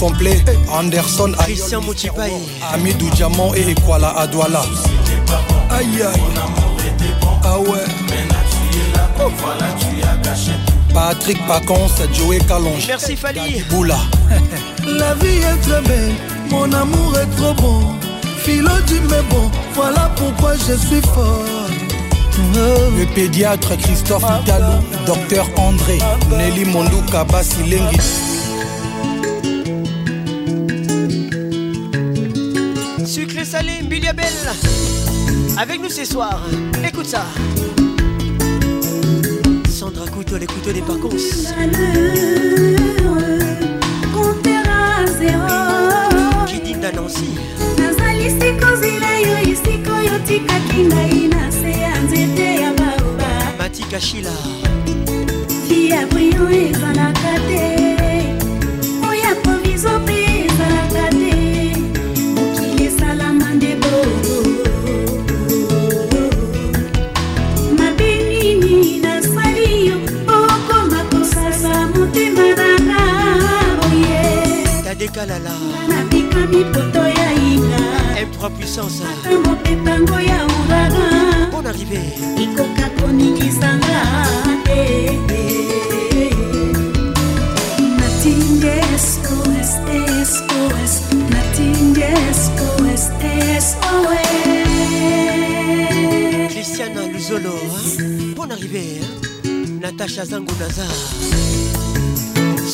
complet 0.00 0.42
anderson 0.78 1.36
christian 1.44 1.84
motipai 1.84 2.32
ami 2.72 2.94
du 2.94 3.10
diamant 3.10 3.54
et 3.54 3.68
ekwala 3.70 4.16
à 4.16 4.26
douala 4.26 4.62
aïe 5.76 6.02
aïe 6.08 7.10
ah 7.44 7.58
ouais 7.58 8.12
Patrick 10.94 11.38
Pacan, 11.48 11.88
c'est 11.94 12.14
Joey 12.14 12.38
Calonge. 12.46 12.86
Merci 12.86 13.16
Fali. 13.16 13.62
Boula. 13.68 13.98
La 14.86 15.14
vie 15.16 15.38
est 15.38 15.60
très 15.68 15.82
belle, 15.82 16.12
mon 16.50 16.72
amour 16.72 17.18
est 17.18 17.36
trop 17.36 17.52
bon. 17.52 17.80
Philo 18.44 18.70
du 18.86 19.00
mais 19.10 19.22
bon, 19.28 19.50
voilà 19.74 20.10
pourquoi 20.16 20.52
je 20.54 20.74
suis 20.74 21.00
fort. 21.12 21.42
Le 22.54 23.12
pédiatre 23.14 23.76
Christophe 23.76 24.22
Italo, 24.42 24.74
docteur 25.06 25.46
André, 25.56 25.98
Nelly 26.30 26.64
Mondouka 26.66 27.24
Basilengi. 27.24 27.98
Sucre 33.04 33.44
salé, 33.44 33.82
belle. 33.82 34.52
Avec 35.58 35.80
nous 35.82 35.90
ce 35.90 36.04
soir, 36.04 36.40
écoute 36.86 37.06
ça. 37.06 37.24
couteaux, 40.14 40.38
les 40.38 40.46
couteaux 40.46 40.72
des 40.72 40.80
vacances. 40.80 41.54
Qui 46.46 46.60
dit 46.60 46.74
Nancy 46.84 47.38
nazalisi 47.78 48.52
kozela 48.58 49.20
yo 49.20 49.36
esika 49.52 49.90
oyo 49.96 50.18
tikaki 50.26 50.82
ngai 50.88 51.28
na 51.28 51.50
se 51.50 51.70
ya 51.82 51.98
nzete 52.02 52.60
ya 52.60 52.72
baoba 52.74 53.30
matikashila 53.58 54.32
vi 55.68 55.88
ya 55.88 56.06
brio 56.06 56.46
ezalaka 56.50 57.32
te 57.48 57.93
dekalala 75.04 75.52
nabikami 75.88 76.62
poto 76.72 77.02
ya 77.18 77.28
inga 77.50 77.82
epro 78.24 78.48
puissance 78.56 79.04
mopetango 79.44 80.18
ya 80.30 80.38
uraga 80.56 81.06
bon 81.52 81.66
arrivé 81.72 82.02
ekoka 82.44 82.86
koningisanga 82.98 84.00
te 84.66 84.80
eh, 84.96 85.10
eh, 85.40 85.52
eh. 86.20 86.36
natingesos 88.00 89.76
sos 90.40 90.94
natingesos 91.34 93.04
soe 93.80 94.26
christiana 96.52 97.00
luzolo 97.12 97.52
hein. 97.60 98.34
bon 98.36 98.50
arrivé 98.56 98.86
hein. 98.96 99.78
natacha 99.82 100.22
zango 100.24 100.54
nazar 100.62 100.92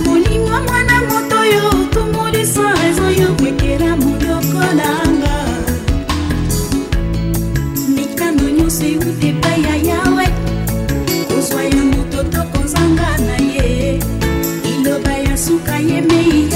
Molingwa 0.05 0.61
mwana 0.63 0.97
moto 1.11 1.43
yo 1.45 1.85
tomoli 1.93 2.47
sans 2.47 2.73
raison 2.81 3.11
yo 3.11 3.35
kwekela 3.37 3.95
moboko 3.95 4.65
nanga 4.79 5.35
mikano 7.89 8.49
nyonso 8.51 8.85
euti 8.87 9.29
epai 9.29 9.63
ya 9.65 9.77
yawe 9.91 10.27
kozwa 11.29 11.63
ya 11.65 11.85
moto 11.93 12.23
tokozanga 12.23 13.19
na 13.27 13.37
ye 13.47 14.01
iloba 14.73 15.13
ya 15.13 15.37
suka 15.37 15.77
yemei 15.77 16.54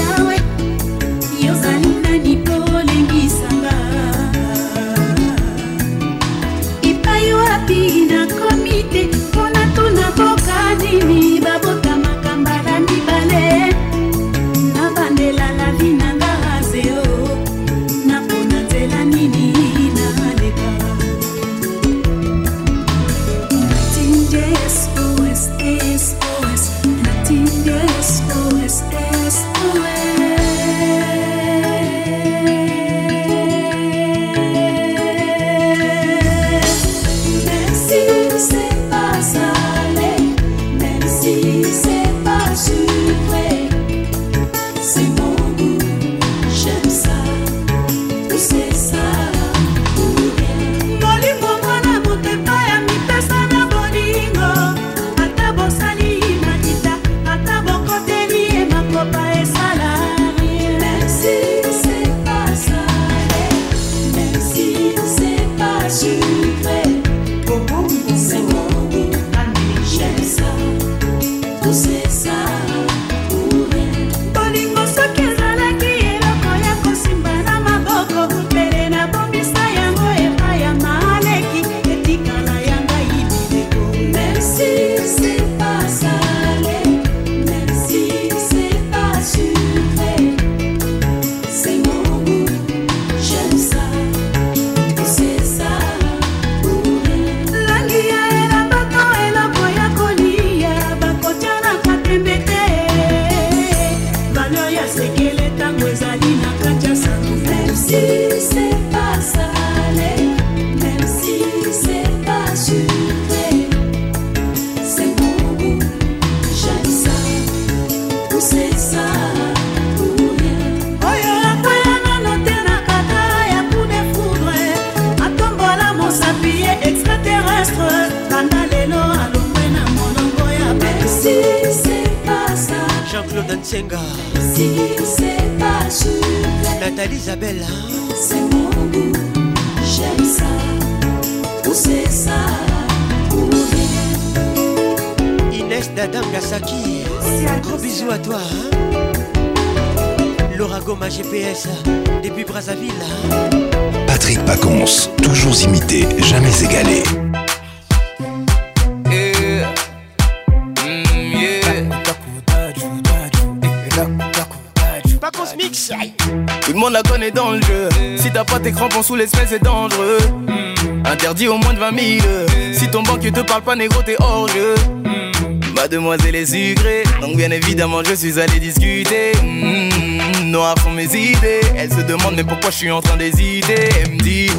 tu 173.31 173.43
te 173.43 173.47
parles 173.47 173.61
pas 173.63 173.75
négro 173.75 174.01
t'es 174.03 174.15
hors 174.21 174.47
jeu 174.47 174.73
mm. 175.05 175.75
Mademoiselle 175.75 176.35
est 176.35 176.47
sucrée 176.47 177.03
Donc 177.21 177.35
bien 177.37 177.51
évidemment 177.51 178.03
je 178.03 178.15
suis 178.15 178.39
allé 178.39 178.59
discuter 178.59 179.33
mm. 179.43 180.49
Noir 180.49 180.73
font 180.79 180.89
mes 180.89 181.03
idées 181.05 181.61
Elle 181.77 181.91
se 181.93 182.01
demande 182.01 182.33
mais 182.37 182.43
pourquoi 182.43 182.71
je 182.71 182.77
suis 182.77 182.91
en 182.91 183.01
train 183.01 183.17
d'hésiter 183.17 183.89
Elle 184.03 184.13
me 184.13 184.17
dit 184.19 184.49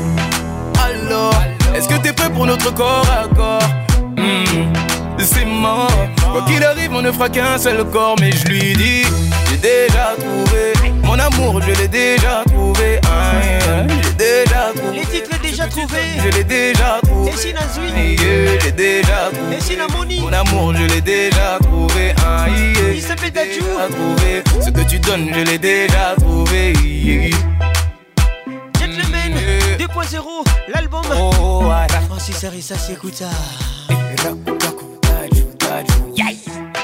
Alors, 0.85 1.35
Est-ce 1.75 1.89
que 1.89 1.97
t'es 1.97 2.13
prêt 2.13 2.31
pour 2.31 2.47
notre 2.47 2.73
corps 2.75 3.05
à 3.11 3.27
corps 3.35 3.69
mm. 4.17 4.73
C'est 5.19 5.45
mort 5.47 5.91
Quoi 6.31 6.45
qu'il 6.47 6.63
arrive 6.63 6.93
on 6.95 7.03
ne 7.03 7.11
fera 7.11 7.29
qu'un 7.29 7.59
seul 7.59 7.83
corps 7.91 8.15
Mais 8.21 8.31
je 8.31 8.47
lui 8.53 8.61
dis 8.77 9.03
J'ai 9.51 9.57
déjà 9.57 10.15
trouvé 10.17 10.93
Mon 11.03 11.19
amour 11.19 11.61
je 11.63 11.73
l'ai 11.81 11.89
déjà 11.89 12.45
trouvé 12.49 13.01
J'ai 14.05 14.45
déjà 14.47 14.73
trouvé 14.77 15.27
déjà 15.67 15.71
trouvé. 15.71 16.01
Je 16.25 16.37
l'ai 16.37 16.45
déjà 16.45 17.01
trouvé. 17.03 17.31
Et 17.33 17.37
si 17.37 17.53
la 17.53 17.61
Je 17.75 18.65
l'ai 18.65 18.73
déjà 18.73 19.31
trouvé. 19.33 19.57
Et 19.57 19.61
si 19.61 19.77
la 19.77 19.87
Mon 20.23 20.33
amour, 20.33 20.75
je 20.75 20.87
l'ai 20.95 21.01
déjà 21.01 21.59
trouvé. 21.63 22.15
Ah, 22.25 22.47
Il 22.95 23.01
s'appelle 23.03 23.31
Dadjou. 23.33 23.63
trouvé. 23.91 24.43
Ce 24.65 24.71
que 24.71 24.83
tu 24.89 24.99
donnes, 24.99 25.31
je 25.33 25.41
l'ai 25.41 25.59
déjà 25.59 26.15
trouvé. 26.19 26.73
le 28.83 29.77
2.0, 29.77 30.45
l'album. 30.75 31.05
Oh, 31.15 31.61
voilà. 31.63 31.87
Francis 32.09 32.43
Arissa, 32.45 32.77
c'est 32.77 32.97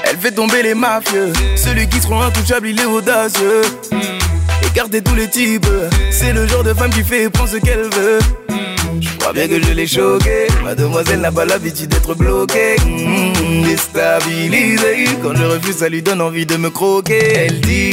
Elle 0.09 0.15
fait 0.17 0.31
tomber 0.31 0.63
les 0.63 0.73
mafieux. 0.73 1.33
Celui 1.55 1.87
qui 1.89 1.99
se 1.99 2.07
rend 2.07 2.21
intouchable, 2.21 2.69
il 2.69 2.79
est 2.79 2.85
audacieux. 2.85 3.61
Hmm. 3.91 3.99
gardez 4.73 5.01
tous 5.01 5.15
les 5.15 5.27
types. 5.29 5.65
C'est 6.11 6.31
le 6.33 6.47
genre 6.47 6.63
de 6.63 6.73
femme 6.73 6.91
qui 6.91 7.03
fait 7.03 7.29
prendre 7.29 7.49
ce 7.49 7.57
qu'elle 7.57 7.89
veut 7.93 8.19
bien 9.33 9.47
que 9.47 9.61
je 9.61 9.71
l'ai 9.73 9.87
choqué. 9.87 10.47
Mademoiselle 10.63 11.21
n'a 11.21 11.31
pas 11.31 11.45
l'habitude 11.45 11.89
d'être 11.89 12.13
bloquée. 12.15 12.75
Mmh, 12.85 13.63
déstabilisée. 13.63 15.07
Quand 15.21 15.35
je 15.35 15.43
refuse, 15.45 15.77
ça 15.77 15.89
lui 15.89 16.01
donne 16.01 16.21
envie 16.21 16.45
de 16.45 16.57
me 16.57 16.69
croquer. 16.69 17.33
Elle 17.35 17.61
dit 17.61 17.91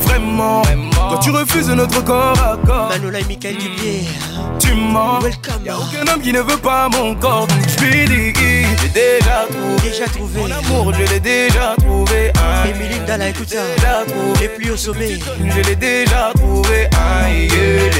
vraiment. 0.00 0.62
Quand 1.10 1.18
tu 1.18 1.30
refuses 1.30 1.68
notre 1.70 2.02
corps 2.04 2.36
à 2.40 2.58
corps 2.66 2.88
Manola 2.88 3.20
et 3.20 3.24
Michael 3.28 3.54
mmh. 3.54 4.58
Tu 4.58 4.74
mens 4.74 5.20
Y'a 5.64 5.76
aucun 5.78 6.12
homme 6.12 6.20
qui 6.20 6.32
ne 6.32 6.40
veut 6.40 6.56
pas 6.56 6.88
mon 6.88 7.14
corps 7.14 7.46
je 7.78 7.84
lui 7.84 8.02
dis 8.08 8.34
J'ai 8.82 8.88
déjà 8.88 10.06
trouvé 10.08 10.40
Mon 10.40 10.50
amour 10.50 10.92
je 10.98 11.12
l'ai 11.12 11.20
déjà 11.20 11.74
trouvé 11.78 12.32
hein. 12.36 12.64
Dalla, 13.06 13.28
écoute 13.28 13.48
ça 13.48 13.58
Déjà 13.76 14.02
trouvé 14.04 14.48
plus 14.48 14.70
au 14.72 14.76
sommet 14.76 15.12
Je 15.44 15.60
l'ai 15.68 15.76
déjà 15.76 16.32
trouvé 16.34 16.90
Aïe, 17.22 17.48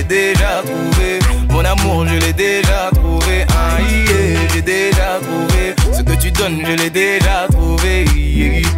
déjà 0.08 0.62
trouvé 0.64 1.20
mon 1.56 1.64
amour, 1.64 2.06
je 2.06 2.16
l'ai 2.16 2.34
déjà 2.34 2.90
trouvé. 2.94 3.46
Ah, 3.48 3.78
je 4.06 4.52
j'ai 4.56 4.60
déjà 4.60 5.18
trouvé. 5.22 5.74
Ce 5.96 6.02
que 6.02 6.12
tu 6.20 6.30
donnes, 6.30 6.60
je 6.62 6.72
l'ai 6.72 6.90
déjà 6.90 7.46
trouvé. 7.50 8.04
Yeah. 8.14 8.68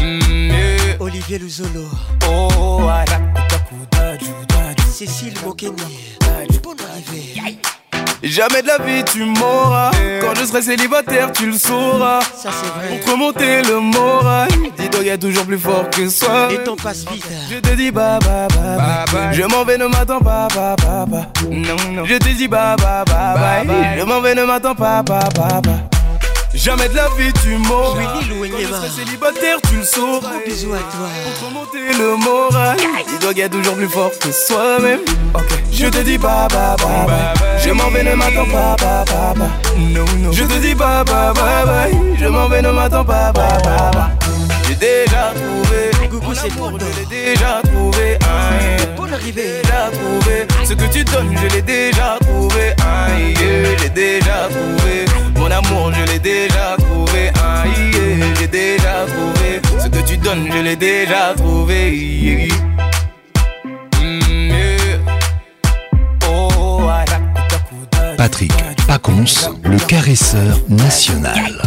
Mm, 0.00 0.50
yeah. 0.52 0.96
Olivier 1.00 1.38
Luzolo. 1.40 1.86
Oh, 2.30 2.82
ah, 2.88 3.04
Cécile 4.96 5.34
Tu 5.58 5.70
peux 6.60 6.70
arriver. 6.92 7.58
Jamais 8.22 8.62
de 8.62 8.68
la 8.68 8.78
vie 8.78 9.02
tu 9.12 9.24
m'auras. 9.24 9.90
Quand 10.20 10.36
je 10.38 10.44
serai 10.44 10.62
célibataire, 10.62 11.32
tu 11.32 11.46
le 11.46 11.58
sauras. 11.58 12.20
Ça 12.20 12.50
c'est 12.52 12.70
vrai. 12.72 13.00
Pour 13.00 13.14
remonter 13.14 13.62
le 13.64 13.80
moral 13.80 14.48
y 15.02 15.10
a 15.10 15.18
toujours 15.18 15.44
plus 15.44 15.58
fort 15.58 15.88
que 15.90 16.08
soi. 16.08 16.48
Et 16.52 16.62
ton 16.64 16.76
passe 16.76 17.04
vite. 17.10 17.26
Je 17.50 17.58
te 17.58 17.74
dis 17.74 17.90
bye 17.90 18.18
bye 18.20 18.48
bye. 18.54 19.04
bye, 19.28 19.32
Je 19.34 19.42
m'en 19.42 19.64
vais, 19.64 19.78
ne 19.78 19.86
m'attends 19.86 20.20
pas, 20.20 20.48
bye 20.54 20.76
bye 20.84 21.06
bye. 21.06 21.26
Non, 21.58 21.76
non. 21.92 22.04
Je 22.04 22.14
te 22.16 22.28
dis 22.28 22.48
bye 22.48 22.76
bye 22.76 23.04
bye. 23.06 23.66
bye, 23.66 23.78
Je 23.98 24.02
m'en 24.04 24.20
vais, 24.20 24.34
ne 24.34 24.44
m'attends 24.44 24.74
pas, 24.74 25.02
bye 25.02 25.18
bye 25.36 25.60
bye. 25.62 25.82
Jamais 26.54 26.86
de 26.90 26.94
la 26.94 27.06
vie 27.18 27.32
tu 27.42 27.56
m'auras 27.56 27.98
Quand 27.98 28.20
je 28.60 28.66
serai 28.66 28.88
célibataire 28.90 29.56
tu 29.70 29.76
le 29.78 29.84
sauras 29.84 30.20
Gros 30.28 30.40
bisous 30.46 30.74
à 30.74 30.80
toi 30.80 31.08
Pour 31.38 31.48
remonter 31.48 31.98
le 31.98 32.14
moral 32.16 32.76
Il 33.10 33.18
doit 33.20 33.48
toujours 33.48 33.74
plus 33.74 33.88
fort 33.88 34.10
que 34.20 34.30
soi-même 34.30 35.00
Ok 35.34 35.44
Je 35.72 35.86
te 35.86 35.98
dis 36.02 36.18
bye 36.18 36.48
bye 36.50 36.76
bye 36.76 37.06
bye 37.06 37.58
Je 37.64 37.70
m'en 37.70 37.88
vais 37.88 38.02
ne 38.02 38.14
m'attends 38.14 38.44
pas 38.44 38.76
bye 38.78 39.04
bye 39.06 39.34
bye 39.36 39.94
Non 39.94 40.04
non 40.22 40.30
Je 40.32 40.44
te 40.44 40.58
dis 40.60 40.74
bye 40.74 41.02
bye 41.06 41.32
bye 41.32 41.90
bye 41.92 41.98
Je 42.20 42.26
m'en 42.26 42.46
vais 42.50 42.60
ne 42.60 42.70
m'attends 42.70 43.02
pas 43.04 43.32
bye 43.32 43.50
bye 43.64 43.90
bye 43.94 44.21
déjà 44.82 45.32
trouvé. 45.36 46.08
Coucou, 46.10 46.34
c'est 46.34 46.52
pour 46.54 46.72
Je 46.78 46.86
l'ai 47.00 47.06
déjà 47.08 47.60
trouvé. 47.70 48.18
Pour 48.96 49.06
l'arrivée. 49.06 49.42
Déjà 49.62 49.80
trouvé. 49.98 50.34
Ce 50.66 50.74
que 50.74 50.86
tu 50.92 51.04
donnes, 51.04 51.34
je 51.40 51.46
l'ai 51.56 51.62
déjà 51.62 52.18
trouvé. 52.26 52.64
Aïe, 52.94 53.34
je 53.40 53.82
l'ai 53.84 53.90
déjà 53.90 54.38
trouvé. 54.54 54.94
Mon 55.38 55.50
amour, 55.50 55.92
je 55.94 56.12
l'ai 56.12 56.18
déjà 56.18 56.66
trouvé. 56.84 57.22
Aïe, 57.48 58.28
j'ai 58.38 58.48
déjà 58.48 58.94
trouvé. 59.12 59.48
Ce 59.82 59.88
que 59.88 60.02
tu 60.08 60.16
donnes, 60.16 60.48
je 60.52 60.60
l'ai 60.66 60.76
déjà 60.76 61.34
trouvé. 61.36 61.98
Mmh. 64.00 64.98
Oh, 66.28 66.82
Patrick 68.16 68.52
Pacons, 68.86 69.26
le 69.62 69.78
caresseur 69.86 70.56
national. 70.68 71.62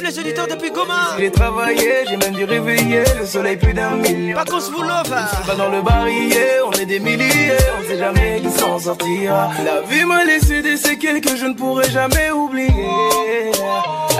les 0.01 0.19
auditeurs 0.19 0.47
depuis 0.47 0.71
Goma. 0.71 1.15
J'ai 1.17 1.31
travaillé, 1.31 2.05
j'ai 2.07 2.17
même 2.17 2.33
dû 2.33 2.43
réveiller 2.43 3.03
le 3.19 3.25
soleil 3.25 3.57
plus 3.57 3.73
d'un 3.73 3.95
million. 3.95 4.35
Pas 4.35 4.45
qu'on 4.45 4.59
se 4.59 4.71
vous 4.71 4.81
love. 4.81 5.09
Pas 5.45 5.55
dans 5.55 5.69
le 5.69 5.81
barillet, 5.81 6.57
on 6.67 6.71
est 6.71 6.85
des 6.85 6.99
milliers, 6.99 7.53
on 7.79 7.87
sait 7.87 7.97
jamais 7.97 8.41
qui 8.41 8.49
s'en 8.51 8.79
sortira. 8.79 9.51
La 9.63 9.81
vie 9.81 10.03
m'a 10.05 10.23
laissé 10.23 10.61
des 10.61 10.77
séquelles 10.77 11.21
que 11.21 11.35
je 11.35 11.45
ne 11.45 11.53
pourrai 11.53 11.89
jamais 11.89 12.31
oublier. 12.31 12.73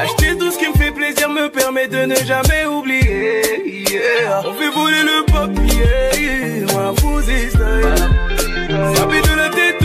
Acheter 0.01 0.37
tout 0.37 0.51
ce 0.51 0.57
qui 0.57 0.67
me 0.67 0.73
fait 0.73 0.91
plaisir 0.91 1.29
me 1.29 1.49
permet 1.49 1.87
de 1.87 2.05
ne 2.05 2.15
jamais 2.15 2.65
oublier. 2.65 3.41
On 4.45 4.53
fait 4.53 4.69
voler 4.69 5.03
le 5.03 5.25
papier, 5.31 6.73
moi 6.73 6.93
vous 7.01 7.15
Saper 7.23 9.21
de 9.21 9.35
la 9.37 9.49
tête 9.49 9.84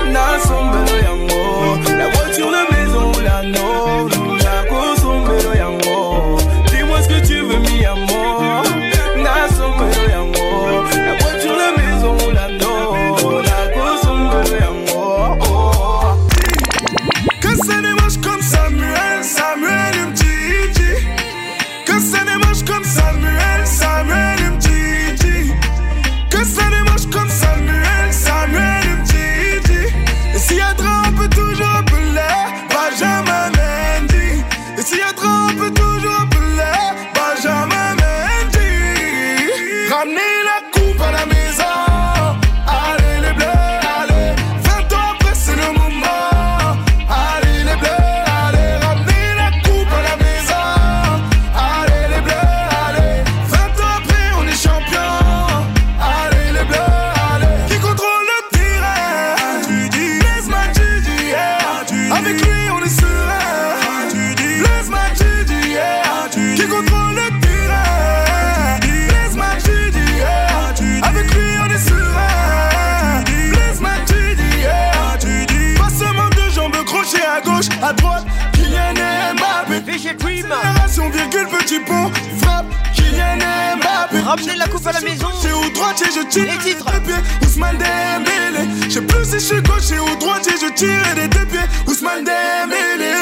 à 84.89 84.93
la 84.93 85.01
maison. 85.01 85.29
J'ai 85.43 85.53
au 85.53 85.69
droitier, 85.75 86.07
je 86.15 86.21
tire 86.29 86.45
les 86.47 86.73
deux 86.73 86.79
pieds. 86.79 87.15
Ousmane 87.47 87.79
Dembélé. 87.79 88.69
Je 88.89 88.95
sais 88.95 89.01
plus 89.03 89.25
si 89.25 89.33
je 89.35 89.39
suis 89.39 89.63
gauche, 89.63 89.85
j'ai 89.89 89.99
au 89.99 90.15
droitier, 90.17 90.53
je 90.61 90.73
tire 90.75 91.15
des 91.15 91.29
deux 91.29 91.47
pieds. 91.47 91.67
Ousmane 91.87 92.25
Dembélé. 92.25 93.15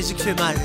Jésus 0.00 0.14
qui 0.14 0.22
fait 0.24 0.34
mal. 0.40 0.56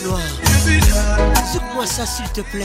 Canoir. 0.00 0.20
Zouk-moi 1.54 1.86
ça 1.86 2.04
s'il 2.04 2.28
te 2.32 2.42
plaît. 2.52 2.64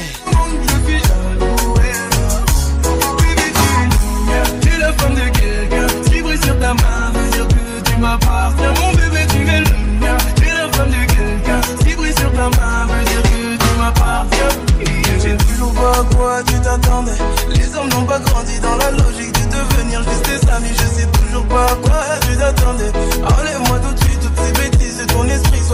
Tu 4.62 4.68
es 4.68 4.78
la 4.78 4.92
femme 4.92 5.16
de 5.16 5.30
quelqu'un 5.40 5.88
qui 6.12 6.22
brille 6.22 6.42
sur 6.44 6.60
ta 6.60 6.74
main, 6.74 7.12
veut 7.14 7.30
dire 7.32 7.48
que 7.48 7.90
tu 7.90 7.96
m'appartiens. 8.00 8.74
Mon 8.82 8.92
bébé, 8.92 9.26
tu 9.30 9.48
es 9.48 9.60
le 9.62 10.00
mien. 10.02 10.18
Tu 10.36 10.44
es 10.48 10.54
la 10.54 10.68
femme 10.74 10.90
de 10.90 11.06
quelqu'un 11.14 11.62
qui 11.86 11.94
sur 12.22 12.32
ta 12.34 12.50
main, 12.60 12.86
veut 12.90 13.06
dire 13.06 13.24
que 13.24 13.58
tu 13.64 13.80
m'appartiens. 13.80 15.24
Je 15.24 15.30
ne 15.30 15.38
toujours 15.38 15.74
pas 15.74 16.00
à 16.02 16.04
quoi 16.14 16.44
tu 16.44 16.60
t'attendais. 16.60 17.18
Les 17.50 17.74
hommes 17.78 17.90
n'ont 17.92 18.04
pas 18.04 18.20
grandi 18.20 18.60
dans 18.60 18.76
la 18.76 18.92
logique 18.92 19.32
de 19.32 19.56
devenir 19.56 20.04
juste 20.04 20.26
des 20.44 20.50
amis. 20.52 20.76
Je 20.76 21.00
sais 21.00 21.08
toujours 21.08 21.46
pas 21.46 21.78
quoi 21.82 22.04
tu 22.30 22.36
t'attendais. 22.38 22.92
Enlève-moi 23.24 23.80
tout 23.88 23.94
de 23.94 24.00
suite 24.00 24.20
toutes 24.20 24.38
ces 24.38 24.52
bêtises. 24.62 24.81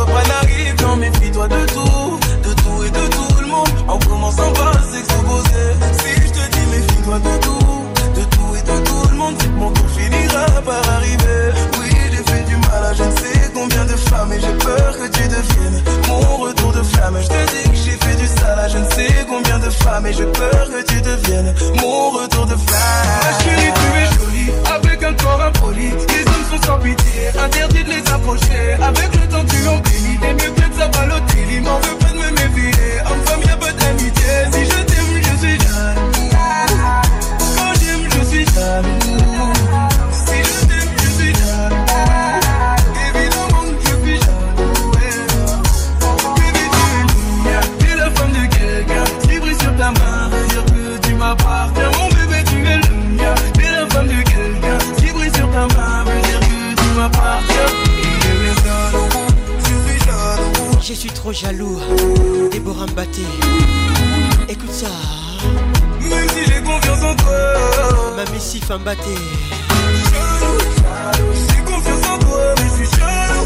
Cabane 0.07 0.31
arrive, 0.43 0.99
méfie-toi 0.99 1.47
de 1.49 1.65
tout, 1.65 2.49
de 2.49 2.53
tout 2.53 2.83
et 2.85 2.89
de 2.89 3.07
tout 3.13 3.41
le 3.41 3.47
monde. 3.47 3.67
On 3.89 3.99
commence 3.99 4.35
par 4.37 4.73
s'exposer. 4.93 5.71
Si 5.91 6.27
je 6.27 6.29
te 6.31 6.51
dis, 6.51 6.65
méfie-toi 6.71 7.19
de 7.19 7.37
tout, 7.41 8.15
de 8.15 8.23
tout 8.35 8.55
et 8.55 8.61
de 8.61 8.85
tout 8.87 9.07
le 9.11 9.17
monde, 9.17 9.35
mon 9.57 9.69
tour 9.71 9.85
finira 9.95 10.45
par 10.65 10.95
arriver. 10.95 11.51
Oui, 11.81 11.89
j'ai 12.11 12.23
fait 12.33 12.45
du 12.47 12.55
mal 12.55 12.85
à 12.89 12.93
je 12.93 13.03
ne 13.03 13.11
sais 13.17 13.36
combien 13.67 13.85
de 13.85 13.97
femmes 13.99 14.31
et 14.33 14.39
j'ai 14.39 14.53
peur 14.65 14.95
que 14.97 15.07
tu 15.07 15.27
deviennes 15.27 15.83
mon 16.07 16.37
retour 16.37 16.71
de 16.71 16.81
flamme. 16.83 17.15
Je 17.21 17.27
te 17.27 17.51
dis 17.51 17.69
que 17.69 17.75
j'ai 17.75 17.97
fait 17.97 18.15
du 18.17 18.27
sale 18.27 18.69
je 18.71 18.77
ne 18.77 18.89
sais 18.91 19.13
combien 19.27 19.59
de 19.59 19.69
femmes 19.69 20.05
et 20.05 20.13
j'ai 20.13 20.25
peur 20.25 20.69
que 20.71 20.83
tu 20.91 21.01
deviennes 21.01 21.53
mon 21.81 22.11
retour 22.11 22.45
de 22.45 22.55
flamme. 22.55 23.05
Ma 23.23 23.43
chérie, 23.43 23.73
tu 23.75 23.99
es 23.99 24.17
jolie, 24.17 24.51
avec 24.73 25.03
un 25.03 25.13
corps 25.13 25.41
impoli. 25.41 25.89
Les 25.89 26.25
hommes 26.27 26.47
sont 26.51 26.61
sans 26.67 26.79
pitié, 26.79 27.27
interdit 27.43 27.83
de 27.83 27.89
les 27.89 28.11
approcher. 28.11 28.73
Avec 28.81 29.09
le 29.13 29.27
temps, 29.27 29.45
tu 29.47 29.67
en 29.67 29.77
bénis. 29.77 30.17
T'es 30.21 30.33
mieux 30.33 30.53
que 30.53 30.79
ça 30.81 30.87
pas 30.87 31.05
il 31.49 31.61
m'en 31.61 31.77
veut 31.79 31.97
pas 31.99 32.11
de 32.11 32.17
me 32.17 32.29
méfier. 32.31 33.01
En 33.05 33.27
femme, 33.29 33.41
y'a 33.45 33.57
pas 33.57 33.71
d'amitié. 33.71 34.31
Si 34.53 34.65
je 34.65 34.81
t'aime, 34.83 35.21
je 35.21 35.37
suis 35.39 35.59
jeune. 35.59 36.29
Quand 37.55 37.73
j'aime, 37.75 38.07
je 38.19 38.25
suis 38.27 38.45
jeune. 38.45 39.26
Je 60.97 61.01
suis 61.01 61.11
trop 61.11 61.31
jaloux. 61.31 61.79
Déborah 62.51 62.87
Mbaté. 62.87 63.21
Ecoute 64.49 64.71
ça. 64.73 64.87
Même 66.01 66.27
si 66.33 66.45
j'ai 66.51 66.59
confiance 66.63 67.03
en 67.03 67.15
toi. 67.15 67.31
Mamie 68.15 68.39
jaloux, 68.39 68.79
Mbaté. 68.79 69.15
J'ai 71.35 71.61
confiance 71.61 72.03
en 72.03 72.17
toi, 72.17 72.55
mais 72.57 72.63
je 72.63 72.75
suis 72.83 72.89
jaloux. 72.97 73.45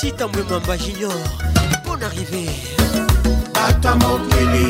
sita 0.00 0.26
mwemamba 0.28 0.76
junior 0.76 1.18
bon 1.84 2.02
arrivé 2.06 2.44
bato 3.54 3.88
ya 3.88 3.94
mokili 3.94 4.66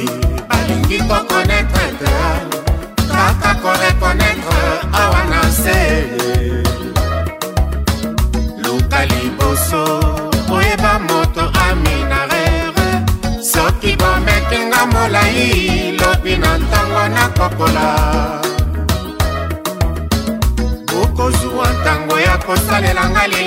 balingi 0.50 0.98
kokonetre 1.08 1.86
te 2.00 2.12
kaka 3.10 3.50
korekonetre 3.62 4.68
awa 5.00 5.22
na 5.30 5.40
se 5.62 5.78
luka 8.64 9.00
liboso 9.10 9.82
koyeba 10.48 10.92
moto 11.08 11.42
aminarere 11.64 12.86
soki 13.52 13.96
bomekinga 14.00 14.80
molai 14.94 15.50
lobi 16.00 16.36
na 16.36 16.58
ntango 16.58 17.02
nakokola 17.14 17.86
okozwa 21.02 21.66
ntango 21.80 22.20
ya 22.20 22.36
kosalela 22.46 23.04
ngai 23.10 23.45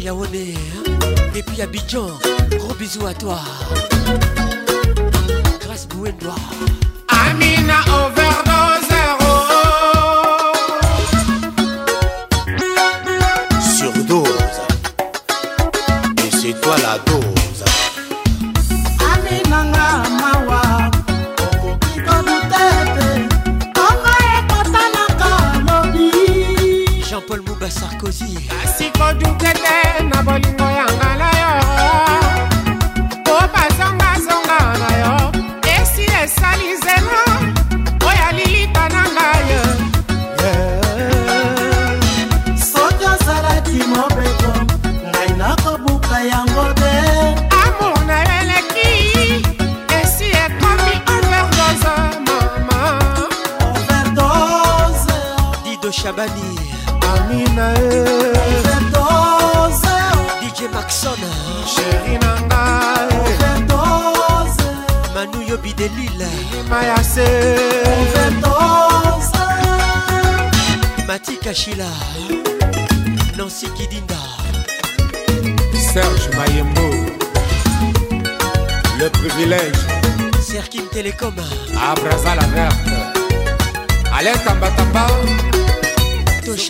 Et 0.00 0.08
hein. 0.08 0.16
et 1.34 1.42
puis 1.42 1.60
Abidjan, 1.60 2.06
gros 2.56 2.72
bisous 2.76 3.04
à 3.06 3.14
toi. 3.14 3.38
Grâce 5.60 5.88
noir 5.98 6.36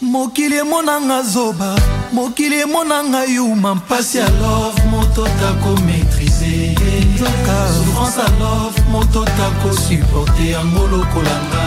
mokili 0.02 0.56
emonanga 0.58 1.22
zoba 1.22 1.74
mokili 2.12 2.56
emonanga 2.60 3.24
yuma 3.24 3.74
mpasi 3.74 4.18
ya 4.18 4.26
love 4.42 4.78
moto 4.90 5.22
tako 5.24 5.70
maîtrisé. 5.86 6.74
souffrance 7.18 8.18
a 8.18 8.28
love 8.38 8.76
moto 8.92 9.24
tako 9.24 9.72
supporté. 9.74 10.50
yango 10.52 10.86
lokolanga 10.86 11.62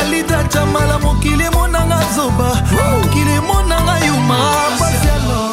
alida 0.00 0.42
camala 0.44 0.98
mokili 0.98 1.44
emonanga 1.44 1.98
zoba 2.16 2.56
mokili 3.00 3.32
emonanga 3.32 4.06
yuma 4.06 4.36
mpasi 4.76 5.06
ya 5.06 5.14
love 5.28 5.48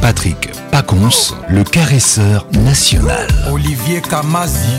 Patrick 0.00 0.48
Pacons, 0.80 1.34
le 1.48 1.64
caresseur 1.64 2.46
national. 2.52 3.26
Olivier 3.50 4.00
Kamazi. 4.00 4.76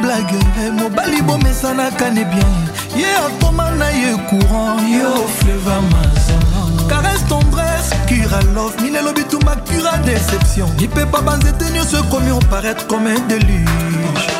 blague 0.00 0.34
eh, 0.64 0.70
mobali 0.70 1.20
bomesanaka 1.20 2.10
ne 2.10 2.24
bien 2.24 2.52
ye 2.96 3.04
akoma 3.26 3.70
na 3.78 3.90
ye 3.92 4.12
courant 4.30 4.78
yo 4.88 5.26
fleva 5.38 5.78
mazan 5.90 6.40
caresse 6.88 7.24
dress 7.50 7.90
cura 8.06 8.40
love 8.54 8.74
minelo 8.82 9.12
bitumba 9.12 9.56
cura 9.68 9.98
déception 10.04 10.68
lipepa 10.78 11.20
banzete 11.20 11.64
nyonso 11.74 11.98
ekomi 11.98 12.30
paraît 12.48 12.76
comme 12.88 13.08
un 13.08 13.20
déluge 13.28 14.39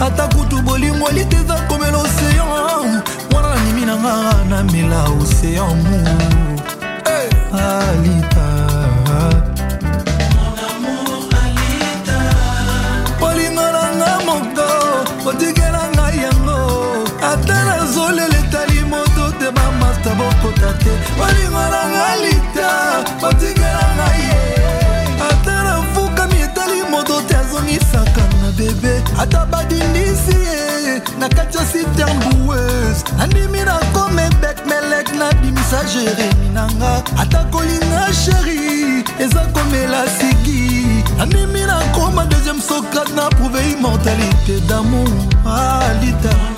ata 0.00 0.26
kutu 0.28 0.62
bolingo 0.62 1.08
liteza 1.10 1.54
komela 1.68 1.98
oseyan 1.98 2.48
mwana 3.30 3.48
nanimi 3.54 3.82
nanga 3.86 4.34
namela 4.48 5.04
oseyan 5.22 5.76
mu 5.76 5.98
eh, 7.06 7.28
alita 7.52 8.46
bolingo 13.20 13.66
nanga 13.76 14.12
moko 14.24 14.68
otikela 15.28 15.82
ngai 15.96 16.16
yango 16.24 16.60
ata 17.32 17.58
nazolela 17.68 18.36
etali 18.40 18.80
moto 18.90 19.24
te 19.38 19.48
bamasta 19.56 20.10
bokota 20.18 20.70
te 20.82 20.92
bolingo 21.18 21.64
nanga 21.74 22.08
lita 22.24 22.68
otikela 23.28 23.84
ngai 23.98 24.20
ye 24.28 24.40
ata 25.28 25.54
nafukami 25.66 26.38
etali 26.46 26.80
moto 26.90 27.20
te 27.28 27.34
azongisaka 27.36 28.24
na 28.42 28.50
bebe 28.56 28.99
ata 29.20 29.46
badindisi 29.46 30.36
na 31.18 31.28
kati 31.28 31.58
ya 31.58 31.66
siter 31.66 32.08
mboueuse 32.16 33.04
nandimi 33.18 33.58
na 33.60 33.72
komebek 33.74 34.66
melek 34.66 35.08
nabimisa 35.18 35.84
jeremi 35.84 36.48
nanga 36.54 37.02
ata 37.18 37.44
kolinga 37.44 38.08
sheri 38.24 39.04
eza 39.18 39.40
komela 39.40 40.04
siki 40.08 40.84
nandimi 41.18 41.60
na 41.66 41.78
koma 41.94 42.24
deuxième 42.24 42.60
socrate 42.60 43.12
na 43.14 43.22
prouve 43.28 43.60
immortalité 43.72 44.60
damour 44.68 45.12
alita 45.44 46.30
ah, 46.32 46.49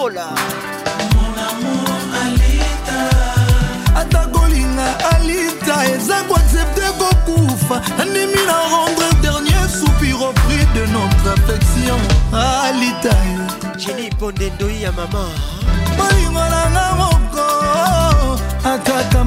contrôle 0.00 0.18
ata 3.96 4.22
kolinga 4.32 4.88
alita 5.14 5.84
eza 5.94 6.16
koaccepte 6.28 6.82
kokufa 6.98 7.76
andimi 8.00 8.40
na 8.46 8.56
rendre 8.72 9.08
dernier 9.22 9.68
soupir 9.68 10.16
au 10.26 10.32
prix 10.32 10.64
de 10.74 10.84
notre 10.94 11.26
affection 11.36 11.98
ah, 12.32 12.62
alita 12.70 13.14
jeni 13.78 14.08
pondendoi 14.18 14.80
ya 14.82 14.92
mama 14.92 15.26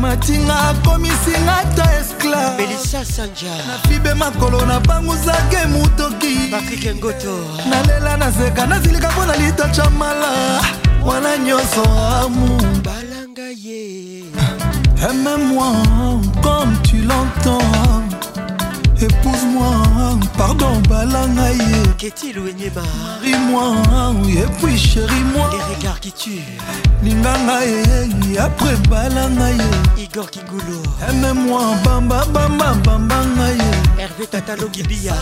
akamatinga 0.06 0.60
akomisinga 0.70 1.58
ata 1.58 1.96
esclavnafibe 2.00 4.14
makolo 4.14 4.66
nabanguzake 4.66 5.58
motoki 5.68 6.38
nalela 7.70 8.18
nazeka 8.18 8.68
nazilika 8.68 9.12
mpo 9.12 9.26
na 9.26 9.36
litacha 9.36 9.90
mala 9.90 10.62
wana 11.06 11.38
nyonso 11.38 11.84
amu 12.24 12.60
balanga 12.82 13.48
ye 13.66 14.04
aime-moi 15.08 15.74
comme 16.44 16.76
tu 16.84 16.96
l'entends 16.98 18.03
épouse-moi 19.04 20.20
pardon 20.38 20.80
balanaye. 20.90 21.58
ye 21.58 21.88
Qu'est-il 21.98 22.40
ou 22.40 22.44
Marie-moi 22.44 24.14
et 24.30 24.52
puis 24.64 24.78
chérie-moi 24.78 25.50
Les 25.52 25.76
regards 25.78 26.00
qui 26.00 26.12
tuent 26.12 26.56
Linganga 27.04 27.60
après 28.44 28.76
balanaye. 28.90 29.58
Igor 29.98 30.30
Kingulo 30.32 30.82
Aime-moi 31.10 31.62
bamba 31.84 32.26
bamba 32.34 32.74
bamba 32.84 33.16
ngaye 33.36 33.58
Hervé 34.00 34.26
Tatalo 34.28 34.68
Gibia 34.72 35.14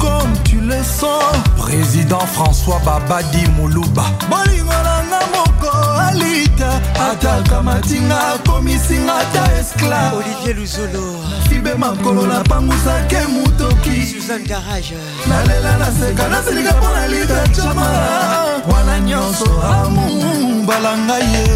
comme 0.00 0.32
tu 0.44 0.56
le 0.60 0.82
sens 0.82 1.34
Président 1.58 2.18
François 2.26 2.80
Babadi 2.84 3.44
Moulouba 3.58 4.04
nanga 5.14 5.36
moko 5.36 5.70
alita 6.06 6.70
atakamatinga 7.10 8.18
akomisinga 8.34 9.14
ata 9.16 9.42
esclave 9.60 10.16
olivier 10.26 10.56
luzolo 10.56 11.24
nafibe 11.44 11.74
makolo 11.74 12.26
napangusake 12.26 13.16
motoki 13.20 14.02
suzan 14.06 14.42
garage 14.46 14.94
nalela 15.28 15.76
naseka 15.78 16.28
nasilika 16.28 16.72
mpo 16.72 16.88
na 16.96 17.06
lita 17.08 17.48
cama 17.56 17.88
wana 18.72 19.00
nyonso 19.00 19.62
amu 19.62 20.08
mbalanga 20.62 21.16
ye 21.18 21.46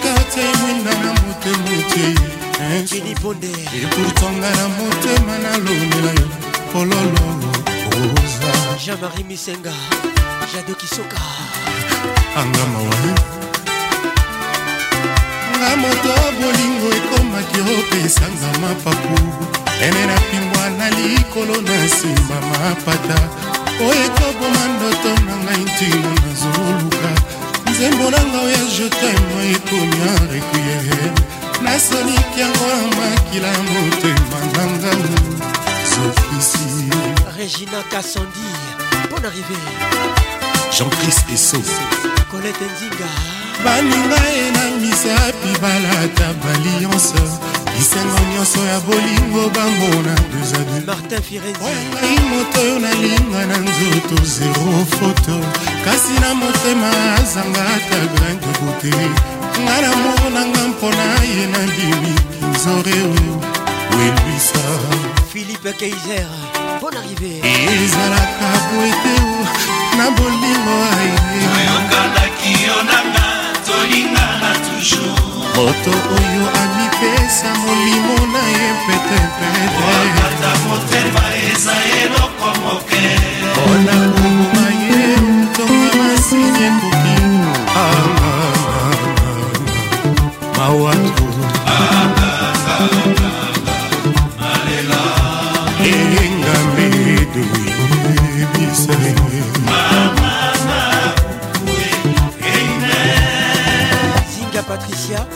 ponde 3.23 3.49
epourtant 3.81 4.33
nga 4.39 4.51
na 4.59 4.65
motema 4.77 5.35
nalonela 5.45 6.11
yo 6.19 6.27
pololo 6.73 7.25
rosa 7.93 8.51
jean-marie 8.85 9.25
misenga 9.29 9.73
jado 10.53 10.75
kisoka 10.81 11.19
anga 12.41 12.65
mawa 12.73 12.99
nga 15.59 15.71
moto 15.83 16.11
bolingo 16.39 16.89
ekomaki 16.99 17.61
opesanga 17.77 18.49
mapapu 18.63 19.17
ene 19.87 20.03
na 20.11 20.17
pimbwa 20.29 20.65
na 20.79 20.87
likolo 20.97 21.55
na 21.69 21.75
nsima 21.85 22.39
mapata 22.51 23.19
oyo 23.89 24.03
ekoboma 24.07 24.63
ndoto 24.75 25.11
na 25.27 25.35
ngai 25.45 25.63
ntina 25.69 26.11
nazoluka 26.23 27.11
nzembo 27.73 28.05
nanga 28.15 28.39
oyo 28.47 28.65
jetema 28.77 29.41
ekomi 29.55 30.05
requie 30.31 30.77
nasoliki 31.65 32.41
yango 32.41 32.65
ya 32.75 32.83
makila 32.97 33.53
motema 33.69 34.39
nanga 34.55 34.93
sofisi 35.93 36.69
regina 37.39 37.83
kasandi 37.91 38.45
mpona 39.05 39.29
rive 39.35 39.59
jean-christ 40.75 41.25
eso 41.35 41.59
colete 42.31 42.65
nzinga 42.75 43.09
baninga 43.65 44.21
enamisa 44.47 45.15
mpi 45.33 45.59
balata 45.61 46.27
baliance 46.43 47.62
bisengo 47.77 48.21
nyonso 48.35 48.61
ya 48.67 48.79
bolingo 48.87 49.43
bambona 49.55 50.15
dezadumartin 50.33 52.21
moto 52.31 52.59
oyo 52.65 52.77
nalinga 52.85 53.41
na 53.51 53.57
nzoto 53.67 54.17
zero 54.35 54.75
foto 54.99 55.35
kasi 55.85 56.13
na 56.23 56.31
motema 56.41 56.91
azanga 57.21 57.63
ata 57.77 57.99
grande 58.15 58.51
bote 58.61 58.97
nga 59.63 59.77
na 59.85 59.91
monanga 60.03 60.63
mpona 60.73 61.07
ye 61.35 61.45
na 61.55 61.63
bimi 61.75 62.13
nzore 62.53 62.97
oyo 63.15 63.35
welwisa 63.97 64.65
philipe 65.33 65.71
kaiser 65.81 66.31
bon 66.81 66.95
arrivé 67.03 67.33
ezalaka 67.85 68.49
boete 68.69 69.17
na 69.99 70.05
bolingo 70.17 70.77
ayeoyokanaki 70.97 72.53
yo 72.67 72.77
nanga 72.91 73.27
tolingana 73.67 74.51
toujours 74.65 75.32
moto 75.57 75.91
oyo 76.17 76.45
amipesa 76.63 77.49
molimo 77.61 78.17
na 78.33 78.45
ye 78.57 78.69
petepete 78.85 80.55
motema 80.69 81.25
eza 81.47 81.75
eloko 82.01 82.51
moke 82.63 83.05
mpona 83.55 83.97
koboma 84.15 84.65
ye 84.83 85.05
ntonga 85.17 85.97
masini 85.99 86.63
ekoki 86.67 87.19
mawatu 90.57 91.27
elingambe 95.93 96.87
edoyebisa 97.17 98.93
patricia 104.69 105.27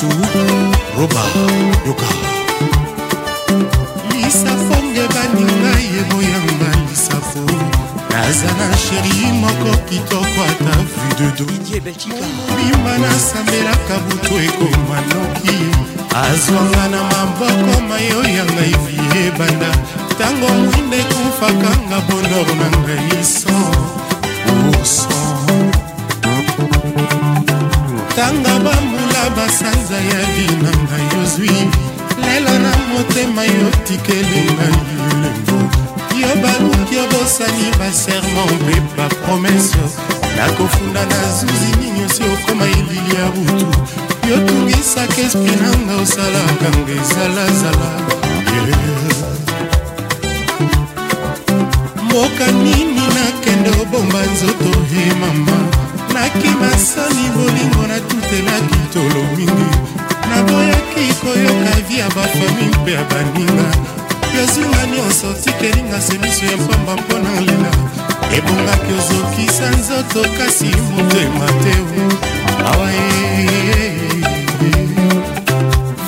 tu 0.00 0.08
roba 0.96 1.24
yoka 1.86 2.06
lisafo 4.14 4.76
nge 4.90 5.04
baninga 5.14 5.72
ye 5.94 6.00
boyamba 6.10 6.68
lisafo 6.90 7.42
naza 8.10 8.50
na 8.58 8.66
sheri 8.82 9.14
moko 9.40 9.70
kitoko 9.88 10.40
ata 10.50 10.74
videdobima 10.98 12.92
nasambelaka 13.02 13.94
butu 14.08 14.34
ekoma 14.46 14.96
noki 15.10 15.58
azwanga 16.28 16.84
na 16.92 17.00
maboko 17.12 17.74
mayo 17.88 18.20
ya 18.36 18.44
ngai 18.52 18.74
vie 18.84 19.06
ebanda 19.26 19.70
ntango 20.10 20.48
mwinde 20.62 20.98
ekufakanga 21.04 21.98
bonor 22.10 22.48
na 22.60 22.66
ngai 22.82 23.10
so 23.34 23.56
oso 24.80 25.16
tanga 28.18 28.54
bambula 28.64 29.22
basanza 29.36 29.94
ya 30.10 30.20
binanga 30.34 30.98
yozwi 31.14 31.52
lelo 32.24 32.52
na 32.64 32.72
motema 32.92 33.44
yotikelinga 33.44 34.66
yolembo 35.08 35.54
yo 36.18 36.30
baluki 36.42 36.96
obosani 37.04 37.66
baserma 37.78 38.42
mpe 38.58 38.76
bapromese 38.96 39.84
nakofunda 40.36 41.02
na 41.06 41.18
zuzi 41.36 41.70
ninyosi 41.80 42.22
okoma 42.34 42.64
elili 42.64 42.98
ya 43.18 43.24
butu 43.32 43.66
yotungisaka 44.30 45.20
espri 45.26 45.54
nanga 45.62 45.94
osalaka 46.02 46.68
nga 46.78 46.92
ezalazala 47.02 47.88
mboka 52.04 52.46
nini 52.64 53.00
nakende 53.16 53.70
obomba 53.82 54.18
nzoto 54.32 54.70
he 54.90 55.04
mama 55.20 55.58
nazalaki 56.18 56.48
masoni 56.58 57.26
bolingo 57.34 57.86
natutelaki 57.86 58.78
tolo 58.92 59.22
mingi 59.36 59.70
naboyaki 60.30 61.04
koyoka 61.20 61.76
vi 61.88 61.98
ya 61.98 62.08
bafami 62.08 62.64
mpe 62.82 62.92
ya 62.92 63.02
baninga 63.04 63.68
yozinga 64.38 64.86
nyonso 64.86 65.32
tikelinga 65.44 66.00
se 66.00 66.18
miso 66.18 66.46
ya 66.46 66.56
pamba 66.58 66.96
mpona 66.96 67.40
lela 67.40 67.70
ebongaki 68.36 68.92
ozokisa 68.98 69.70
nzoto 69.70 70.22
kasi 70.38 70.64
motema 70.66 71.46
te 71.62 71.74
awa 72.66 72.90
eh, 72.92 73.50
eh, 73.80 74.00
eh, 74.62 74.88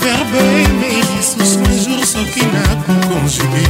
verbe 0.03 0.63
eme 0.65 0.91
lisusu 1.15 1.85
jour 1.91 2.07
soki 2.07 2.43
nakokonjuge 2.55 3.65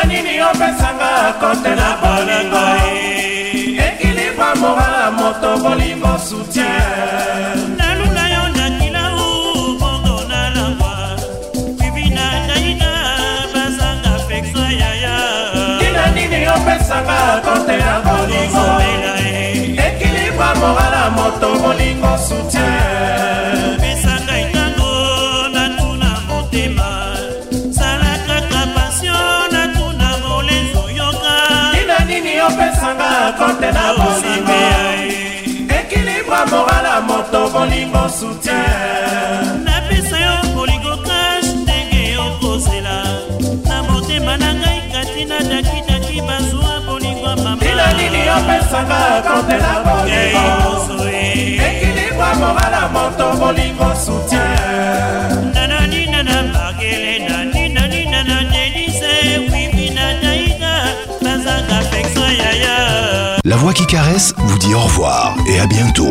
na 0.03 0.09
nini 0.09 0.41
opesanga 0.41 1.35
kote 1.41 1.75
na 1.75 1.89
bolingo 2.03 2.63
e? 2.91 3.79
ekilibre 3.87 4.55
mora 4.61 5.11
moto 5.17 5.51
bolingo 5.63 6.13
soutien 6.19 7.61
naluka 7.79 8.25
yo 8.35 8.45
nakila 8.59 9.05
u 9.25 9.79
bongo 9.81 10.17
nalangwa 10.31 10.95
bibina 11.79 12.47
naina 12.49 12.91
bazanga 13.55 14.13
fekso 14.29 14.65
yaya 14.81 15.19
tina 15.81 16.11
nini 16.15 16.41
opesanga 16.47 17.19
kote 17.47 17.77
na 17.77 17.95
bolingo 18.07 18.67
e? 18.83 19.77
ekilibre 19.87 20.55
morala 20.61 21.05
moto 21.17 21.49
bolingo 21.63 22.19
soutien 22.29 23.42
na 33.73 33.93
bolingo 33.95 34.53
ekilibwa 35.79 36.41
morala 36.47 37.01
moto 37.01 37.41
bolingo 37.51 38.05
soutien 38.09 39.65
napesa 39.65 40.17
yo 40.19 40.35
bolingo 40.55 40.97
kashe 41.07 41.55
ndenge 41.63 42.19
okozela 42.19 42.97
na 43.65 43.77
motema 43.83 44.37
na 44.37 44.51
ngai 44.61 44.81
kati 44.93 45.25
na 45.25 45.39
dakidaki 45.49 46.21
bazwa 46.29 46.73
bolingo 46.87 47.31
mamatina 47.45 47.87
nini 47.97 48.23
opesanga 48.31 49.01
kontela 49.27 49.73
bolingo 49.85 50.47
ekilibwa 51.67 52.35
morala 52.41 52.83
moto 52.93 53.25
bolingo 53.41 53.89
soutien 54.05 54.52
La 63.53 63.59
voix 63.59 63.75
qui 63.75 63.85
caresse 63.85 64.35
vous 64.39 64.59
dit 64.59 64.73
au 64.75 64.81
revoir 64.81 65.37
et 65.47 65.61
à 65.61 65.67
bientôt. 65.67 66.09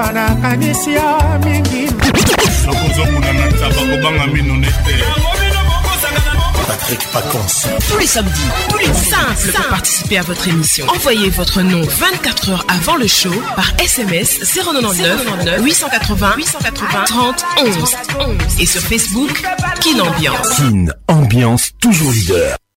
Pacons. 7.11 7.39
Tous 7.89 7.97
les 7.97 8.05
samedis, 8.05 8.31
tous 8.69 8.77
les 8.77 9.51
pour 9.51 9.65
participer 9.67 10.19
à 10.19 10.21
votre 10.21 10.47
émission. 10.47 10.85
Envoyez 10.89 11.31
votre 11.31 11.63
nom 11.63 11.81
24 11.81 12.49
heures 12.51 12.65
avant 12.67 12.97
le 12.97 13.07
show 13.07 13.31
par 13.55 13.67
SMS 13.79 14.47
099 14.53 15.63
880 15.63 16.33
880 16.37 16.87
30 17.07 17.45
11 17.65 17.75
11 18.19 18.37
et 18.59 18.65
sur 18.67 18.81
Facebook 18.81 19.43
Kin 19.81 19.99
Ambiance. 20.01 20.61
Ambiance 21.07 21.71
toujours 21.81 22.11
leader. 22.11 22.58